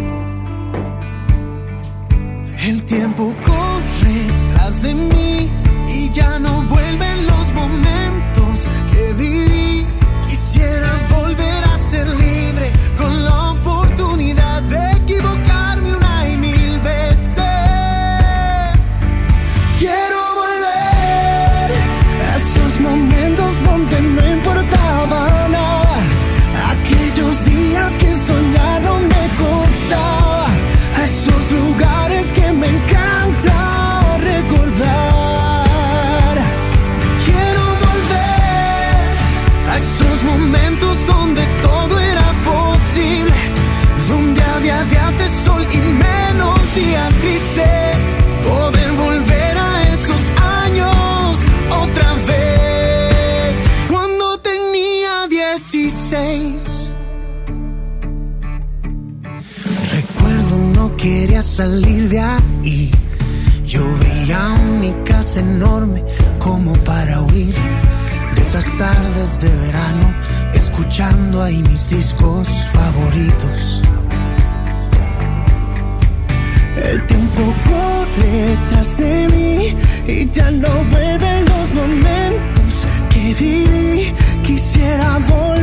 El 2.65 2.81
tiempo 2.83 3.31
corre 3.45 4.21
tras 4.53 4.81
de 4.81 4.95
mí 4.95 5.66
ya 6.18 6.39
no 6.39 6.63
vuelven 6.63 7.28
los 7.28 7.53
momentos 7.53 8.06
tardes 68.78 69.41
de 69.41 69.49
verano, 69.49 70.13
escuchando 70.53 71.41
ahí 71.41 71.63
mis 71.63 71.89
discos 71.89 72.47
favoritos. 72.73 73.82
El 76.75 77.05
tiempo 77.07 77.53
corre 77.65 78.57
tras 78.69 78.97
de 78.97 79.28
mí 79.34 79.75
y 80.07 80.30
ya 80.30 80.51
no 80.51 80.69
vuelven 80.91 81.45
los 81.45 81.73
momentos 81.73 82.88
que 83.09 83.34
viví. 83.34 84.13
Quisiera 84.43 85.17
volver 85.28 85.56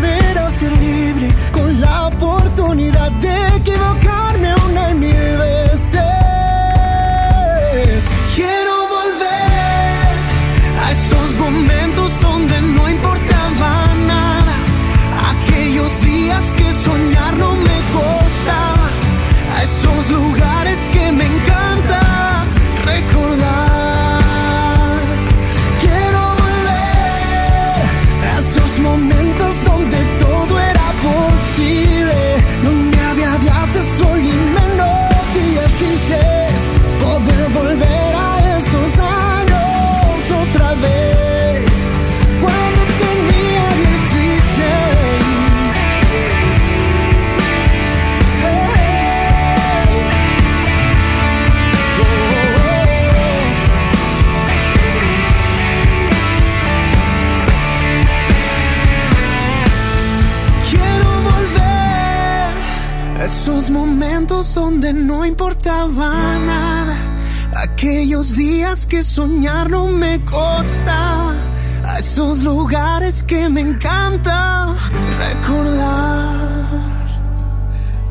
Aquellos 68.14 68.36
días 68.36 68.86
que 68.86 69.02
soñar 69.02 69.68
no 69.68 69.88
me 69.88 70.20
costaba. 70.20 71.34
A 71.82 71.98
esos 71.98 72.44
lugares 72.44 73.24
que 73.24 73.48
me 73.48 73.60
encanta 73.60 74.72
recordar. 75.18 76.54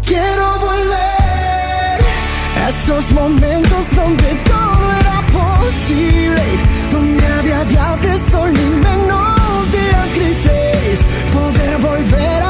Quiero 0.05 0.45
volver 0.59 1.99
a 2.65 2.69
esos 2.69 3.11
momentos 3.13 3.95
donde 3.95 4.29
todo 4.51 4.83
era 4.99 5.21
posible. 5.39 6.43
Donde 6.91 7.25
había 7.25 7.63
días 7.63 8.01
de 8.01 8.19
sol 8.19 8.51
y 8.51 8.69
menos 8.85 9.71
días 9.71 10.09
grises. 10.17 11.05
Poder 11.31 11.77
volver 11.77 12.42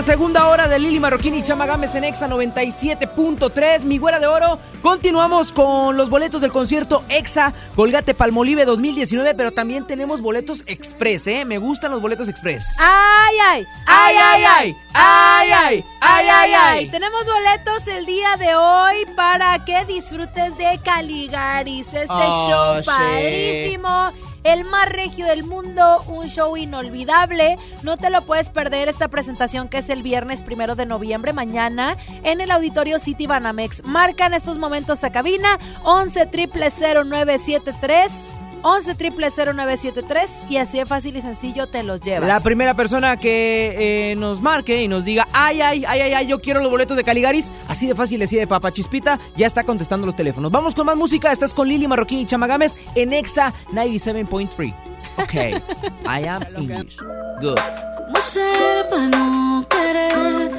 la 0.00 0.06
segunda 0.06 0.48
hora 0.48 0.66
de 0.66 0.78
Lili 0.78 0.98
Marroquín 0.98 1.34
y 1.34 1.42
Chama 1.42 1.66
Gámez 1.66 1.94
en 1.94 2.04
Exa 2.04 2.26
97.3, 2.26 3.82
mi 3.82 3.98
güera 3.98 4.18
de 4.18 4.26
oro. 4.26 4.58
Continuamos 4.80 5.52
con 5.52 5.94
los 5.98 6.08
boletos 6.08 6.40
del 6.40 6.50
concierto 6.50 7.04
Exa 7.10 7.52
Colgate 7.76 8.14
Palmolive 8.14 8.64
2019, 8.64 9.34
pero 9.34 9.52
también 9.52 9.86
tenemos 9.86 10.22
boletos 10.22 10.64
express, 10.66 11.26
¿eh? 11.26 11.44
Me 11.44 11.58
gustan 11.58 11.90
los 11.90 12.00
boletos 12.00 12.30
express. 12.30 12.78
¡Ay, 12.80 13.36
ay! 13.46 13.66
¡Ay, 13.86 14.16
ay, 14.16 14.42
ay! 14.48 14.76
¡Ay, 14.94 15.50
ay! 15.52 15.84
¡Ay, 16.00 16.26
ay, 16.30 16.52
ay! 16.54 16.88
Tenemos 16.88 17.26
boletos 17.26 17.86
el 17.88 18.06
día 18.06 18.36
de 18.38 18.54
hoy 18.54 19.04
para 19.14 19.62
que 19.66 19.84
disfrutes 19.84 20.56
de 20.56 20.80
Caligaris, 20.82 21.88
este 21.88 22.06
Oh, 22.08 22.48
show 22.48 22.76
shit. 22.76 22.86
padrísimo. 22.86 24.12
El 24.42 24.64
más 24.64 24.88
regio 24.88 25.26
del 25.26 25.44
mundo, 25.44 26.02
un 26.08 26.28
show 26.28 26.56
inolvidable. 26.56 27.58
No 27.82 27.98
te 27.98 28.08
lo 28.08 28.22
puedes 28.22 28.48
perder 28.48 28.88
esta 28.88 29.08
presentación 29.08 29.68
que 29.68 29.78
es 29.78 29.90
el 29.90 30.02
viernes 30.02 30.42
primero 30.42 30.74
de 30.74 30.86
noviembre, 30.86 31.32
mañana, 31.32 31.96
en 32.22 32.40
el 32.40 32.50
Auditorio 32.50 32.98
City 32.98 33.26
Banamex. 33.26 33.84
Marca 33.84 34.26
en 34.26 34.34
estos 34.34 34.58
momentos 34.58 35.04
a 35.04 35.12
cabina 35.12 35.58
11 35.84 36.30
0973 36.32 38.39
11 38.62 38.94
0973 38.94 40.30
y 40.48 40.56
así 40.56 40.78
de 40.78 40.86
fácil 40.86 41.16
y 41.16 41.22
sencillo 41.22 41.66
te 41.66 41.82
los 41.82 42.00
llevas. 42.00 42.28
La 42.28 42.40
primera 42.40 42.74
persona 42.74 43.18
que 43.18 44.10
eh, 44.12 44.16
nos 44.16 44.40
marque 44.40 44.82
y 44.82 44.88
nos 44.88 45.04
diga, 45.04 45.26
ay, 45.32 45.60
ay, 45.60 45.84
ay, 45.86 46.00
ay, 46.00 46.12
ay, 46.12 46.26
yo 46.26 46.40
quiero 46.40 46.60
los 46.60 46.70
boletos 46.70 46.96
de 46.96 47.04
Caligaris, 47.04 47.52
así 47.68 47.86
de 47.86 47.94
fácil, 47.94 48.22
así 48.22 48.36
de 48.36 48.46
papachispita, 48.46 49.18
ya 49.36 49.46
está 49.46 49.64
contestando 49.64 50.06
los 50.06 50.16
teléfonos. 50.16 50.50
Vamos 50.50 50.74
con 50.74 50.86
más 50.86 50.96
música, 50.96 51.32
estás 51.32 51.54
con 51.54 51.68
Lili 51.68 51.86
Marroquín 51.88 52.20
y 52.20 52.26
Chamagames 52.26 52.76
en 52.94 53.12
Exa 53.12 53.52
97.3. 53.72 54.74
Ok, 55.18 55.34
I 56.04 56.26
am 56.26 56.42
English. 56.56 56.96
Good. 57.40 57.58
¿Cómo 57.96 58.20
ser 58.20 58.88
para 58.88 59.06
no 59.06 59.66
querer 59.68 60.50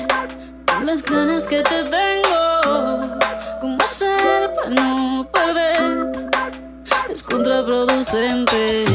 con 0.66 0.86
las 0.86 1.04
ganas 1.04 1.46
que 1.48 1.62
te 1.62 1.84
tengo? 1.84 3.20
¿Cómo 3.60 3.86
ser 3.86 4.52
para 4.56 4.70
no 4.70 5.30
perder? 5.32 6.31
Es 7.12 7.24
contraproducente 7.24 8.86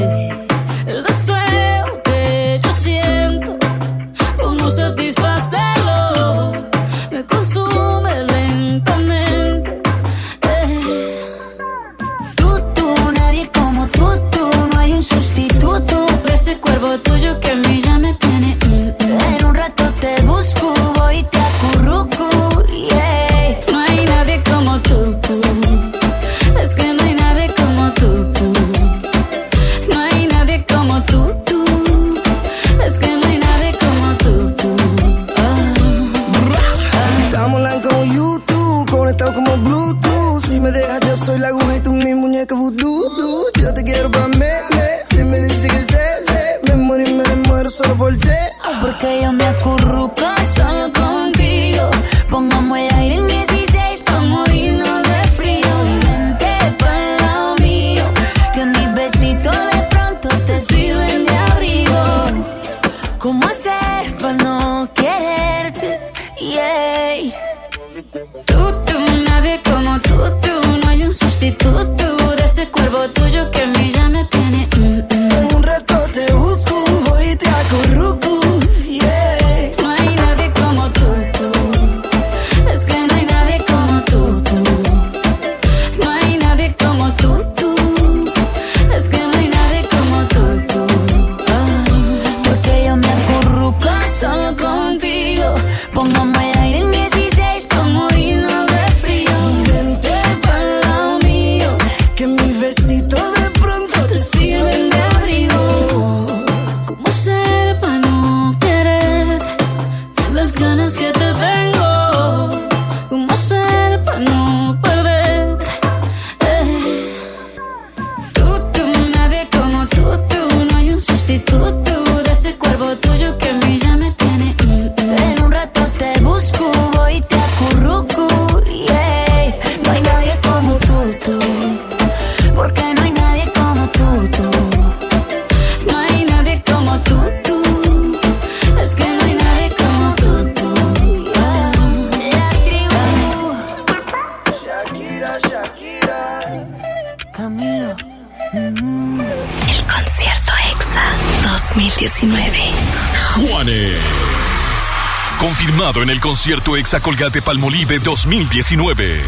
concierto 156.27 156.77
Exa 156.77 156.99
Colgate 156.99 157.41
Palmolive 157.41 158.01
2019. 158.01 159.23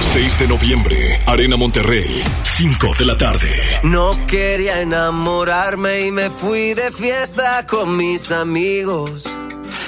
6 0.00 0.38
de 0.40 0.48
noviembre, 0.48 1.20
Arena 1.26 1.56
Monterrey, 1.56 2.24
5 2.42 2.90
de 2.98 3.04
la 3.04 3.16
tarde. 3.16 3.48
No 3.84 4.18
quería 4.26 4.80
enamorarme 4.80 6.00
y 6.00 6.10
me 6.10 6.30
fui 6.30 6.74
de 6.74 6.90
fiesta 6.90 7.64
con 7.68 7.96
mis 7.96 8.32
amigos. 8.32 9.33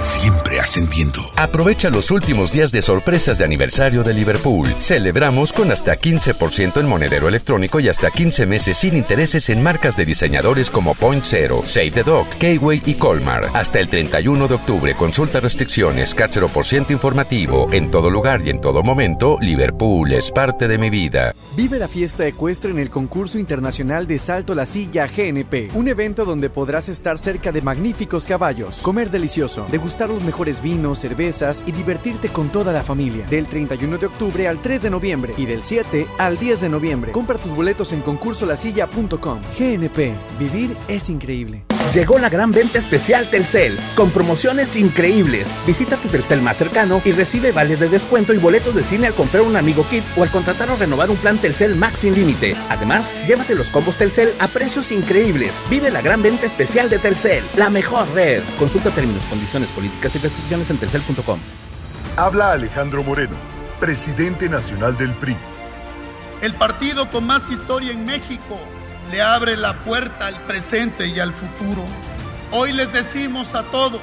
siempre 0.00 0.60
ascendiendo. 0.60 1.20
Aprovecha 1.36 1.90
los 1.90 2.10
últimos 2.10 2.52
días 2.52 2.72
de 2.72 2.82
sorpresas 2.82 3.38
de 3.38 3.44
aniversario 3.44 4.02
de 4.02 4.14
Liverpool. 4.14 4.74
Celebramos 4.78 5.52
con 5.52 5.70
hasta 5.70 5.94
15% 5.96 6.80
en 6.80 6.88
monedero 6.88 7.28
electrónico 7.28 7.80
y 7.80 7.88
hasta 7.88 8.10
15 8.10 8.46
meses 8.46 8.78
sin 8.78 8.96
intereses 8.96 9.50
en 9.50 9.62
marcas 9.62 9.96
de 9.96 10.06
diseñadores 10.06 10.70
como 10.70 10.94
Point 10.94 11.24
Zero, 11.24 11.62
Save 11.64 11.90
the 11.90 12.02
Dog, 12.02 12.26
K-Way 12.38 12.82
y 12.86 12.94
Colmar. 12.94 13.50
Hasta 13.52 13.78
el 13.78 13.88
31 13.88 14.48
de 14.48 14.54
octubre, 14.54 14.94
consulta 14.94 15.40
restricciones, 15.40 16.14
CAT 16.14 16.32
0% 16.32 16.90
informativo. 16.90 17.66
En 17.72 17.90
todo 17.90 18.10
lugar 18.10 18.40
y 18.44 18.50
en 18.50 18.60
todo 18.60 18.82
momento, 18.82 19.36
Liverpool 19.40 20.12
es 20.12 20.30
parte 20.30 20.66
de 20.66 20.78
mi 20.78 20.88
vida. 20.88 21.34
Vive 21.56 21.78
la 21.78 21.88
fiesta 21.88 22.26
ecuestre 22.26 22.70
en 22.70 22.78
el 22.78 22.90
concurso 22.90 23.38
internacional 23.38 24.06
de 24.06 24.18
Salto 24.18 24.54
la 24.54 24.66
Silla 24.66 25.06
GNP, 25.06 25.70
un 25.74 25.88
evento 25.88 26.24
donde 26.24 26.48
podrás 26.48 26.88
estar 26.88 27.18
cerca 27.18 27.52
de 27.52 27.60
magníficos 27.60 28.26
caballos, 28.26 28.80
comer 28.82 29.10
delicioso, 29.10 29.66
degustar 29.70 29.89
los 29.98 30.22
mejores 30.22 30.62
vinos, 30.62 30.98
cervezas 30.98 31.62
y 31.66 31.72
divertirte 31.72 32.28
con 32.28 32.48
toda 32.48 32.72
la 32.72 32.82
familia. 32.82 33.26
Del 33.26 33.46
31 33.46 33.98
de 33.98 34.06
octubre 34.06 34.48
al 34.48 34.60
3 34.60 34.82
de 34.82 34.90
noviembre 34.90 35.34
y 35.36 35.46
del 35.46 35.62
7 35.62 36.06
al 36.18 36.38
10 36.38 36.60
de 36.60 36.68
noviembre. 36.68 37.12
Compra 37.12 37.38
tus 37.38 37.54
boletos 37.54 37.92
en 37.92 38.00
concursolasilla.com. 38.00 39.40
GNP, 39.58 40.14
vivir 40.38 40.76
es 40.88 41.10
increíble. 41.10 41.64
Llegó 41.92 42.20
la 42.20 42.28
gran 42.28 42.52
venta 42.52 42.78
especial 42.78 43.28
Telcel, 43.28 43.76
con 43.96 44.10
promociones 44.12 44.76
increíbles. 44.76 45.52
Visita 45.66 45.96
tu 45.96 46.06
Telcel 46.06 46.40
más 46.40 46.56
cercano 46.56 47.02
y 47.04 47.10
recibe 47.10 47.50
vales 47.50 47.80
de 47.80 47.88
descuento 47.88 48.32
y 48.32 48.38
boletos 48.38 48.76
de 48.76 48.84
cine 48.84 49.08
al 49.08 49.14
comprar 49.14 49.42
un 49.42 49.56
amigo 49.56 49.84
kit 49.90 50.04
o 50.16 50.22
al 50.22 50.30
contratar 50.30 50.70
o 50.70 50.76
renovar 50.76 51.10
un 51.10 51.16
plan 51.16 51.36
Telcel 51.36 51.74
Max 51.74 52.00
sin 52.00 52.14
límite. 52.14 52.54
Además, 52.68 53.10
llévate 53.26 53.56
los 53.56 53.70
combos 53.70 53.96
Telcel 53.96 54.32
a 54.38 54.46
precios 54.46 54.92
increíbles. 54.92 55.60
Vive 55.68 55.90
la 55.90 56.00
gran 56.00 56.22
venta 56.22 56.46
especial 56.46 56.88
de 56.90 57.00
Telcel, 57.00 57.42
la 57.56 57.70
mejor 57.70 58.08
red. 58.14 58.40
Consulta 58.56 58.90
términos, 58.90 59.24
condiciones, 59.24 59.70
políticas 59.80 60.14
y 60.14 60.18
restricciones 60.18 60.68
en 60.68 60.76
telcel.com. 60.76 61.40
Habla 62.18 62.52
Alejandro 62.52 63.02
Moreno, 63.02 63.34
presidente 63.80 64.46
nacional 64.46 64.94
del 64.98 65.10
PRI. 65.14 65.34
El 66.42 66.52
partido 66.52 67.10
con 67.10 67.24
más 67.24 67.48
historia 67.48 67.92
en 67.92 68.04
México 68.04 68.58
le 69.10 69.22
abre 69.22 69.56
la 69.56 69.72
puerta 69.82 70.26
al 70.26 70.38
presente 70.42 71.06
y 71.06 71.18
al 71.18 71.32
futuro. 71.32 71.82
Hoy 72.52 72.74
les 72.74 72.92
decimos 72.92 73.54
a 73.54 73.62
todos, 73.62 74.02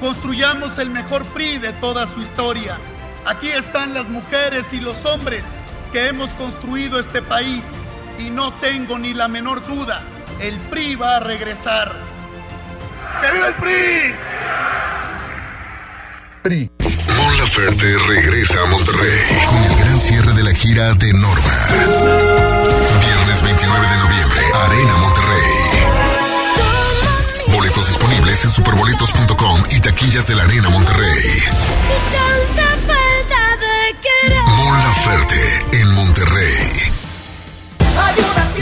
construyamos 0.00 0.78
el 0.78 0.88
mejor 0.88 1.26
PRI 1.34 1.58
de 1.58 1.74
toda 1.74 2.06
su 2.06 2.22
historia. 2.22 2.78
Aquí 3.26 3.48
están 3.48 3.92
las 3.92 4.08
mujeres 4.08 4.72
y 4.72 4.80
los 4.80 5.04
hombres 5.04 5.44
que 5.92 6.08
hemos 6.08 6.30
construido 6.30 6.98
este 6.98 7.20
país 7.20 7.66
y 8.18 8.30
no 8.30 8.54
tengo 8.54 8.98
ni 8.98 9.12
la 9.12 9.28
menor 9.28 9.66
duda, 9.66 10.00
el 10.40 10.58
PRI 10.70 10.94
va 10.94 11.16
a 11.16 11.20
regresar. 11.20 12.09
¡Que 13.20 13.32
viva 13.32 13.48
el 13.48 13.54
PRI! 13.54 14.14
PRI. 16.42 16.70
Mon 17.16 17.38
Laferte 17.38 17.98
regresa 18.08 18.62
a 18.62 18.66
Monterrey 18.66 19.20
con 19.48 19.62
el 19.64 19.76
gran 19.76 20.00
cierre 20.00 20.32
de 20.32 20.42
la 20.42 20.54
gira 20.54 20.94
de 20.94 21.12
Norma. 21.12 21.66
Viernes 23.04 23.42
29 23.42 23.86
de 23.86 23.96
noviembre, 23.96 24.40
Arena 24.64 24.96
Monterrey. 24.96 25.50
Boletos 27.48 27.86
disponibles 27.88 28.44
en 28.44 28.50
superboletos.com 28.50 29.64
y 29.70 29.80
taquillas 29.80 30.26
de 30.28 30.34
la 30.36 30.44
Arena 30.44 30.70
Monterrey. 30.70 31.42
Mon 34.56 34.78
Laferte 34.78 35.66
en 35.72 35.90
Monterrey. 35.94 36.79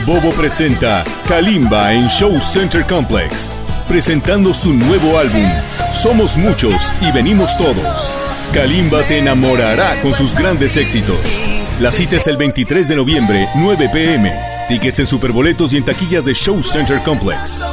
Bobo 0.07 0.31
presenta 0.33 1.05
Kalimba 1.29 1.93
en 1.93 2.09
Show 2.09 2.41
Center 2.41 2.85
Complex, 2.87 3.55
presentando 3.87 4.55
su 4.55 4.73
nuevo 4.73 5.19
álbum, 5.19 5.51
Somos 5.93 6.37
Muchos 6.37 6.93
y 7.03 7.13
Venimos 7.13 7.57
Todos. 7.59 8.15
Kalimba 8.55 9.03
te 9.03 9.19
enamorará 9.19 10.01
con 10.01 10.15
sus 10.15 10.35
grandes 10.35 10.77
éxitos. 10.77 11.19
La 11.81 11.93
cita 11.93 12.17
es 12.17 12.27
el 12.27 12.37
23 12.39 12.89
de 12.89 12.97
noviembre, 12.97 13.49
9 13.57 13.91
pm. 13.93 14.33
Tickets 14.69 14.99
en 15.01 15.07
Superboletos 15.07 15.73
y 15.73 15.77
en 15.77 15.85
taquillas 15.85 16.25
de 16.25 16.35
Show 16.35 16.63
Center 16.63 17.03
Complex. 17.03 17.65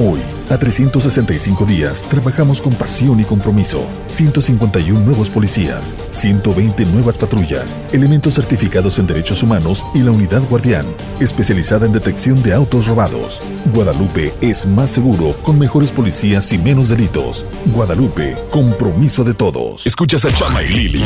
Hoy, 0.00 0.20
a 0.50 0.58
365 0.58 1.64
días, 1.64 2.02
trabajamos 2.02 2.60
con 2.60 2.72
pasión 2.74 3.20
y 3.20 3.24
compromiso. 3.24 3.86
151 4.08 5.00
nuevos 5.00 5.30
policías, 5.30 5.94
120 6.10 6.84
nuevas 6.86 7.18
patrullas, 7.18 7.76
elementos 7.92 8.34
certificados 8.34 8.98
en 8.98 9.06
derechos 9.06 9.42
humanos 9.42 9.84
y 9.94 10.00
la 10.00 10.10
unidad 10.10 10.42
guardián, 10.48 10.86
especializada 11.20 11.86
en 11.86 11.92
detección 11.92 12.42
de 12.42 12.52
autos 12.52 12.86
robados. 12.86 13.40
Guadalupe 13.72 14.32
es 14.40 14.66
más 14.66 14.90
seguro 14.90 15.34
con 15.42 15.58
mejores 15.58 15.90
policías 15.90 16.52
y 16.52 16.58
menos 16.58 16.88
delitos. 16.88 17.44
Guadalupe, 17.66 18.36
compromiso 18.50 19.24
de 19.24 19.34
todos. 19.34 19.86
Escuchas 19.86 20.24
a 20.24 20.32
Chama 20.32 20.62
y 20.62 20.68
Lili 20.68 21.04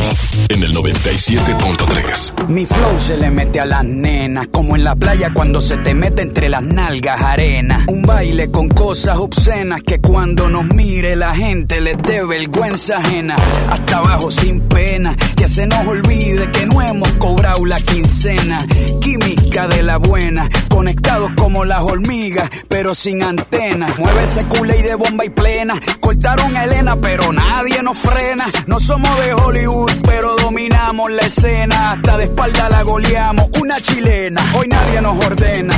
en 0.48 0.62
el 0.62 0.74
97.3. 0.74 2.48
Mi 2.48 2.66
flow 2.66 2.98
se 2.98 3.16
le 3.16 3.30
mete 3.30 3.60
a 3.60 3.66
las 3.66 3.84
nenas, 3.84 4.48
como 4.48 4.76
en 4.76 4.84
la 4.84 4.96
playa 4.96 5.32
cuando 5.32 5.60
se 5.60 5.76
te 5.78 5.94
mete 5.94 6.22
entre 6.22 6.48
las 6.48 6.62
nalgas 6.62 7.22
arena. 7.22 7.84
Un 7.88 8.02
baile 8.02 8.50
con 8.50 8.68
cosas 8.68 9.18
obscenas 9.28 9.82
que 9.82 10.00
cuando 10.00 10.48
nos 10.48 10.64
mire 10.64 11.14
la 11.14 11.34
gente 11.34 11.82
les 11.82 11.98
dé 11.98 12.24
vergüenza 12.24 12.96
ajena. 12.96 13.36
Hasta 13.70 13.98
abajo 13.98 14.30
sin 14.30 14.60
pena, 14.60 15.14
que 15.36 15.46
se 15.48 15.66
nos 15.66 15.86
olvide 15.86 16.50
que 16.50 16.64
no 16.64 16.80
hemos 16.80 17.10
cobrado 17.12 17.64
la 17.66 17.78
quincena. 17.80 18.66
Química 19.00 19.68
de 19.68 19.82
la 19.82 19.98
buena, 19.98 20.48
conectados 20.68 21.30
como 21.36 21.64
las 21.66 21.82
hormigas, 21.82 22.48
pero 22.68 22.94
sin 22.94 23.22
antena. 23.22 23.86
Mueve 23.98 24.24
ese 24.24 24.44
culé 24.44 24.82
de 24.82 24.94
bomba 24.94 25.24
y 25.26 25.30
plena. 25.30 25.78
Cortaron 26.00 26.56
a 26.56 26.64
Elena, 26.64 26.96
pero 26.96 27.30
nadie 27.32 27.82
nos 27.82 27.98
frena. 27.98 28.46
No 28.66 28.80
somos 28.80 29.14
de 29.20 29.34
Hollywood, 29.34 29.92
pero 30.04 30.36
dominamos 30.36 31.10
la 31.10 31.22
escena. 31.22 31.92
Hasta 31.92 32.16
de 32.16 32.24
espalda 32.24 32.70
la 32.70 32.82
goleamos, 32.82 33.48
una 33.60 33.78
chilena. 33.80 34.40
Hoy 34.54 34.68
nadie 34.68 35.02
nos 35.02 35.22
ordena, 35.24 35.77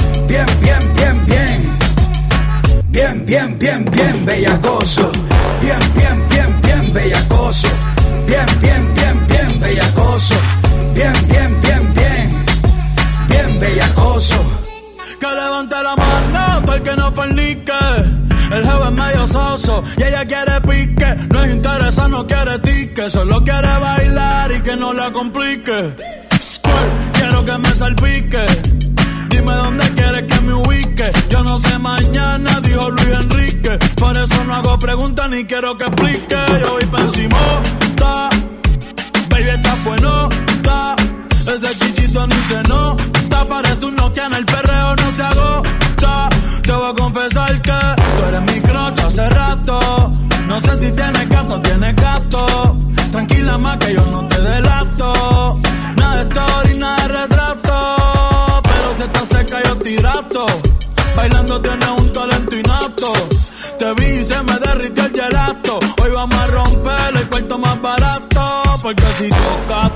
Bien, 0.31 0.45
bien, 0.61 0.93
bien, 0.93 1.25
bien. 1.25 1.77
Bien, 2.87 3.25
bien, 3.25 3.59
bien, 3.59 3.83
bien 3.91 4.25
bellacoso. 4.25 5.11
Bien, 5.61 5.77
bien, 5.93 6.29
bien, 6.29 6.61
bien 6.61 6.93
bellacoso. 6.93 7.67
Bien, 8.27 8.45
bien, 8.61 8.93
bien, 8.93 9.27
bien 9.27 9.59
bellacoso. 9.59 10.35
Bien, 10.93 11.11
bien, 11.27 11.61
bien, 11.61 11.93
bien. 11.93 12.45
Bien 13.27 13.59
bellacoso. 13.59 14.37
Que 15.19 15.27
levante 15.27 15.75
la 15.83 15.97
mano 15.97 16.73
el 16.75 16.81
que 16.81 16.95
no 16.95 17.11
fornique. 17.11 17.73
El 18.53 18.63
jefe 18.63 18.83
es 18.85 18.91
medio 18.91 19.27
soso 19.27 19.83
y 19.97 20.03
ella 20.03 20.25
quiere 20.25 20.61
pique. 20.61 21.27
No 21.29 21.43
es 21.43 21.51
interesa, 21.51 22.07
no 22.07 22.25
quiere 22.25 22.57
tique. 22.59 23.09
Solo 23.09 23.43
quiere 23.43 23.77
bailar 23.79 24.49
y 24.53 24.61
que 24.61 24.77
no 24.77 24.93
la 24.93 25.11
complique. 25.11 25.93
Quiero 27.11 27.43
que 27.43 27.57
me 27.57 27.75
salpique. 27.75 29.00
Dime 29.41 29.55
dónde 29.55 29.89
quieres 29.95 30.23
que 30.31 30.41
me 30.41 30.53
ubique. 30.53 31.11
Yo 31.29 31.43
no 31.43 31.59
sé 31.59 31.79
mañana, 31.79 32.59
dijo 32.61 32.91
Luis 32.91 33.07
Enrique. 33.07 33.79
Por 33.95 34.15
eso 34.15 34.43
no 34.43 34.53
hago 34.53 34.77
preguntas 34.77 35.31
ni 35.31 35.45
quiero 35.45 35.75
que 35.79 35.85
explique. 35.85 36.35
Yo 36.59 36.73
voy 36.73 36.85
pa' 36.85 37.01
encima, 37.01 37.37
Baby, 39.31 39.49
está 39.49 39.75
bueno, 39.83 40.29
está. 40.47 40.95
Ese 41.31 41.79
chichito 41.79 42.27
ni 42.27 42.35
se 42.35 42.61
nota. 42.69 43.45
Parece 43.47 43.85
un 43.85 43.95
Nokia 43.95 44.27
en 44.27 44.33
el 44.33 44.45
perreo, 44.45 44.95
no 44.95 45.11
se 45.11 45.23
agota. 45.23 46.29
Te 46.61 46.71
voy 46.71 46.91
a 46.91 46.93
confesar 46.93 47.61
que 47.63 47.71
tú 47.71 48.25
eres 48.27 48.41
mi 48.41 48.61
crocha 48.61 49.07
hace 49.07 49.27
rato. 49.27 50.11
No 50.45 50.61
sé 50.61 50.81
si 50.81 50.91
tienes 50.91 51.27
gato 51.29 51.59
tienes 51.61 51.95
gato. 51.95 52.77
Tranquila 53.11 53.57
más 53.57 53.77
que 53.77 53.95
yo 53.95 54.05
no 54.05 54.27
te 54.27 54.40
Bailando 61.17 61.61
tienes 61.61 61.89
un 61.99 62.13
talento 62.13 62.55
inapto. 62.55 63.11
Te 63.77 63.93
vi 63.95 64.21
y 64.21 64.25
se 64.25 64.41
me 64.43 64.57
derritió 64.59 65.03
el 65.05 65.11
gelato. 65.11 65.79
Hoy 66.01 66.11
vamos 66.11 66.37
a 66.37 66.47
romper 66.47 67.17
el 67.17 67.27
cuarto 67.27 67.57
más 67.57 67.81
barato. 67.81 68.63
Porque 68.81 69.03
si 69.19 69.29
toca, 69.29 69.89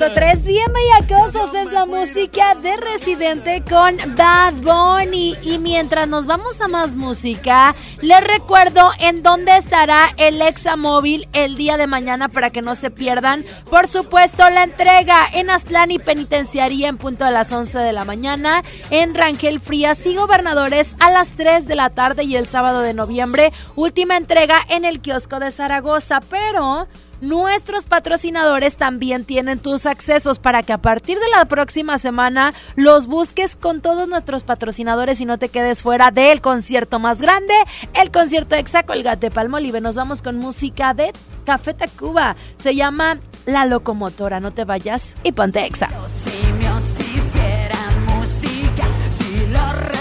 97.3. 0.00 0.44
Bien 0.46 0.72
bellacosos 0.72 1.54
es 1.54 1.72
la 1.72 1.84
música 1.84 2.54
de 2.54 2.74
Residente 2.78 3.62
con 3.68 3.98
Bad 4.16 4.54
Bunny. 4.54 5.36
Y 5.42 5.58
mientras 5.58 6.08
nos 6.08 6.24
vamos 6.24 6.58
a 6.62 6.68
más 6.68 6.94
música, 6.94 7.74
les 8.00 8.24
recuerdo 8.24 8.92
en 8.98 9.22
dónde 9.22 9.54
estará 9.58 10.14
el 10.16 10.40
Exa 10.40 10.76
Móvil 10.76 11.28
el 11.34 11.54
día 11.54 11.76
de 11.76 11.86
mañana 11.86 12.30
para 12.30 12.48
que 12.48 12.62
no 12.62 12.76
se 12.76 12.90
pierdan. 12.90 13.44
Por 13.68 13.88
supuesto, 13.88 14.48
la 14.48 14.64
entrega 14.64 15.26
en 15.30 15.50
Aztlán 15.50 15.90
y 15.90 15.98
Penitenciaría 15.98 16.88
en 16.88 16.96
punto 16.96 17.26
de 17.26 17.32
las 17.32 17.52
11 17.52 17.76
de 17.80 17.92
la 17.92 18.06
mañana. 18.06 18.64
En 18.88 19.14
Rangel 19.14 19.60
Frías 19.60 20.06
y 20.06 20.16
Gobernadores 20.16 20.96
a 20.98 21.10
las 21.10 21.32
3 21.32 21.66
de 21.66 21.74
la 21.74 21.90
tarde 21.90 22.24
y 22.24 22.36
el 22.36 22.46
sábado 22.46 22.80
de 22.80 22.94
noviembre. 22.94 23.52
Última 23.76 24.16
entrega 24.16 24.64
en 24.70 24.86
el 24.86 25.02
kiosco 25.02 25.40
de 25.40 25.50
Zaragoza. 25.50 26.20
Pero 26.20 26.88
Nuestros 27.20 27.86
patrocinadores 27.86 28.76
también 28.76 29.24
tienen 29.24 29.58
tus 29.58 29.84
accesos 29.84 30.38
para 30.38 30.62
que 30.62 30.72
a 30.72 30.78
partir 30.78 31.18
de 31.18 31.28
la 31.36 31.44
próxima 31.44 31.98
semana 31.98 32.54
los 32.76 33.06
busques 33.06 33.56
con 33.56 33.82
todos 33.82 34.08
nuestros 34.08 34.42
patrocinadores 34.44 35.20
y 35.20 35.26
no 35.26 35.38
te 35.38 35.50
quedes 35.50 35.82
fuera 35.82 36.10
del 36.10 36.40
concierto 36.40 36.98
más 36.98 37.20
grande, 37.20 37.52
el 37.94 38.10
concierto 38.10 38.56
Exa 38.56 38.84
Colgate 38.84 39.30
Palmolive. 39.30 39.80
Nos 39.80 39.96
vamos 39.96 40.22
con 40.22 40.36
música 40.36 40.94
de 40.94 41.12
Café 41.44 41.74
Tacuba. 41.74 42.36
Se 42.56 42.74
llama 42.74 43.18
La 43.44 43.66
Locomotora. 43.66 44.40
No 44.40 44.52
te 44.52 44.64
vayas 44.64 45.16
y 45.22 45.32
ponte 45.32 45.66
Exa. 45.66 45.88
simios 46.08 47.00
hicieran 47.00 48.06
música, 48.06 48.84
si 49.10 49.46
los 49.48 49.99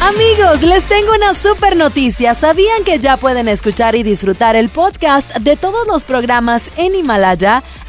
Amigos, 0.00 0.62
les 0.62 0.84
tengo 0.84 1.12
una 1.14 1.34
super 1.34 1.76
noticia. 1.76 2.34
¿Sabían 2.34 2.84
que 2.84 2.98
ya 2.98 3.16
pueden 3.16 3.48
escuchar 3.48 3.94
y 3.94 4.02
disfrutar 4.02 4.56
el 4.56 4.68
podcast 4.68 5.36
de 5.36 5.56
todos 5.56 5.86
los 5.86 6.04
programas 6.04 6.70
en 6.76 6.94
Himalaya? 6.94 7.62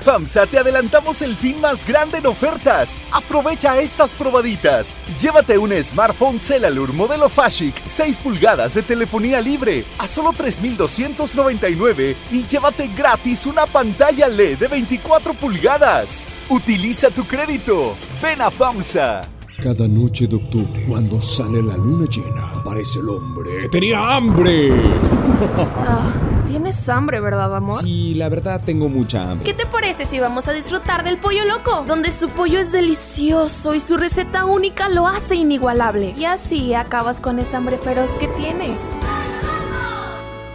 En 0.00 0.04
FAMSA 0.04 0.46
te 0.46 0.58
adelantamos 0.58 1.20
el 1.20 1.36
fin 1.36 1.60
más 1.60 1.86
grande 1.86 2.18
en 2.18 2.26
ofertas. 2.26 2.96
Aprovecha 3.12 3.78
estas 3.78 4.14
probaditas. 4.14 4.94
Llévate 5.20 5.58
un 5.58 5.72
smartphone 5.82 6.40
Celalur 6.40 6.94
modelo 6.94 7.28
Fashic 7.28 7.74
6 7.84 8.18
pulgadas 8.18 8.72
de 8.72 8.82
telefonía 8.82 9.42
libre 9.42 9.84
a 9.98 10.06
solo 10.06 10.32
3,299 10.32 12.16
y 12.32 12.46
llévate 12.46 12.88
gratis 12.96 13.44
una 13.44 13.66
pantalla 13.66 14.26
LED 14.28 14.60
de 14.60 14.68
24 14.68 15.34
pulgadas. 15.34 16.24
Utiliza 16.48 17.10
tu 17.10 17.24
crédito. 17.24 17.94
Ven 18.22 18.40
a 18.40 18.50
FAMSA. 18.50 19.20
Cada 19.60 19.86
noche 19.86 20.26
de 20.26 20.36
octubre, 20.36 20.82
cuando 20.88 21.20
sale 21.20 21.62
la 21.62 21.76
luna 21.76 22.06
llena, 22.08 22.52
aparece 22.52 23.00
el 23.00 23.08
hombre 23.10 23.58
que 23.60 23.68
tenía 23.68 24.16
hambre. 24.16 24.70
Tienes 26.50 26.88
hambre, 26.88 27.20
¿verdad, 27.20 27.54
amor? 27.54 27.84
Sí, 27.84 28.14
la 28.14 28.28
verdad 28.28 28.60
tengo 28.64 28.88
mucha 28.88 29.30
hambre. 29.30 29.46
¿Qué 29.46 29.54
te 29.54 29.66
parece 29.66 30.04
si 30.04 30.18
vamos 30.18 30.48
a 30.48 30.52
disfrutar 30.52 31.04
del 31.04 31.16
pollo 31.16 31.44
loco? 31.44 31.84
Donde 31.86 32.10
su 32.10 32.28
pollo 32.28 32.58
es 32.58 32.72
delicioso 32.72 33.72
y 33.72 33.78
su 33.78 33.96
receta 33.96 34.46
única 34.46 34.88
lo 34.88 35.06
hace 35.06 35.36
inigualable. 35.36 36.12
Y 36.18 36.24
así 36.24 36.74
acabas 36.74 37.20
con 37.20 37.38
esa 37.38 37.58
hambre 37.58 37.78
feroz 37.78 38.10
que 38.16 38.26
tienes. 38.26 38.80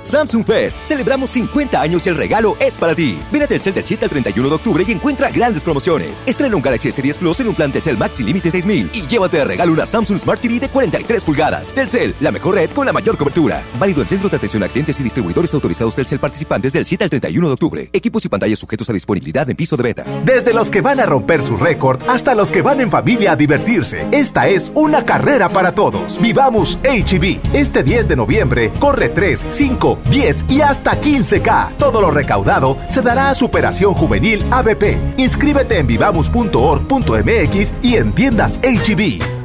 Samsung 0.05 0.45
Fest. 0.45 0.77
Celebramos 0.83 1.31
50 1.31 1.81
años 1.81 2.05
y 2.05 2.09
el 2.09 2.15
regalo 2.15 2.55
es 2.59 2.77
para 2.77 2.93
ti. 2.93 3.19
Ven 3.31 3.41
a 3.41 3.47
Telcel 3.47 3.73
del 3.73 3.83
7 3.83 4.05
al 4.05 4.11
31 4.11 4.49
de 4.49 4.55
octubre 4.55 4.83
y 4.87 4.91
encuentra 4.91 5.31
grandes 5.31 5.63
promociones. 5.63 6.23
Estrena 6.27 6.55
un 6.55 6.61
Galaxy 6.61 6.89
S10 6.89 7.17
Plus 7.17 7.39
en 7.39 7.47
un 7.47 7.55
plan 7.55 7.71
Telcel 7.71 7.97
Maxi 7.97 8.23
Límite 8.23 8.51
6000 8.51 8.91
y 8.93 9.07
llévate 9.07 9.37
de 9.37 9.45
regalo 9.45 9.73
una 9.73 9.85
Samsung 9.85 10.19
Smart 10.19 10.39
TV 10.39 10.59
de 10.59 10.69
43 10.69 11.23
pulgadas. 11.23 11.73
Telcel, 11.73 12.13
la 12.19 12.31
mejor 12.31 12.55
red 12.55 12.69
con 12.69 12.85
la 12.85 12.93
mayor 12.93 13.17
cobertura. 13.17 13.63
Válido 13.79 14.03
en 14.03 14.07
centros 14.07 14.29
de 14.31 14.37
atención 14.37 14.61
a 14.61 14.67
clientes 14.67 14.99
y 14.99 15.03
distribuidores 15.03 15.53
autorizados 15.55 15.95
Telcel 15.95 16.19
participantes 16.19 16.73
del 16.73 16.85
7 16.85 17.05
al 17.05 17.09
31 17.09 17.47
de 17.47 17.53
octubre. 17.53 17.89
Equipos 17.91 18.23
y 18.25 18.29
pantallas 18.29 18.59
sujetos 18.59 18.87
a 18.91 18.93
disponibilidad 18.93 19.49
en 19.49 19.55
piso 19.55 19.75
de 19.75 19.83
beta. 19.83 20.05
Desde 20.23 20.53
los 20.53 20.69
que 20.69 20.81
van 20.81 20.99
a 20.99 21.07
romper 21.07 21.41
su 21.41 21.57
récord 21.57 21.99
hasta 22.07 22.35
los 22.35 22.51
que 22.51 22.61
van 22.61 22.79
en 22.79 22.91
familia 22.91 23.31
a 23.31 23.35
divertirse, 23.35 24.07
esta 24.11 24.47
es 24.47 24.71
una 24.75 25.03
carrera 25.03 25.49
para 25.49 25.73
todos. 25.73 26.21
Vivamos 26.21 26.77
HB. 26.83 27.39
Este 27.53 27.81
10 27.81 28.07
de 28.07 28.15
noviembre 28.15 28.71
corre 28.79 29.09
3, 29.09 29.47
5, 29.49 29.94
10 30.09 30.45
y 30.49 30.61
hasta 30.61 30.99
15K. 30.99 31.77
Todo 31.77 32.01
lo 32.01 32.11
recaudado 32.11 32.77
se 32.89 33.01
dará 33.01 33.29
a 33.29 33.35
Superación 33.35 33.93
Juvenil 33.93 34.43
ABP. 34.51 34.97
Inscríbete 35.17 35.79
en 35.79 35.87
vivamos.org.mx 35.87 37.73
y 37.81 37.95
en 37.95 38.13
tiendas 38.13 38.59
HB. 38.61 39.44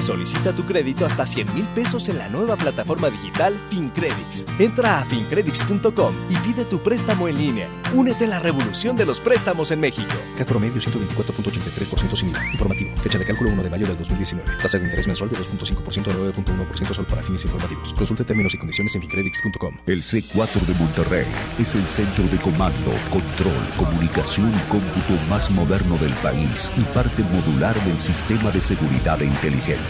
Solicita 0.00 0.54
tu 0.54 0.64
crédito 0.64 1.04
hasta 1.04 1.26
100 1.26 1.54
mil 1.54 1.64
pesos 1.74 2.08
en 2.08 2.18
la 2.18 2.28
nueva 2.28 2.56
plataforma 2.56 3.10
digital 3.10 3.58
FinCredits. 3.68 4.46
Entra 4.58 5.00
a 5.00 5.04
fincredits.com 5.04 6.14
y 6.30 6.36
pide 6.36 6.64
tu 6.64 6.82
préstamo 6.82 7.28
en 7.28 7.36
línea. 7.36 7.68
Únete 7.94 8.24
a 8.24 8.28
la 8.28 8.38
revolución 8.38 8.96
de 8.96 9.04
los 9.04 9.20
préstamos 9.20 9.70
en 9.70 9.80
México. 9.80 10.14
Cat 10.38 10.48
promedio 10.48 10.80
124.83% 10.80 12.16
sin 12.16 12.30
IVA. 12.30 12.46
Informativo. 12.52 12.96
Fecha 12.96 13.18
de 13.18 13.26
cálculo 13.26 13.50
1 13.50 13.62
de 13.62 13.70
mayo 13.70 13.86
del 13.86 13.98
2019. 13.98 14.50
Tasa 14.62 14.78
de 14.78 14.84
interés 14.84 15.06
mensual 15.06 15.30
de 15.30 15.36
2.5% 15.36 16.08
a 16.08 16.14
9.1% 16.14 16.94
solo 16.94 17.08
para 17.08 17.22
fines 17.22 17.44
informativos. 17.44 17.92
Consulte 17.92 18.24
términos 18.24 18.54
y 18.54 18.58
condiciones 18.58 18.94
en 18.94 19.02
fincredits.com. 19.02 19.76
El 19.86 20.02
C4 20.02 20.60
de 20.66 20.74
Monterrey 20.74 21.26
es 21.58 21.74
el 21.74 21.84
centro 21.84 22.24
de 22.24 22.38
comando, 22.38 22.92
control, 23.10 23.52
comunicación 23.76 24.50
y 24.50 24.70
cómputo 24.70 25.14
más 25.28 25.50
moderno 25.50 25.98
del 25.98 26.12
país 26.14 26.72
y 26.76 26.82
parte 26.94 27.22
modular 27.24 27.78
del 27.84 27.98
sistema 27.98 28.50
de 28.50 28.62
seguridad 28.62 29.20
e 29.20 29.26
inteligencia. 29.26 29.89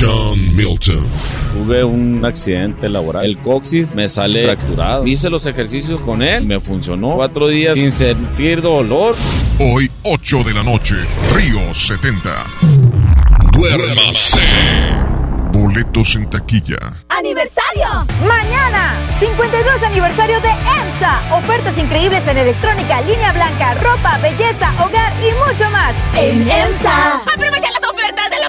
John 0.00 0.56
Milton. 0.56 1.06
Tuve 1.52 1.84
un 1.84 2.24
accidente 2.24 2.88
laboral. 2.88 3.26
El 3.26 3.38
coxis 3.38 3.94
me 3.94 4.08
sale 4.08 4.42
fracturado. 4.42 5.06
Hice 5.06 5.28
los 5.28 5.44
ejercicios 5.44 6.00
con 6.00 6.22
él. 6.22 6.46
Me 6.46 6.58
funcionó. 6.58 7.16
Cuatro 7.16 7.48
días 7.48 7.74
sin 7.74 7.90
sentir 7.90 8.62
dolor. 8.62 9.14
Hoy, 9.58 9.90
8 10.04 10.42
de 10.44 10.54
la 10.54 10.62
noche, 10.62 10.94
Río 11.34 11.74
70. 11.74 12.30
Duérmase. 13.52 14.38
Boletos 15.52 16.16
en 16.16 16.30
taquilla. 16.30 16.78
¡Aniversario! 17.08 18.06
Mañana, 18.26 18.94
52 19.18 19.82
aniversario 19.82 20.40
de 20.40 20.48
EMSA. 20.48 21.36
Ofertas 21.36 21.76
increíbles 21.76 22.26
en 22.26 22.38
electrónica, 22.38 23.02
línea 23.02 23.32
blanca, 23.32 23.74
ropa, 23.74 24.16
belleza, 24.18 24.72
hogar 24.82 25.12
y 25.20 25.32
mucho 25.32 25.68
más. 25.70 25.94
En 26.16 26.48
EMSA. 26.48 27.16
¡Aprovecha 27.16 27.68
las 27.72 27.90
ofertas 27.90 28.30
de 28.30 28.39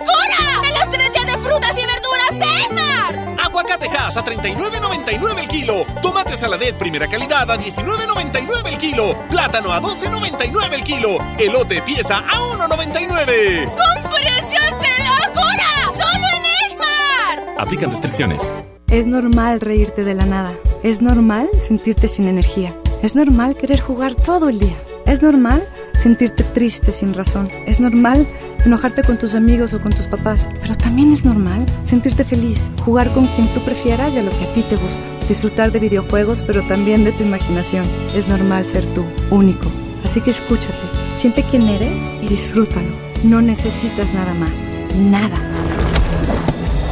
frutas 1.52 1.72
y 1.72 1.86
verduras 1.86 2.40
de 2.40 2.61
Esmar! 2.61 3.45
Aguacatejas 3.45 4.18
a 4.18 4.23
39.99 4.23 5.40
el 5.40 5.48
kilo. 5.48 5.86
Tomate 6.02 6.38
saladet 6.38 6.78
primera 6.78 7.07
calidad 7.07 7.49
a 7.52 7.57
19.99 7.57 8.68
el 8.68 8.78
kilo. 8.78 9.18
Plátano 9.30 9.73
a 9.73 9.82
12.99 9.82 10.73
el 10.73 10.84
kilo. 10.84 11.10
Elote 11.38 11.82
pieza 11.82 12.19
a 12.19 12.57
1.99. 12.57 13.65
¡Con 13.65 14.11
precios 14.11 14.69
de 14.80 14.94
locura! 15.10 15.68
¡Solo 15.91 16.26
en 16.38 16.72
Esmar! 16.72 17.60
Aplican 17.60 17.91
restricciones. 17.91 18.49
Es 18.88 19.07
normal 19.07 19.60
reírte 19.60 20.03
de 20.03 20.15
la 20.15 20.26
nada. 20.26 20.53
Es 20.84 21.02
normal 21.02 21.49
sentirte 21.65 22.07
sin 22.07 22.28
energía. 22.28 22.73
Es 23.02 23.15
normal 23.15 23.56
querer 23.56 23.80
jugar 23.82 24.15
todo 24.15 24.48
el 24.49 24.60
día. 24.60 24.76
Es 25.06 25.22
normal 25.22 25.68
sentirte 26.02 26.44
triste 26.44 26.91
sin 26.91 27.14
razón. 27.14 27.49
Es 27.68 27.80
normal 27.80 28.28
enojarte 28.65 29.03
con 29.03 29.19
tus 29.19 29.36
amigos 29.36 29.73
o 29.73 29.80
con 29.80 29.91
tus 29.91 30.07
papás. 30.07 30.49
Pero 30.61 30.76
también 30.76 31.14
es 31.14 31.23
normal 31.23 31.65
sentirte 31.86 32.26
feliz, 32.26 32.72
jugar 32.84 33.11
con 33.14 33.28
quien 33.28 33.48
tú 33.53 33.61
prefieras 33.61 34.14
y 34.15 34.18
a 34.18 34.23
lo 34.23 34.32
que 34.32 34.45
a 34.45 34.53
ti 34.53 34.64
te 34.64 34.76
gusta. 34.76 35.02
Disfrutar 35.30 35.72
de 35.72 35.80
videojuegos, 35.80 36.44
pero 36.45 36.65
también 36.68 37.03
de 37.03 37.11
tu 37.11 37.23
imaginación. 37.23 37.86
Es 38.15 38.28
normal 38.28 38.65
ser 38.65 38.84
tú, 38.95 39.06
único. 39.30 39.68
Así 40.03 40.22
que 40.22 40.32
escúchate, 40.32 40.73
siente 41.15 41.44
quién 41.44 41.68
eres 41.68 42.03
y 42.22 42.28
disfrútalo. 42.28 42.90
No 43.23 43.41
necesitas 43.41 44.11
nada 44.14 44.34
más. 44.34 44.68
Nada. 44.98 45.38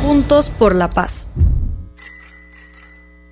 Juntos 0.04 0.52
por 0.52 0.76
la 0.76 0.90
paz. 0.90 1.28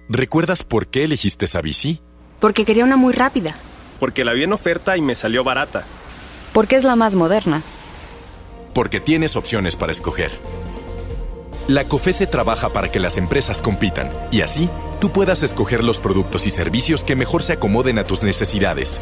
¿Recuerdas 0.10 0.64
por 0.64 0.88
qué 0.88 1.04
elegiste 1.04 1.46
esa 1.46 1.62
bici? 1.62 2.02
Porque 2.40 2.66
quería 2.66 2.84
una 2.84 2.98
muy 2.98 3.14
rápida. 3.14 3.56
Porque 4.00 4.24
la 4.24 4.34
vi 4.34 4.44
en 4.44 4.54
oferta 4.54 4.98
y 4.98 5.02
me 5.02 5.16
salió 5.16 5.44
barata. 5.44 5.86
Porque 6.54 6.76
es 6.76 6.84
la 6.84 6.96
más 6.96 7.16
moderna. 7.16 7.62
Porque 8.74 9.00
tienes 9.00 9.36
opciones 9.36 9.76
para 9.76 9.92
escoger. 9.92 10.32
La 11.68 11.84
COFESE 11.84 12.28
trabaja 12.28 12.70
para 12.70 12.90
que 12.90 13.00
las 13.00 13.18
empresas 13.18 13.62
compitan 13.62 14.10
y 14.32 14.42
así 14.42 14.70
tú 15.02 15.12
puedas 15.12 15.44
escoger 15.44 15.84
los 15.84 16.00
productos 16.00 16.48
y 16.48 16.50
servicios 16.50 17.04
que 17.04 17.16
mejor 17.16 17.44
se 17.44 17.54
acomoden 17.54 18.00
a 18.00 18.06
tus 18.06 18.24
necesidades. 18.24 19.02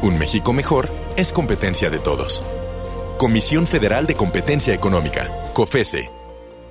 Un 0.00 0.18
México 0.18 0.52
mejor 0.52 0.88
es 1.16 1.32
competencia 1.32 1.90
de 1.90 1.98
todos. 1.98 2.42
Comisión 3.18 3.66
Federal 3.66 4.06
de 4.06 4.14
Competencia 4.14 4.72
Económica, 4.72 5.28
COFESE. 5.52 6.17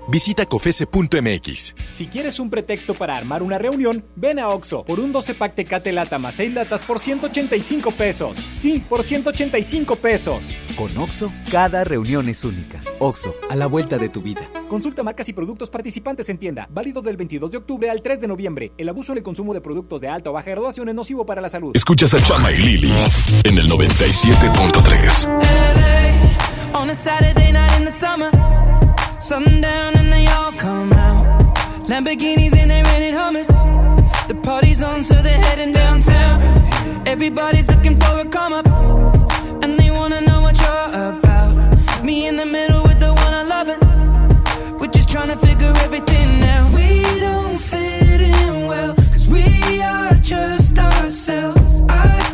Visita 0.09 0.45
cofese.mx. 0.45 1.75
Si 1.91 2.07
quieres 2.07 2.39
un 2.39 2.49
pretexto 2.49 2.93
para 2.93 3.17
armar 3.17 3.43
una 3.43 3.57
reunión, 3.57 4.05
ven 4.15 4.39
a 4.39 4.47
Oxo 4.47 4.85
por 4.85 5.01
un 5.01 5.11
12 5.11 5.35
pack 5.35 5.55
Tecate 5.55 5.91
Lata 5.91 6.17
más 6.17 6.35
6 6.35 6.53
latas 6.53 6.81
por 6.83 6.99
185 6.99 7.91
pesos. 7.91 8.37
Sí, 8.51 8.81
por 8.87 9.03
185 9.03 9.97
pesos. 9.97 10.45
Con 10.77 10.97
Oxo, 10.97 11.29
cada 11.51 11.83
reunión 11.83 12.29
es 12.29 12.45
única. 12.45 12.81
Oxo, 12.99 13.35
a 13.49 13.55
la 13.55 13.65
vuelta 13.67 13.97
de 13.97 14.09
tu 14.09 14.21
vida. 14.21 14.47
Consulta 14.69 15.03
marcas 15.03 15.27
y 15.27 15.33
productos 15.33 15.69
participantes 15.69 16.29
en 16.29 16.37
tienda. 16.37 16.69
Válido 16.71 17.01
del 17.01 17.17
22 17.17 17.51
de 17.51 17.57
octubre 17.57 17.89
al 17.89 18.01
3 18.01 18.21
de 18.21 18.27
noviembre. 18.27 18.71
El 18.77 18.87
abuso 18.89 19.11
en 19.11 19.17
el 19.17 19.23
consumo 19.23 19.53
de 19.53 19.59
productos 19.61 19.99
de 19.99 20.07
alta 20.07 20.29
o 20.29 20.33
baja 20.33 20.51
graduación 20.51 20.87
es 20.89 20.95
nocivo 20.95 21.25
para 21.25 21.41
la 21.41 21.49
salud. 21.49 21.71
Escuchas 21.75 22.13
a 22.13 22.23
Chama 22.23 22.51
y 22.51 22.57
Lili 22.57 22.93
en 23.43 23.57
el 23.57 23.67
97.3. 23.69 25.27
Sundown 29.19 29.97
and 29.97 30.13
they 30.13 30.25
all 30.27 30.51
come 30.53 30.93
out. 30.93 31.55
Lamborghinis 31.87 32.55
and 32.55 32.71
they 32.71 32.81
rented 32.83 33.13
hummus. 33.13 33.47
The 34.27 34.35
party's 34.35 34.81
on, 34.81 35.03
so 35.03 35.15
they're 35.15 35.41
heading 35.47 35.73
downtown. 35.73 36.41
Everybody's 37.07 37.67
looking 37.67 37.97
for 37.99 38.19
a 38.19 38.25
come 38.25 38.53
up, 38.53 38.67
and 39.63 39.77
they 39.79 39.91
wanna 39.91 40.21
know 40.21 40.41
what 40.41 40.57
you're 40.59 40.89
about. 41.09 42.03
Me 42.03 42.27
in 42.27 42.35
the 42.35 42.45
middle 42.45 42.83
with 42.83 42.99
the 42.99 43.13
one 43.13 43.33
I 43.33 43.43
love 43.43 43.69
it. 43.69 43.79
We're 44.79 44.93
just 44.93 45.09
trying 45.09 45.29
to 45.29 45.37
figure 45.37 45.73
everything 45.85 46.43
out. 46.43 46.71
We 46.73 47.19
don't 47.19 47.57
fit 47.57 48.21
in 48.21 48.67
well, 48.67 48.93
cause 49.11 49.27
we 49.27 49.81
are 49.81 50.13
just 50.15 50.77
ourselves. 50.77 51.83
I 51.89 52.26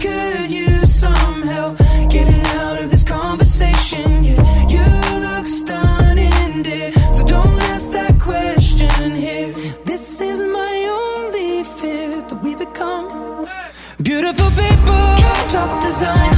top 15.53 15.83
design. 15.83 16.32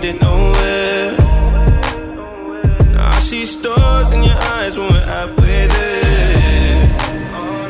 Made 0.00 0.08
it 0.14 0.20
nowhere. 0.20 1.16
Now 2.92 3.16
I 3.16 3.18
see 3.20 3.46
stars 3.46 4.10
in 4.12 4.22
your 4.22 4.38
eyes 4.56 4.78
when 4.78 4.92
we're 4.92 5.10
halfway 5.16 5.66
there. 5.68 6.88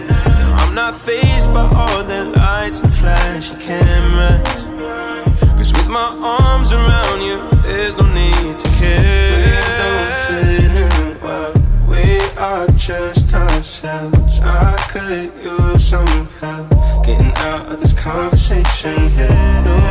Now 0.08 0.56
I'm 0.60 0.74
not 0.74 0.94
phased 1.06 1.48
by 1.54 1.66
all 1.80 2.02
the 2.02 2.24
lights 2.24 2.82
and 2.82 2.92
flashy 2.92 3.54
cameras. 3.68 4.60
Cause 5.56 5.72
with 5.72 5.88
my 5.88 6.08
arms 6.40 6.72
around 6.72 7.20
you, 7.28 7.36
there's 7.62 7.96
no 7.96 8.06
need 8.20 8.58
to 8.58 8.68
care. 8.80 9.36
We 9.44 9.54
don't 9.82 10.14
fit 10.26 10.72
in 10.84 11.20
well. 11.24 11.52
We 11.92 12.04
are 12.48 12.66
just 12.88 13.32
ourselves. 13.32 14.40
I 14.40 14.76
could 14.92 15.30
use 15.44 15.84
some 15.92 16.26
help 16.40 16.95
getting 17.06 17.32
out 17.50 17.70
of 17.72 17.78
this 17.80 17.92
conversation 17.92 19.08
here. 19.10 19.30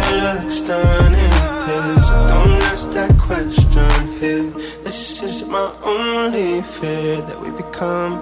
You 0.09 0.17
look 0.25 0.51
stunning, 0.51 1.35
dear, 1.65 2.01
so 2.01 2.15
don't 2.27 2.61
ask 2.71 2.91
that 2.91 3.17
question 3.17 3.89
here. 4.19 4.51
This 4.83 5.23
is 5.23 5.45
my 5.47 5.73
only 5.83 6.61
fear 6.61 7.21
that 7.21 7.39
we 7.41 7.49
become 7.51 8.13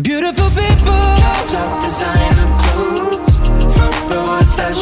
beautiful 0.00 0.48
people. 0.60 1.00
Drop 1.20 1.42
top 1.52 1.82
designer 1.82 2.48
clothes, 2.62 3.36
front 3.74 3.96
row 4.10 4.42
fashion 4.56 4.73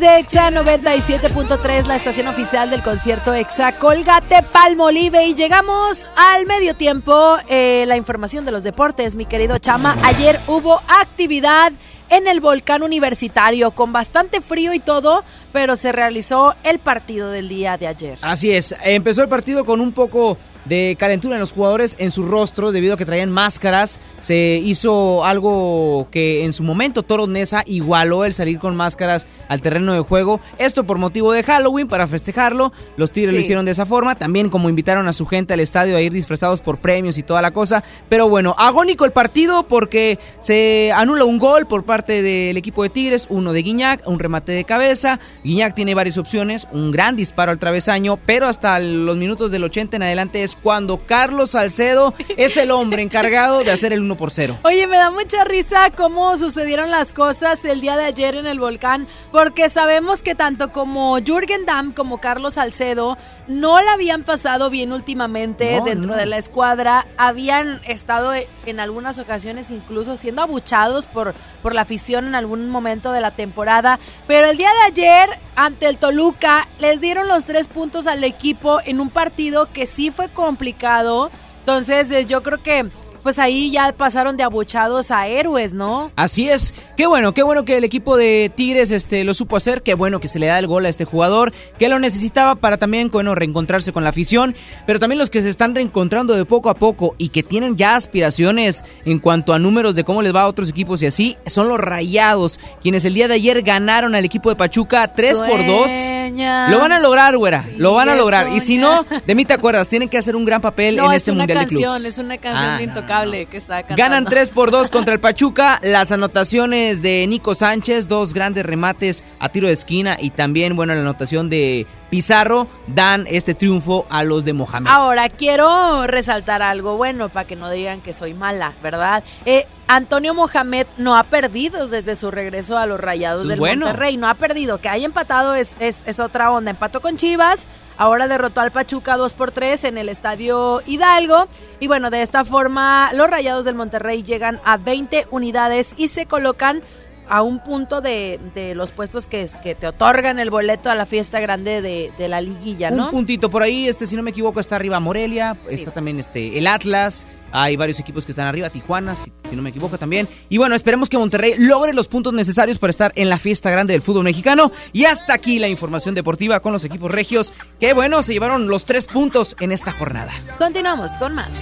de 0.00 0.18
EXA 0.18 0.50
97.3, 0.50 1.86
la 1.86 1.96
estación 1.96 2.28
oficial 2.28 2.70
del 2.70 2.82
concierto 2.82 3.34
EXA 3.34 3.78
Colgate 3.78 4.42
Palmolive. 4.52 5.26
Y 5.26 5.34
llegamos 5.34 6.08
al 6.16 6.46
medio 6.46 6.74
tiempo. 6.74 7.36
eh, 7.48 7.84
la 7.86 7.96
información 7.96 8.44
de 8.44 8.52
los 8.52 8.62
deportes, 8.62 9.16
mi 9.16 9.26
querido 9.26 9.58
Chama. 9.58 9.96
Ayer 10.02 10.38
hubo 10.46 10.80
actividad 10.88 11.72
en 12.10 12.26
el 12.26 12.40
volcán 12.40 12.82
universitario 12.82 13.72
con 13.72 13.92
bastante 13.92 14.40
frío 14.40 14.72
y 14.72 14.78
todo, 14.78 15.24
pero 15.52 15.74
se 15.76 15.92
realizó 15.92 16.54
el 16.64 16.78
partido 16.78 17.30
del 17.30 17.48
día 17.48 17.76
de 17.76 17.88
ayer. 17.88 18.18
Así 18.22 18.50
es, 18.50 18.74
empezó 18.84 19.22
el 19.22 19.28
partido 19.28 19.64
con 19.64 19.80
un 19.80 19.92
poco 19.92 20.38
de 20.68 20.96
calentura 20.98 21.36
en 21.36 21.40
los 21.40 21.52
jugadores 21.52 21.96
en 21.98 22.10
sus 22.10 22.26
rostros 22.26 22.72
debido 22.72 22.94
a 22.94 22.96
que 22.96 23.04
traían 23.04 23.30
máscaras. 23.30 23.98
Se 24.18 24.60
hizo 24.62 25.24
algo 25.24 26.08
que 26.10 26.44
en 26.44 26.52
su 26.52 26.62
momento 26.62 27.02
Toro 27.02 27.26
Nesa 27.26 27.62
igualó 27.66 28.24
el 28.24 28.34
salir 28.34 28.58
con 28.58 28.76
máscaras 28.76 29.26
al 29.48 29.60
terreno 29.60 29.94
de 29.94 30.00
juego. 30.00 30.40
Esto 30.58 30.84
por 30.84 30.98
motivo 30.98 31.32
de 31.32 31.42
Halloween 31.42 31.88
para 31.88 32.06
festejarlo. 32.06 32.72
Los 32.96 33.10
Tigres 33.10 33.32
lo 33.32 33.40
hicieron 33.40 33.64
de 33.64 33.72
esa 33.72 33.86
forma. 33.86 34.14
También 34.16 34.50
como 34.50 34.68
invitaron 34.68 35.08
a 35.08 35.12
su 35.12 35.26
gente 35.26 35.54
al 35.54 35.60
estadio 35.60 35.96
a 35.96 36.00
ir 36.00 36.12
disfrazados 36.12 36.60
por 36.60 36.78
premios 36.78 37.18
y 37.18 37.22
toda 37.22 37.42
la 37.42 37.50
cosa. 37.50 37.82
Pero 38.08 38.28
bueno, 38.28 38.54
agónico 38.58 39.04
el 39.04 39.12
partido 39.12 39.62
porque 39.64 40.18
se 40.38 40.92
anula 40.92 41.24
un 41.24 41.38
gol 41.38 41.66
por 41.66 41.84
parte 41.84 42.22
del 42.22 42.56
equipo 42.56 42.82
de 42.82 42.90
Tigres, 42.90 43.26
uno 43.30 43.52
de 43.52 43.62
Guiñac, 43.62 44.06
un 44.06 44.18
remate 44.18 44.52
de 44.52 44.64
cabeza. 44.64 45.18
Guiñac 45.44 45.74
tiene 45.74 45.94
varias 45.94 46.18
opciones, 46.18 46.68
un 46.72 46.90
gran 46.90 47.16
disparo 47.16 47.50
al 47.50 47.58
travesaño, 47.58 48.18
pero 48.26 48.46
hasta 48.46 48.78
los 48.78 49.16
minutos 49.16 49.50
del 49.50 49.64
80 49.64 49.96
en 49.96 50.02
adelante 50.02 50.42
es 50.42 50.57
cuando 50.62 50.98
Carlos 50.98 51.50
Salcedo 51.50 52.14
es 52.36 52.56
el 52.56 52.70
hombre 52.70 53.02
encargado 53.02 53.64
de 53.64 53.70
hacer 53.70 53.92
el 53.92 54.02
1 54.02 54.16
por 54.16 54.30
0. 54.30 54.58
Oye, 54.62 54.86
me 54.86 54.96
da 54.96 55.10
mucha 55.10 55.44
risa 55.44 55.90
cómo 55.96 56.36
sucedieron 56.36 56.90
las 56.90 57.12
cosas 57.12 57.64
el 57.64 57.80
día 57.80 57.96
de 57.96 58.04
ayer 58.04 58.34
en 58.34 58.46
el 58.46 58.60
volcán, 58.60 59.06
porque 59.32 59.68
sabemos 59.68 60.22
que 60.22 60.34
tanto 60.34 60.70
como 60.70 61.18
Jürgen 61.18 61.66
Damm 61.66 61.92
como 61.92 62.18
Carlos 62.18 62.54
Salcedo 62.54 63.18
no 63.48 63.80
la 63.82 63.94
habían 63.94 64.22
pasado 64.24 64.70
bien 64.70 64.92
últimamente 64.92 65.78
No, 65.78 65.84
dentro 65.84 66.10
no. 66.12 66.16
de 66.16 66.26
la 66.26 66.36
escuadra, 66.36 67.06
habían 67.16 67.80
estado 67.86 68.34
e- 68.34 68.46
en 68.66 68.78
algunas 68.78 69.18
ocasiones 69.18 69.70
incluso 69.70 70.16
siendo 70.16 70.42
abuchados 70.42 71.06
por, 71.06 71.34
por 71.62 71.74
la 71.74 71.82
afición 71.82 72.26
en 72.26 72.34
algún 72.34 72.68
momento 72.70 73.10
de 73.10 73.20
la 73.22 73.30
temporada, 73.30 73.98
pero 74.26 74.50
el 74.50 74.56
día 74.58 74.70
de 74.74 74.82
ayer 74.86 75.30
ante 75.56 75.86
el 75.88 75.96
Toluca 75.96 76.68
les 76.78 77.00
dieron 77.00 77.26
los 77.26 77.44
tres 77.46 77.68
puntos 77.68 78.06
al 78.06 78.22
equipo 78.22 78.80
en 78.84 79.00
un 79.00 79.10
partido 79.10 79.68
que 79.72 79.86
sí 79.86 80.10
fue 80.10 80.28
complicado, 80.28 81.30
entonces 81.60 82.10
eh, 82.12 82.26
yo 82.26 82.42
creo 82.42 82.62
que 82.62 82.86
pues 83.22 83.38
ahí 83.38 83.70
ya 83.70 83.92
pasaron 83.92 84.36
de 84.36 84.42
abuchados 84.42 85.10
a 85.10 85.26
héroes, 85.28 85.74
¿no? 85.74 86.10
Así 86.16 86.48
es. 86.48 86.74
Qué 86.96 87.06
bueno, 87.06 87.32
qué 87.34 87.42
bueno 87.42 87.64
que 87.64 87.76
el 87.76 87.84
equipo 87.84 88.16
de 88.16 88.50
Tigres 88.54 88.90
este, 88.90 89.24
lo 89.24 89.34
supo 89.34 89.56
hacer. 89.56 89.82
Qué 89.82 89.94
bueno 89.94 90.20
que 90.20 90.28
se 90.28 90.38
le 90.38 90.46
da 90.46 90.58
el 90.58 90.66
gol 90.66 90.86
a 90.86 90.88
este 90.88 91.04
jugador, 91.04 91.52
que 91.78 91.88
lo 91.88 91.98
necesitaba 91.98 92.54
para 92.56 92.76
también, 92.76 93.10
bueno, 93.10 93.34
reencontrarse 93.34 93.92
con 93.92 94.02
la 94.04 94.10
afición. 94.10 94.54
Pero 94.86 94.98
también 94.98 95.18
los 95.18 95.30
que 95.30 95.42
se 95.42 95.48
están 95.48 95.74
reencontrando 95.74 96.34
de 96.34 96.44
poco 96.44 96.70
a 96.70 96.74
poco 96.74 97.14
y 97.18 97.28
que 97.30 97.42
tienen 97.42 97.76
ya 97.76 97.96
aspiraciones 97.96 98.84
en 99.04 99.18
cuanto 99.18 99.52
a 99.52 99.58
números 99.58 99.94
de 99.94 100.04
cómo 100.04 100.22
les 100.22 100.34
va 100.34 100.42
a 100.42 100.48
otros 100.48 100.68
equipos 100.68 101.02
y 101.02 101.06
así, 101.06 101.36
son 101.46 101.68
los 101.68 101.78
rayados, 101.78 102.58
quienes 102.82 103.04
el 103.04 103.14
día 103.14 103.28
de 103.28 103.34
ayer 103.34 103.62
ganaron 103.62 104.14
al 104.14 104.24
equipo 104.24 104.50
de 104.50 104.56
Pachuca 104.56 105.12
3 105.14 105.38
por 105.38 105.64
2. 105.66 105.90
Sueña. 105.90 106.70
Lo 106.70 106.78
van 106.80 106.92
a 106.92 106.98
lograr, 106.98 107.36
güera. 107.36 107.64
Lo 107.76 107.94
van 107.94 108.08
a 108.08 108.14
lograr. 108.14 108.52
Y 108.52 108.60
si 108.60 108.76
no, 108.78 109.04
de 109.26 109.34
mí 109.34 109.44
te 109.44 109.54
acuerdas, 109.54 109.88
tienen 109.88 110.08
que 110.08 110.18
hacer 110.18 110.36
un 110.36 110.44
gran 110.44 110.60
papel 110.60 110.96
No, 110.96 111.06
en 111.06 111.12
es 111.12 111.16
este 111.18 111.32
una 111.32 111.42
Mundial 111.42 111.58
de 111.58 111.64
canción, 111.66 111.92
Clubs. 111.94 112.04
es 112.04 112.18
una 112.18 112.38
canción 112.38 112.70
Ah, 112.70 112.78
de 112.78 112.84
Intocable 113.08 113.46
que 113.46 113.56
está 113.56 113.82
cantando. 113.82 114.02
Ganan 114.02 114.24
3 114.24 114.50
por 114.50 114.70
2 114.70 114.90
contra 114.90 115.14
el 115.14 115.20
Pachuca. 115.20 115.80
Las 115.82 116.12
anotaciones 116.12 117.02
de 117.02 117.26
Nico 117.26 117.54
Sánchez, 117.54 118.08
dos 118.08 118.34
grandes 118.34 118.66
remates 118.66 119.24
a 119.38 119.48
tiro 119.48 119.66
de 119.66 119.72
esquina 119.72 120.16
y 120.20 120.30
también, 120.30 120.76
bueno, 120.76 120.94
la 120.94 121.00
anotación 121.00 121.48
de 121.48 121.86
Pizarro 122.10 122.66
dan 122.86 123.26
este 123.28 123.54
triunfo 123.54 124.06
a 124.08 124.24
los 124.24 124.44
de 124.44 124.52
Mohamed. 124.52 124.90
Ahora, 124.90 125.28
quiero 125.28 126.06
resaltar 126.06 126.62
algo 126.62 126.96
bueno 126.96 127.28
para 127.28 127.46
que 127.46 127.56
no 127.56 127.70
digan 127.70 128.00
que 128.00 128.12
soy 128.12 128.34
mala, 128.34 128.72
¿verdad? 128.82 129.22
Eh, 129.44 129.66
Antonio 129.86 130.34
Mohamed 130.34 130.86
no 130.96 131.16
ha 131.16 131.24
perdido 131.24 131.88
desde 131.88 132.16
su 132.16 132.30
regreso 132.30 132.76
a 132.76 132.86
los 132.86 133.00
Rayados 133.00 133.42
Eso 133.42 133.48
del 133.50 133.58
bueno. 133.58 133.86
Monterrey, 133.86 134.16
no 134.16 134.28
ha 134.28 134.34
perdido. 134.34 134.78
Que 134.78 134.88
haya 134.88 135.06
empatado 135.06 135.54
es, 135.54 135.76
es, 135.80 136.02
es 136.06 136.20
otra 136.20 136.50
onda. 136.50 136.70
Empató 136.70 137.00
con 137.00 137.16
Chivas, 137.16 137.68
ahora 137.98 138.28
derrotó 138.28 138.60
al 138.60 138.70
Pachuca 138.70 139.16
2 139.18 139.34
por 139.34 139.52
3 139.52 139.84
en 139.84 139.98
el 139.98 140.08
Estadio 140.08 140.80
Hidalgo. 140.86 141.48
Y 141.80 141.88
bueno, 141.88 142.08
de 142.08 142.22
esta 142.22 142.44
forma 142.44 143.12
los 143.12 143.28
Rayados 143.28 143.66
del 143.66 143.74
Monterrey 143.74 144.22
llegan 144.22 144.60
a 144.64 144.78
20 144.78 145.26
unidades 145.30 145.94
y 145.98 146.08
se 146.08 146.24
colocan 146.24 146.80
a 147.28 147.42
un 147.42 147.60
punto 147.60 148.00
de, 148.00 148.38
de 148.54 148.74
los 148.74 148.90
puestos 148.90 149.26
que, 149.26 149.48
que 149.62 149.74
te 149.74 149.86
otorgan 149.86 150.38
el 150.38 150.50
boleto 150.50 150.90
a 150.90 150.94
la 150.94 151.06
fiesta 151.06 151.40
grande 151.40 151.82
de, 151.82 152.10
de 152.18 152.28
la 152.28 152.40
liguilla, 152.40 152.90
¿no? 152.90 153.06
Un 153.06 153.10
puntito 153.10 153.50
por 153.50 153.62
ahí, 153.62 153.88
este, 153.88 154.06
si 154.06 154.16
no 154.16 154.22
me 154.22 154.30
equivoco, 154.30 154.60
está 154.60 154.76
arriba 154.76 155.00
Morelia, 155.00 155.56
está 155.68 155.90
también 155.90 156.18
este 156.18 156.58
el 156.58 156.66
Atlas, 156.66 157.26
hay 157.52 157.76
varios 157.76 157.98
equipos 158.00 158.26
que 158.26 158.32
están 158.32 158.46
arriba, 158.46 158.70
Tijuana, 158.70 159.16
si, 159.16 159.32
si 159.48 159.56
no 159.56 159.62
me 159.62 159.70
equivoco 159.70 159.96
también. 159.98 160.28
Y 160.48 160.58
bueno, 160.58 160.74
esperemos 160.74 161.08
que 161.08 161.16
Monterrey 161.18 161.54
logre 161.58 161.92
los 161.94 162.08
puntos 162.08 162.32
necesarios 162.32 162.78
para 162.78 162.90
estar 162.90 163.12
en 163.14 163.28
la 163.30 163.38
fiesta 163.38 163.70
grande 163.70 163.92
del 163.94 164.02
fútbol 164.02 164.24
mexicano. 164.24 164.70
Y 164.92 165.06
hasta 165.06 165.34
aquí 165.34 165.58
la 165.58 165.68
información 165.68 166.14
deportiva 166.14 166.60
con 166.60 166.72
los 166.72 166.84
equipos 166.84 167.10
regios, 167.10 167.52
que 167.80 167.94
bueno, 167.94 168.22
se 168.22 168.34
llevaron 168.34 168.68
los 168.68 168.84
tres 168.84 169.06
puntos 169.06 169.56
en 169.60 169.72
esta 169.72 169.92
jornada. 169.92 170.32
Continuamos 170.58 171.12
con 171.12 171.34
más. 171.34 171.54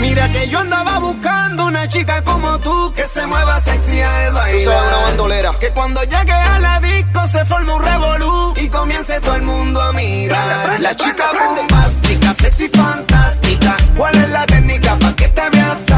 Mira 0.00 0.30
que 0.32 0.48
yo 0.48 0.58
andaba 0.60 0.98
buscando 1.00 1.66
una 1.66 1.86
chica 1.88 2.22
como 2.24 2.58
tú 2.60 2.92
que 2.94 3.02
se 3.02 3.26
mueva 3.26 3.60
sexy 3.60 4.00
al 4.00 4.32
bailar. 4.32 5.11
Bandolera. 5.12 5.52
Que 5.60 5.70
cuando 5.72 6.02
llegue 6.04 6.32
a 6.32 6.58
la 6.58 6.80
disco 6.80 7.28
se 7.28 7.44
forme 7.44 7.70
un 7.74 7.82
revolú 7.82 8.54
y 8.56 8.68
comience 8.68 9.20
todo 9.20 9.36
el 9.36 9.42
mundo 9.42 9.80
a 9.80 9.92
mirar. 9.92 10.80
la 10.80 10.94
chica 10.94 11.30
bombástica, 11.54 12.34
sexy 12.34 12.70
fantástica. 12.70 13.76
¿Cuál 13.94 14.16
es 14.16 14.28
la 14.30 14.46
técnica 14.46 14.98
pa' 14.98 15.14
que 15.14 15.28
te 15.28 15.50
veas 15.50 15.91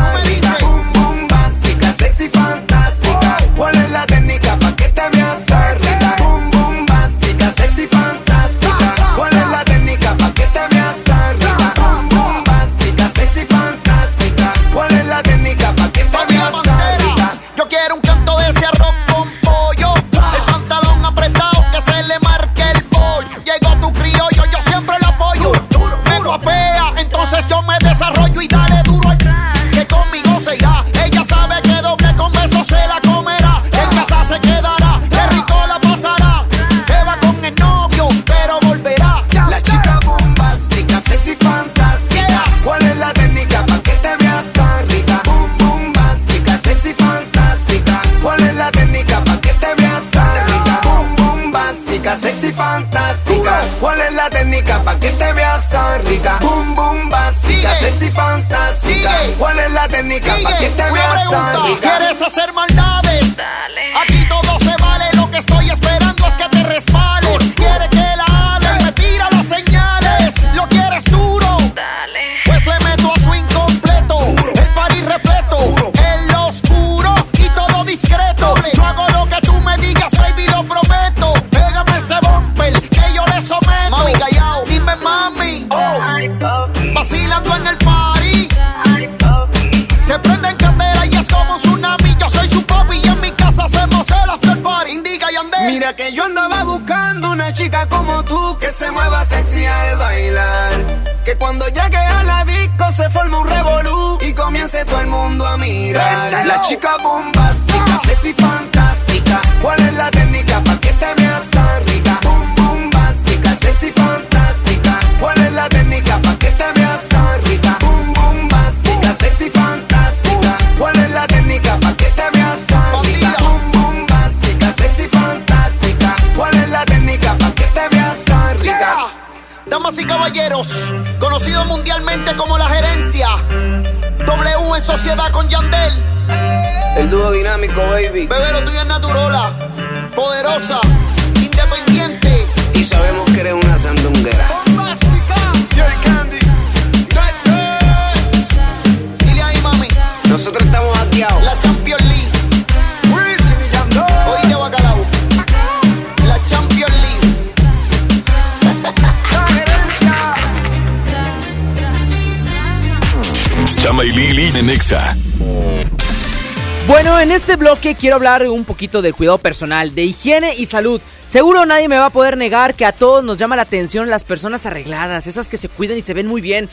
este 167.35 167.57
bloque 167.57 167.97
quiero 167.97 168.15
hablar 168.15 168.49
un 168.49 168.65
poquito 168.65 169.03
del 169.03 169.15
cuidado 169.15 169.39
personal, 169.39 169.93
de 169.93 170.05
higiene 170.05 170.55
y 170.55 170.67
salud. 170.67 171.01
Seguro 171.27 171.67
nadie 171.67 171.89
me 171.89 171.99
va 171.99 172.07
a 172.07 172.11
poder 172.11 172.37
negar 172.37 172.75
que 172.75 172.85
a 172.85 172.93
todos 172.93 173.25
nos 173.25 173.39
llama 173.39 173.57
la 173.57 173.63
atención 173.63 174.09
las 174.09 174.23
personas 174.23 174.67
arregladas, 174.67 175.27
esas 175.27 175.49
que 175.49 175.57
se 175.57 175.69
cuidan 175.69 175.99
y 175.99 176.03
se 176.03 176.15
ven 176.15 176.29
muy 176.29 176.41
bien. 176.41 176.69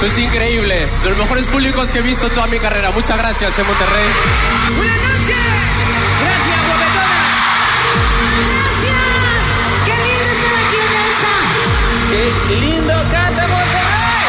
Sois 0.00 0.16
increíble, 0.16 0.88
de 1.02 1.10
los 1.10 1.18
mejores 1.18 1.46
públicos 1.46 1.92
que 1.92 1.98
he 1.98 2.02
visto 2.02 2.26
en 2.26 2.32
toda 2.32 2.46
mi 2.46 2.58
carrera. 2.58 2.90
Muchas 2.90 3.18
gracias 3.18 3.58
en 3.58 3.66
Monterrey. 3.66 4.08
Buenas 4.74 4.96
noches. 4.96 5.36
Gracias, 6.24 6.58
guapetona. 6.66 7.20
Gracias. 8.48 8.96
Qué 9.84 9.92
lindo 10.00 10.24
estar 10.32 10.54
aquí 10.56 10.78
en 10.80 10.92
Elsa. 11.04 11.34
¡Qué 12.08 12.54
lindo 12.64 12.94
canta 13.12 13.42
Monterrey! 13.46 14.24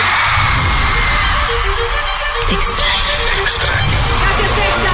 Te 2.47 2.53
extraño. 2.53 3.15
Gracias, 4.19 4.51
Exa. 4.51 4.93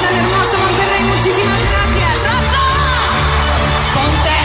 Tan 0.00 0.14
hermoso 0.16 0.54
Monterrey. 0.56 1.02
Muchísimas 1.04 1.60
gracias. 1.68 2.12
¡Rosa! 2.24 2.64
Ponte. 3.92 4.36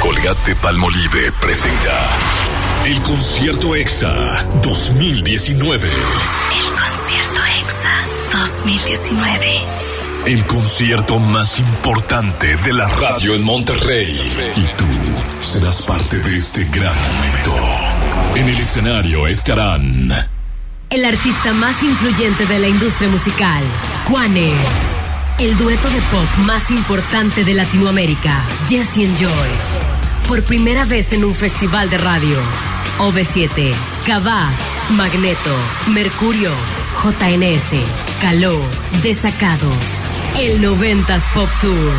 Colgate 0.00 0.52
Palmolive 0.56 1.30
presenta 1.40 1.94
el 2.86 3.00
concierto 3.02 3.74
EXA 3.74 4.44
2019. 4.62 5.88
El 5.88 6.70
concierto 6.72 7.40
EXA 7.60 7.92
2019. 8.32 9.46
El 10.26 10.44
concierto 10.46 11.18
más 11.18 11.58
importante 11.58 12.56
de 12.56 12.72
la 12.72 12.88
radio 12.88 13.34
en 13.34 13.44
Monterrey. 13.44 14.18
Y 14.56 14.64
tú 14.76 14.86
serás 15.40 15.82
parte 15.82 16.18
de 16.18 16.36
este 16.36 16.64
gran 16.66 16.94
momento. 16.94 17.54
En 18.36 18.48
el 18.48 18.58
escenario 18.58 19.26
estarán 19.26 20.10
El 20.90 21.04
artista 21.04 21.52
más 21.54 21.82
influyente 21.82 22.46
de 22.46 22.58
la 22.58 22.68
industria 22.68 23.08
musical, 23.08 23.62
Juanes. 24.06 24.54
El 25.38 25.56
dueto 25.56 25.88
de 25.88 26.00
pop 26.02 26.38
más 26.38 26.70
importante 26.70 27.44
de 27.44 27.54
Latinoamérica, 27.54 28.44
Jesse 28.68 28.98
and 28.98 29.16
Joy. 29.18 29.97
Por 30.28 30.44
primera 30.44 30.84
vez 30.84 31.14
en 31.14 31.24
un 31.24 31.34
festival 31.34 31.88
de 31.88 31.96
radio. 31.96 32.36
OV7, 32.98 33.72
Cabá, 34.04 34.50
Magneto, 34.90 35.56
Mercurio, 35.94 36.52
JNS, 37.02 37.70
Caló, 38.20 38.60
Desacados. 39.02 40.04
El 40.38 40.60
90s 40.60 41.32
Pop 41.32 41.48
Tour. 41.62 41.92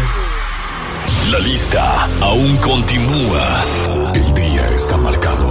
La 1.31 1.39
lista 1.39 2.07
aún 2.22 2.56
continúa. 2.57 3.65
El 4.14 4.31
día 4.35 4.69
está 4.69 4.97
marcado. 4.97 5.49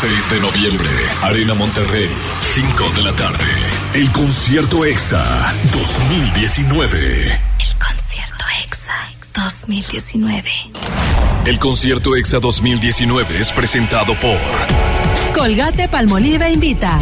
6 0.00 0.30
de 0.30 0.40
noviembre, 0.40 0.88
Arena 1.22 1.52
Monterrey, 1.52 2.08
5 2.40 2.92
de 2.96 3.02
la 3.02 3.12
tarde. 3.12 3.44
El 3.92 4.10
concierto 4.12 4.86
EXA 4.86 5.54
2019. 5.72 7.40
Concierto 9.38 9.66
EXA 9.68 9.70
2019. 9.70 10.50
El 11.44 11.58
concierto 11.60 12.16
EXA 12.16 12.40
2019 12.40 13.40
es 13.40 13.52
presentado 13.52 14.18
por 14.18 14.36
Colgate 15.32 15.88
Palmolive 15.88 16.50
invita. 16.50 16.98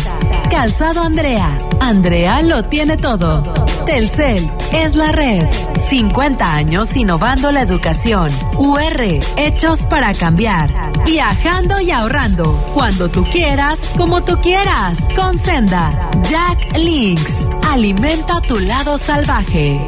Calzado 0.51 1.03
Andrea. 1.03 1.59
Andrea 1.81 2.43
lo 2.43 2.63
tiene 2.65 2.99
todo. 2.99 3.43
Telcel 3.87 4.47
es 4.73 4.97
la 4.97 5.13
red. 5.13 5.47
50 5.79 6.55
años 6.55 6.95
innovando 6.97 7.53
la 7.53 7.63
educación. 7.63 8.31
UR, 8.59 9.03
hechos 9.39 9.87
para 9.87 10.13
cambiar. 10.13 10.71
Viajando 11.07 11.81
y 11.81 11.91
ahorrando. 11.91 12.53
Cuando 12.75 13.09
tú 13.09 13.25
quieras, 13.25 13.81
como 13.97 14.23
tú 14.25 14.39
quieras. 14.43 15.07
Con 15.17 15.39
Senda. 15.39 16.11
Jack 16.29 16.77
Links. 16.77 17.49
Alimenta 17.63 18.43
tu 18.43 18.59
lado 18.59 18.99
salvaje. 18.99 19.81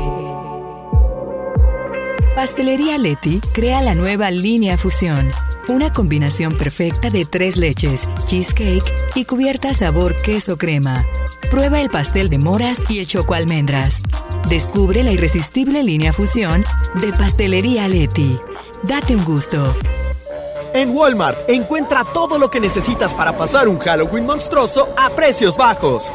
Pastelería 2.39 2.99
Leti 2.99 3.41
crea 3.53 3.83
la 3.83 3.97
nueva 3.97 4.31
línea 4.31 4.79
Fusión, 4.79 5.33
una 5.67 5.93
combinación 5.93 6.57
perfecta 6.57 7.11
de 7.11 7.25
tres 7.25 7.57
leches, 7.57 8.07
cheesecake 8.29 8.95
y 9.17 9.25
cubierta 9.25 9.75
sabor 9.75 10.15
queso 10.23 10.57
crema. 10.57 11.05
Prueba 11.51 11.81
el 11.81 11.91
pastel 11.91 12.31
de 12.31 12.39
moras 12.39 12.89
y 12.89 13.01
el 13.01 13.09
choco 13.09 13.35
almendras. 13.35 13.99
Descubre 14.49 15.03
la 15.03 15.11
irresistible 15.11 15.83
línea 15.83 16.13
Fusión 16.13 16.63
de 17.01 17.13
Pastelería 17.13 17.89
Leti. 17.89 18.39
Date 18.85 19.17
un 19.17 19.25
gusto. 19.25 19.75
En 20.75 20.97
Walmart 20.97 21.51
encuentra 21.51 22.05
todo 22.05 22.39
lo 22.39 22.53
que 22.53 22.61
necesitas 22.61 23.15
para 23.15 23.37
pasar 23.37 23.67
un 23.67 23.81
Halloween 23.81 24.27
monstruoso 24.27 24.95
a 24.97 25.11
precios 25.11 25.57
bajos. 25.57 26.13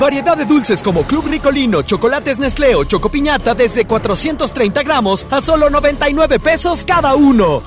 Variedad 0.00 0.36
de 0.36 0.44
dulces 0.44 0.80
como 0.80 1.02
Club 1.02 1.26
Ricolino, 1.26 1.82
chocolates 1.82 2.38
Nestlé 2.38 2.76
o 2.76 2.84
Chocopiñata 2.84 3.54
desde 3.54 3.84
430 3.84 4.82
gramos 4.84 5.26
a 5.30 5.40
solo 5.40 5.70
99 5.70 6.38
pesos 6.38 6.84
cada 6.84 7.16
uno. 7.16 7.62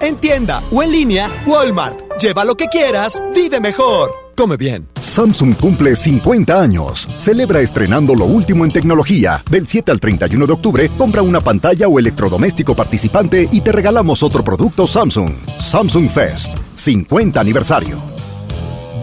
En 0.00 0.16
tienda 0.16 0.62
o 0.72 0.82
en 0.82 0.92
línea, 0.92 1.30
Walmart. 1.46 2.00
Lleva 2.20 2.44
lo 2.44 2.56
que 2.56 2.68
quieras, 2.68 3.22
vive 3.34 3.60
mejor. 3.60 4.12
Come 4.36 4.56
bien. 4.56 4.88
Samsung 4.98 5.54
cumple 5.56 5.94
50 5.94 6.60
años. 6.60 7.06
Celebra 7.18 7.60
estrenando 7.60 8.14
lo 8.14 8.24
último 8.24 8.64
en 8.64 8.72
tecnología. 8.72 9.42
Del 9.48 9.66
7 9.66 9.92
al 9.92 10.00
31 10.00 10.46
de 10.46 10.52
octubre, 10.52 10.90
compra 10.96 11.22
una 11.22 11.40
pantalla 11.40 11.86
o 11.86 11.98
electrodoméstico 11.98 12.74
participante 12.74 13.48
y 13.52 13.60
te 13.60 13.72
regalamos 13.72 14.22
otro 14.22 14.42
producto 14.42 14.86
Samsung. 14.86 15.32
Samsung 15.58 16.10
Fest. 16.10 16.56
50 16.76 17.38
aniversario. 17.38 18.13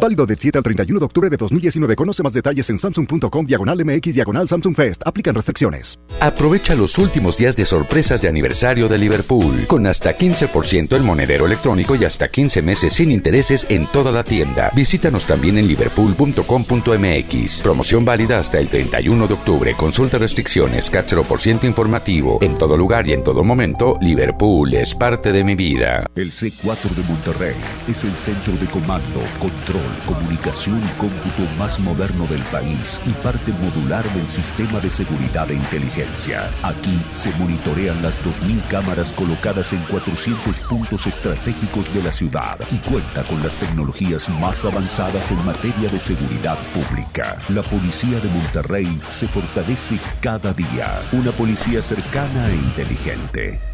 Válido 0.02 0.26
del 0.26 0.40
7 0.40 0.58
al 0.58 0.64
31 0.64 1.00
de 1.00 1.06
octubre 1.06 1.30
de 1.30 1.38
2019. 1.38 1.96
Conoce 1.96 2.24
más 2.24 2.34
detalles 2.34 2.68
en 2.72 2.80
samsung.com 2.80 3.46
diagonal 3.46 3.86
MX 3.86 4.16
diagonal 4.16 4.48
Samsung 4.48 4.76
Fest. 4.76 5.04
Aplican 5.06 5.36
restricciones. 5.36 6.00
Aprovecha 6.20 6.74
los 6.74 6.98
últimos 6.98 7.38
días 7.38 7.56
de 7.56 7.68
sorpresas 7.68 8.20
de 8.20 8.28
aniversario 8.28 8.90
de 8.90 8.98
Liverpool, 8.98 9.68
con 9.68 9.86
hasta 9.86 10.18
15% 10.18 10.96
en 10.96 11.06
monedero 11.06 11.46
electrónico 11.46 11.96
y 11.96 12.04
hasta 12.06 12.32
15 12.32 12.64
meses 12.64 12.94
sin 12.94 13.12
intereses 13.12 13.68
en 13.70 13.86
toda 13.88 14.12
la 14.12 14.24
tienda. 14.24 14.72
Visítanos 14.76 15.28
también 15.28 15.60
en 15.60 15.68
liverpool.com.mx. 15.68 17.62
Promoción 17.62 18.04
válida 18.04 18.40
hasta 18.40 18.58
el 18.60 18.70
31 18.70 19.28
de 19.28 19.34
octubre. 19.36 19.76
Consulta 19.76 20.18
restricciones, 20.18 20.90
CAT 20.90 21.12
0% 21.12 21.64
informativo. 21.66 22.40
En 22.42 22.58
todo 22.58 22.76
lugar 22.76 23.08
y 23.08 23.14
en 23.14 23.24
todo 23.24 23.44
momento, 23.44 24.00
Liverpool 24.02 24.74
es 24.74 24.96
parte 24.96 25.32
de 25.32 25.44
mi 25.44 25.54
vida. 25.54 26.08
El 26.16 26.32
C4 26.32 26.90
de 26.90 27.04
Monterrey 27.04 27.56
es 27.88 28.04
el 28.04 28.14
centro 28.14 28.54
de 28.58 28.66
comando, 28.66 29.22
control, 29.40 29.91
comunicación 30.06 30.82
y 30.84 31.00
cómputo 31.00 31.44
más 31.58 31.80
moderno 31.80 32.26
del 32.28 32.42
país 32.44 33.00
y 33.06 33.12
parte 33.24 33.52
modular 33.54 34.04
del 34.14 34.28
sistema 34.28 34.80
de 34.80 34.92
seguridad 34.92 35.50
e 35.52 35.56
inteligencia. 35.56 36.50
Aquí 36.64 37.02
se 37.12 37.32
monitorean 37.38 38.02
las 38.02 38.22
2.000 38.22 38.68
cámaras 38.68 39.12
colocadas 39.14 39.74
en 39.74 39.84
400 39.86 40.60
puntos 40.62 41.08
estratégicos 41.08 41.94
de 41.94 42.04
la 42.04 42.12
ciudad 42.12 42.58
y 42.72 42.78
cuenta 42.80 43.24
con 43.24 43.42
las 43.44 43.56
tecnologías 43.56 44.30
más 44.30 44.64
avanzadas 44.66 45.32
en 45.32 45.46
materia 45.46 45.90
de 45.90 46.00
seguridad 46.00 46.58
pública. 46.74 47.38
La 47.50 47.64
policía 47.64 48.20
de 48.20 48.30
Monterrey 48.30 49.00
se 49.10 49.28
fortalece 49.28 49.98
cada 50.22 50.54
día. 50.54 50.96
Una 51.12 51.32
policía 51.32 51.82
cercana 51.82 52.50
e 52.50 52.56
inteligente. 52.56 53.71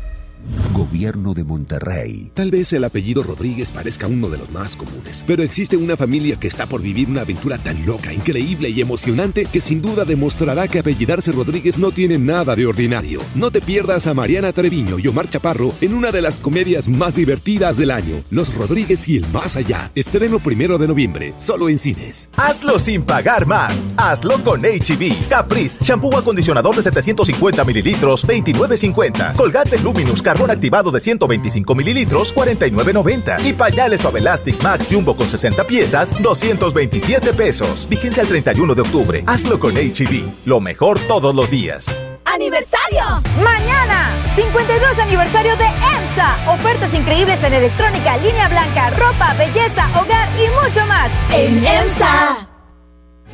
Gobierno 0.74 1.34
de 1.34 1.44
Monterrey. 1.44 2.32
Tal 2.34 2.52
vez 2.52 2.72
el 2.74 2.84
apellido 2.84 3.24
Rodríguez 3.24 3.72
parezca 3.72 4.08
uno 4.08 4.30
de 4.30 4.38
los 4.38 4.50
más 4.52 4.76
comunes, 4.76 5.24
pero 5.26 5.44
existe 5.44 5.76
una 5.78 5.98
familia 5.98 6.38
que 6.40 6.48
está 6.48 6.68
por 6.68 6.82
vivir 6.82 7.10
una 7.10 7.22
aventura 7.22 7.58
tan 7.58 7.86
loca, 7.86 8.14
increíble 8.14 8.70
y 8.70 8.82
emocionante 8.82 9.46
que 9.46 9.62
sin 9.62 9.82
duda 9.82 10.06
demostrará 10.06 10.68
que 10.68 10.80
apellidarse 10.80 11.32
Rodríguez 11.32 11.78
no 11.78 11.92
tiene 11.92 12.18
nada 12.18 12.56
de 12.56 12.66
ordinario. 12.66 13.22
No 13.36 13.52
te 13.52 13.62
pierdas 13.62 14.08
a 14.08 14.14
Mariana 14.14 14.54
Treviño 14.54 15.00
y 15.00 15.08
Omar 15.08 15.30
Chaparro 15.30 15.74
en 15.82 15.94
una 15.94 16.12
de 16.12 16.22
las 16.22 16.40
comedias 16.40 16.88
más 16.88 17.16
divertidas 17.16 17.78
del 17.78 17.92
año, 17.92 18.24
Los 18.30 18.54
Rodríguez 18.54 19.08
y 19.10 19.18
el 19.18 19.28
Más 19.28 19.56
Allá. 19.56 19.92
Estreno 19.96 20.40
primero 20.40 20.78
de 20.78 20.88
noviembre, 20.88 21.34
solo 21.38 21.70
en 21.70 21.80
cines. 21.80 22.30
Hazlo 22.38 22.80
sin 22.80 23.04
pagar 23.04 23.46
más. 23.46 23.74
Hazlo 23.98 24.44
con 24.44 24.62
HB. 24.62 25.30
Caprice, 25.30 25.84
shampoo 25.84 26.16
acondicionador 26.18 26.76
de 26.76 26.84
750 26.84 27.64
mililitros, 27.64 28.28
29.50. 28.28 29.36
Colgate 29.36 29.80
Luminous, 29.80 30.22
carbón 30.38 30.52
activado 30.52 30.92
de 30.92 31.00
125 31.00 31.74
mililitros, 31.74 32.36
49.90. 32.36 33.44
Y 33.44 33.54
pañales 33.54 34.02
Suave 34.02 34.20
Elastic 34.20 34.62
Max 34.62 34.88
Jumbo 34.90 35.16
con 35.16 35.28
60 35.28 35.64
piezas, 35.64 36.22
227 36.22 37.34
pesos. 37.34 37.88
Vigencia 37.90 38.22
el 38.22 38.30
31 38.30 38.76
de 38.76 38.82
octubre. 38.82 39.24
Hazlo 39.26 39.60
con 39.60 39.74
HB. 39.74 40.46
Lo 40.46 40.60
mejor 40.60 41.00
todos 41.08 41.34
los 41.34 41.50
días. 41.50 41.88
¡Aniversario! 42.26 43.02
Mañana, 43.44 44.12
52 44.36 45.00
aniversario 45.00 45.58
de 45.58 45.66
EMSA. 45.66 46.52
Ofertas 46.54 46.94
increíbles 46.94 47.44
en 47.44 47.54
electrónica, 47.54 48.18
línea 48.18 48.48
blanca, 48.48 48.92
ropa, 48.92 49.34
belleza, 49.34 49.88
hogar 50.00 50.30
y 50.38 50.48
mucho 50.50 50.86
más. 50.86 51.10
En 51.34 51.66
EMSA. 51.66 52.57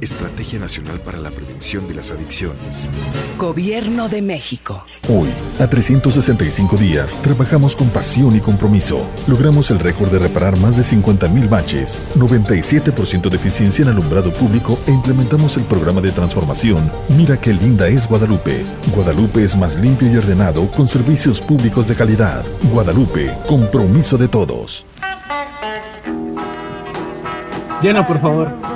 Estrategia 0.00 0.58
Nacional 0.58 1.00
para 1.00 1.18
la 1.18 1.30
Prevención 1.30 1.88
de 1.88 1.94
las 1.94 2.10
Adicciones. 2.10 2.88
Gobierno 3.38 4.08
de 4.08 4.22
México. 4.22 4.84
Hoy, 5.08 5.28
a 5.58 5.68
365 5.68 6.76
días, 6.76 7.20
trabajamos 7.22 7.74
con 7.74 7.88
pasión 7.88 8.36
y 8.36 8.40
compromiso. 8.40 9.08
Logramos 9.26 9.70
el 9.70 9.78
récord 9.78 10.10
de 10.10 10.18
reparar 10.18 10.58
más 10.58 10.76
de 10.76 10.82
50.000 10.82 11.48
baches, 11.48 12.00
97% 12.16 13.28
de 13.28 13.36
eficiencia 13.36 13.82
en 13.82 13.88
alumbrado 13.88 14.32
público 14.32 14.78
e 14.86 14.90
implementamos 14.90 15.56
el 15.56 15.64
programa 15.64 16.00
de 16.00 16.12
transformación 16.12 16.56
Mira 17.16 17.40
qué 17.40 17.52
linda 17.52 17.88
es 17.88 18.08
Guadalupe. 18.08 18.64
Guadalupe 18.94 19.42
es 19.42 19.56
más 19.56 19.76
limpio 19.76 20.10
y 20.10 20.16
ordenado 20.16 20.70
con 20.70 20.86
servicios 20.86 21.40
públicos 21.40 21.88
de 21.88 21.94
calidad. 21.94 22.44
Guadalupe, 22.72 23.32
compromiso 23.48 24.16
de 24.16 24.28
todos. 24.28 24.86
Llena, 27.80 28.06
por 28.06 28.18
favor. 28.20 28.75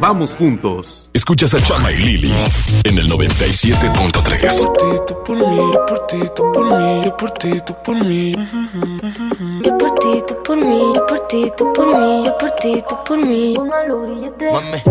Vamos 0.00 0.34
juntos. 0.34 1.10
Escuchas 1.12 1.52
a 1.52 1.60
Chama 1.62 1.92
y 1.92 1.96
Lili 1.96 2.32
en 2.84 2.96
el 2.96 3.06
97.3. 3.10 5.24
por 5.26 5.36
mí, 5.36 5.70
yo 5.74 5.84
por 5.86 6.06
ti, 6.06 6.16
tú 6.34 6.50
por 6.52 6.64
mí, 6.64 7.02
yo 7.04 7.14
por 7.18 7.30
ti, 7.32 7.60
tú 7.66 7.74
por 7.84 8.02
mí. 8.06 8.32
Yo 9.62 9.76
por 9.76 9.90
ti, 9.96 10.22
tú 10.26 10.42
por 10.42 10.56
mí, 10.56 10.92
yo 10.96 11.06
por 11.06 11.20
ti, 11.28 11.52
tú 11.54 11.70
por 11.74 11.86
mí, 11.98 12.22
yo 12.24 12.38
por 12.38 12.50
ti, 12.52 12.82
tú 12.88 12.96
por 13.06 13.18
mí. 13.18 13.52
Mame. 13.58 14.82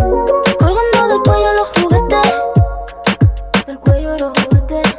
Colgando 0.59 1.07
del 1.07 1.19
cuello 1.25 1.53
los 1.53 1.67
juguetes. 1.69 2.33
Del 3.65 3.79
cuello 3.79 4.15
los 4.19 4.31
juguetes. 4.37 4.93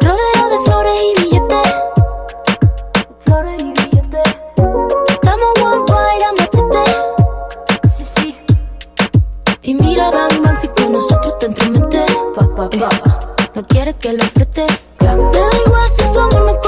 Rodeo 0.00 0.48
de 0.48 0.58
flores 0.64 1.02
y 1.04 1.12
billetes. 1.20 1.68
Flores 3.26 3.57
Y 9.68 9.74
mira, 9.74 10.10
bang, 10.10 10.42
bang, 10.42 10.56
si 10.56 10.66
con 10.68 10.92
nosotros 10.92 11.36
te 11.36 11.44
entrometes. 11.44 12.10
Eh, 12.10 12.80
no 13.54 13.66
quieres 13.66 13.96
que 13.96 14.14
lo 14.14 14.24
apriete. 14.24 14.64
Me 14.98 15.06
da 15.06 15.48
igual 15.66 15.90
si 15.90 16.10
tu 16.10 16.18
amor 16.18 16.42
me 16.46 16.67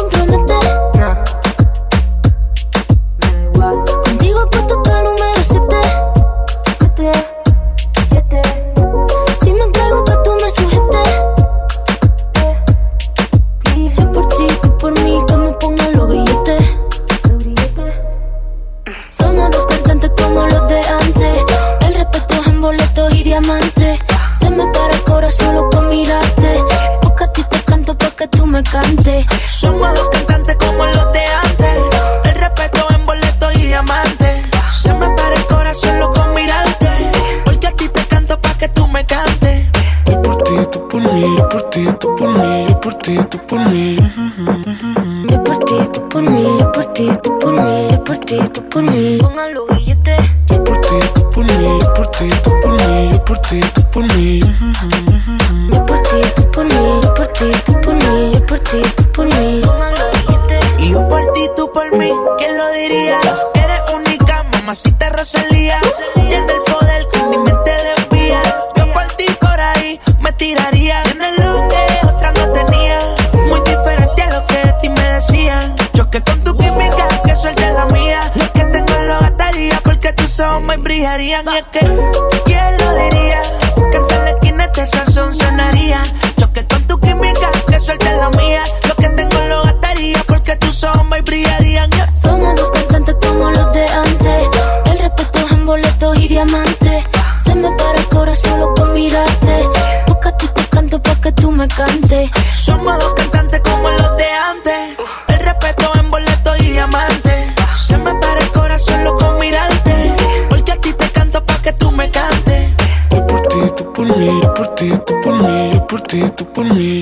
ti, 116.11 116.23
tú 116.37 116.45
por 116.53 116.65
mí. 116.75 117.01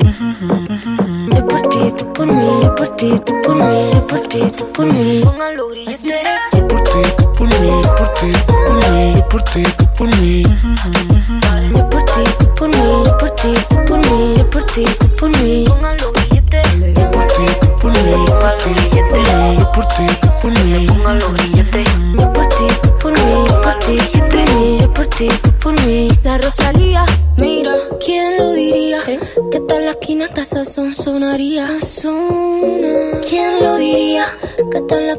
Yo 1.33 1.47
por 1.47 1.63
ti, 1.63 1.79
tú 1.97 2.13
por 2.13 2.27
mí, 2.27 2.61
yo 2.63 2.75
por 2.75 2.89
ti, 2.97 3.19
tú 3.25 3.41
por 3.41 3.55
mí, 3.55 3.91
yo 3.91 4.07
por 4.07 4.21
ti, 4.21 4.41
tú 4.57 4.73
por 4.73 4.93
mí. 4.93 5.25
Así 5.87 6.11
es. 6.11 6.17
Yo 6.53 6.69
por 6.69 6.83
ti, 6.83 7.01
tú 7.17 7.33
por 7.33 7.61
mí, 7.61 7.83
yo 7.83 7.95
por 7.95 8.09
ti, 8.15 8.33
tú 8.47 8.55
por 8.67 8.91
mí, 8.91 9.15
yo 9.15 9.29
por 9.29 9.43
ti, 9.45 9.63
tú 9.63 9.85
por 9.97 10.21
mí. 10.21 10.43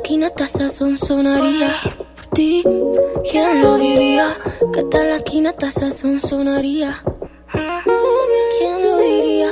Hasta 0.10 0.48
sazón 0.48 0.98
sonaría? 0.98 1.80
Por 2.16 2.26
ti, 2.34 2.64
¿quién 3.30 3.62
lo 3.62 3.78
diría? 3.78 4.36
Que 4.74 4.84
tal 4.86 5.08
la 5.08 5.18
esquina 5.18 5.52
hasta 5.52 5.70
sazón 5.70 6.20
sonaría? 6.20 7.04
¿Quién 7.54 8.90
lo 8.90 8.98
diría? 8.98 9.52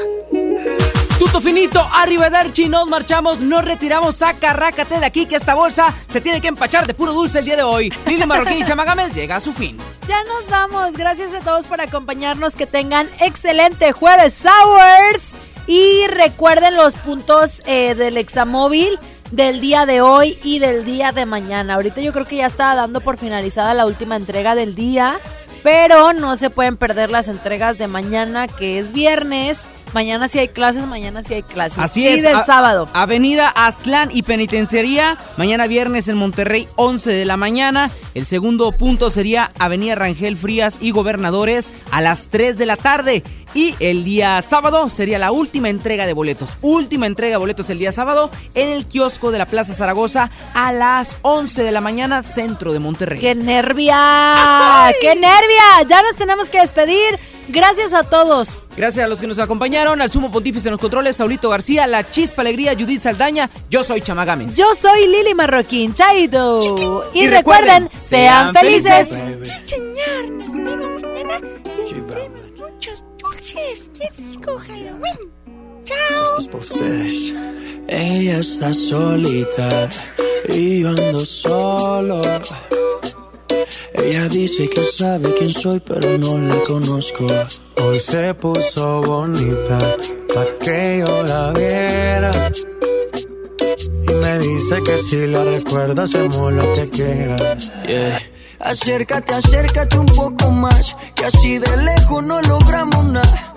Tuto 1.20 1.40
finito, 1.42 1.80
arrivederci, 1.94 2.68
nos 2.70 2.90
marchamos, 2.90 3.40
nos 3.40 3.64
retiramos, 3.64 4.16
saca, 4.16 4.54
rácate 4.54 5.00
de 5.00 5.06
aquí 5.06 5.28
que 5.28 5.36
esta 5.36 5.54
bolsa 5.54 5.94
se 6.08 6.22
tiene 6.22 6.42
que 6.42 6.48
empachar 6.48 6.88
de 6.88 6.96
puro 6.96 7.14
dulce 7.14 7.38
el 7.38 7.46
día 7.46 7.56
de 7.56 7.64
hoy. 7.64 7.94
Lili 8.08 8.26
Marroquín 8.26 8.58
y 8.58 8.64
Chamagames 8.64 9.14
llega 9.14 9.36
a 9.36 9.40
su 9.40 9.54
fin. 9.54 9.78
Ya 10.08 10.24
nos 10.24 10.50
vamos. 10.50 10.94
Gracias 10.94 11.34
a 11.36 11.40
todos 11.42 11.68
por 11.68 11.82
acompañarnos. 11.82 12.56
Que 12.56 12.66
tengan 12.66 13.08
excelente 13.20 13.92
jueves 13.92 14.34
Sours. 14.34 15.36
Y 15.68 16.08
recuerden 16.08 16.78
los 16.78 16.96
puntos 16.96 17.62
eh, 17.66 17.94
del 17.94 18.16
examóvil 18.16 18.98
del 19.32 19.60
día 19.60 19.86
de 19.86 20.02
hoy 20.02 20.38
y 20.44 20.60
del 20.60 20.86
día 20.86 21.12
de 21.12 21.26
mañana. 21.26 21.76
Ahorita 21.76 22.02
yo 22.02 22.14
creo 22.14 22.26
que 22.26 22.38
ya 22.38 22.46
está 22.46 22.74
dando 22.76 23.02
por 23.02 23.18
finalizada 23.18 23.74
la 23.74 23.86
última 23.86 24.16
entrega 24.16 24.56
del 24.56 24.76
día. 24.76 25.20
Pero 25.64 26.14
no 26.14 26.36
se 26.36 26.50
pueden 26.50 26.78
perder 26.78 27.10
las 27.10 27.28
entregas 27.28 27.78
de 27.78 27.88
mañana, 27.88 28.48
que 28.48 28.80
es 28.80 28.92
viernes. 28.92 29.62
Mañana 29.98 30.28
sí 30.28 30.38
hay 30.38 30.50
clases, 30.50 30.86
mañana 30.86 31.24
sí 31.24 31.34
hay 31.34 31.42
clases. 31.42 31.80
Así 31.80 32.04
y 32.04 32.08
es. 32.10 32.24
del 32.24 32.36
a- 32.36 32.44
sábado. 32.46 32.88
Avenida 32.94 33.48
Aztlán 33.50 34.12
y 34.14 34.22
Penitenciaría. 34.22 35.18
Mañana 35.38 35.66
viernes 35.66 36.08
en 36.08 36.18
Monterrey, 36.18 36.68
11 36.76 37.10
de 37.12 37.26
la 37.26 37.36
mañana. 37.36 37.90
El 38.14 38.28
segundo 38.28 38.72
punto 38.74 39.10
sería 39.10 39.50
Avenida 39.58 39.96
Rangel 39.96 40.38
Frías 40.38 40.78
y 40.80 40.92
Gobernadores 40.92 41.74
a 41.90 42.02
las 42.02 42.28
3 42.28 42.60
de 42.60 42.66
la 42.68 42.78
tarde. 42.78 43.24
Y 43.56 43.74
el 43.80 44.04
día 44.04 44.40
sábado 44.44 44.88
sería 44.90 45.18
la 45.18 45.32
última 45.32 45.70
entrega 45.70 46.06
de 46.06 46.14
boletos. 46.14 46.58
Última 46.62 47.08
entrega 47.08 47.32
de 47.32 47.38
boletos 47.38 47.68
el 47.72 47.80
día 47.80 47.92
sábado 47.92 48.30
en 48.54 48.70
el 48.70 48.86
kiosco 48.86 49.32
de 49.32 49.40
la 49.40 49.48
Plaza 49.48 49.74
Zaragoza 49.74 50.30
a 50.54 50.72
las 50.74 51.16
11 51.24 51.64
de 51.64 51.72
la 51.72 51.82
mañana, 51.82 52.22
centro 52.22 52.72
de 52.72 52.78
Monterrey. 52.80 53.20
¡Qué 53.20 53.34
nervia! 53.34 54.94
¡Qué 55.02 55.16
nervia! 55.16 55.64
Ya 55.88 56.04
nos 56.04 56.16
tenemos 56.18 56.50
que 56.50 56.60
despedir. 56.60 57.18
Gracias 57.50 57.94
a 57.94 58.04
todos. 58.04 58.66
Gracias 58.76 59.06
a 59.06 59.08
los 59.08 59.22
que 59.22 59.28
nos 59.28 59.40
acompañaron, 59.40 60.02
al 60.02 60.12
sumo 60.12 60.32
pontífice 60.32 60.68
en 60.68 60.74
los 60.74 60.82
controles, 60.82 61.16
Saulito 61.16 61.50
García, 61.50 61.88
la 61.88 62.10
chispa 62.10 62.42
alegría, 62.42 62.74
Judith 62.78 63.02
Saldaña. 63.02 63.50
Yo 63.70 63.84
soy 63.84 64.02
Chamagames. 64.02 64.56
Yo 64.58 64.74
soy 64.76 65.08
Lili 65.08 65.34
Marroquín, 65.34 65.94
Chaito. 65.94 66.60
Y, 67.14 67.20
Y 67.24 67.28
recuerden, 67.28 67.84
recuerden, 67.86 67.90
sean 68.02 68.54
sean 68.54 68.54
felices. 68.54 69.10
felices. 69.10 69.64
Nos 70.30 70.56
vemos 70.56 70.92
mañana. 71.02 71.42
Tendremos 71.88 72.42
muchos 72.58 73.06
dulces. 73.18 73.92
¡Qué 73.98 74.10
rico 74.18 74.58
Halloween! 74.68 75.18
¡Chao! 75.84 75.98
Esto 76.38 76.40
es 76.40 76.48
para 76.48 76.58
ustedes. 76.60 77.34
Ella 77.88 78.40
está 78.40 78.74
solita 78.74 79.88
y 80.50 80.82
yo 80.82 80.90
ando 80.90 81.20
solo. 81.20 82.22
Ella 83.94 84.28
dice 84.30 84.70
que 84.70 84.84
sabe 84.84 85.34
quién 85.36 85.50
soy, 85.50 85.80
pero 85.80 86.18
no 86.18 86.38
la 86.38 86.62
conozco. 86.64 87.26
Hoy 87.82 88.00
se 88.00 88.34
puso 88.34 89.02
bonita 89.02 89.78
pa' 90.34 90.46
que 90.60 91.04
yo 91.06 91.24
la 91.24 91.52
viera. 91.52 92.52
Y 94.04 94.12
me 94.12 94.40
dice 94.40 94.82
que 94.84 94.98
si 95.04 95.28
la 95.28 95.44
recuerda 95.44 96.04
hacemos 96.04 96.54
lo 96.54 96.74
que 96.74 96.90
quiera. 96.90 97.36
Yeah. 97.86 98.22
Acércate, 98.60 99.34
acércate 99.34 100.00
un 100.00 100.08
poco 100.08 100.50
más, 100.50 100.96
que 101.16 101.26
así 101.26 101.60
de 101.60 101.78
lejos 101.78 102.26
no 102.26 102.42
logramos 102.42 103.06
nada. 103.06 103.57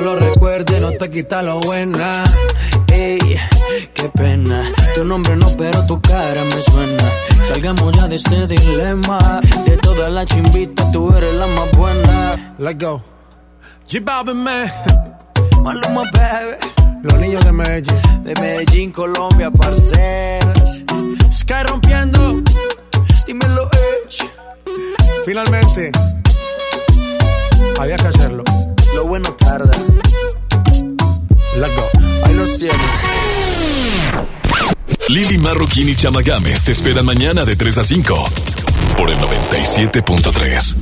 no 0.00 0.14
lo 0.14 0.16
recuerde, 0.16 0.80
no 0.80 0.92
te 0.92 1.10
quita 1.10 1.42
lo 1.42 1.60
buena. 1.60 2.24
Ey, 2.92 3.18
qué 3.94 4.08
pena. 4.08 4.62
Tu 4.94 5.04
nombre 5.04 5.36
no, 5.36 5.46
pero 5.58 5.86
tu 5.86 6.00
cara 6.00 6.42
me 6.44 6.62
suena. 6.62 7.04
Salgamos 7.48 7.94
ya 7.96 8.08
de 8.08 8.16
este 8.16 8.46
dilema. 8.46 9.40
De 9.66 9.76
todas 9.78 10.10
las 10.12 10.26
chimbitas, 10.26 10.90
tú 10.92 11.12
eres 11.14 11.34
la 11.34 11.46
más 11.46 11.70
buena. 11.72 12.54
Let's 12.58 12.78
go. 12.78 13.02
G-Balvin, 13.88 14.36
man. 14.36 14.72
Maluma, 15.62 16.02
baby. 16.12 16.56
Los 17.02 17.14
niños 17.18 17.44
de 17.44 17.52
Medellín. 17.52 18.22
De 18.22 18.34
Medellín, 18.40 18.92
Colombia, 18.92 19.50
parceras. 19.50 20.82
Sky 21.32 21.62
rompiendo. 21.68 22.42
Dímelo, 23.26 23.68
Edge. 23.72 24.30
Finalmente. 25.26 25.92
Había 27.78 27.96
que 27.96 28.06
hacerlo 28.08 28.44
lo 28.94 29.04
bueno 29.04 29.32
tarda. 29.34 29.70
Let's 31.56 31.74
go. 31.74 31.88
Ahí 32.24 32.34
los 32.34 32.58
tienes. 32.58 32.76
Lili 35.08 35.38
Marroquín 35.38 35.88
y 35.88 35.96
Chama 35.96 36.22
Games 36.22 36.64
te 36.64 36.72
esperan 36.72 37.04
mañana 37.04 37.44
de 37.44 37.56
3 37.56 37.78
a 37.78 37.84
5 37.84 38.24
por 38.96 39.10
el 39.10 39.18
97.3. 39.18 40.76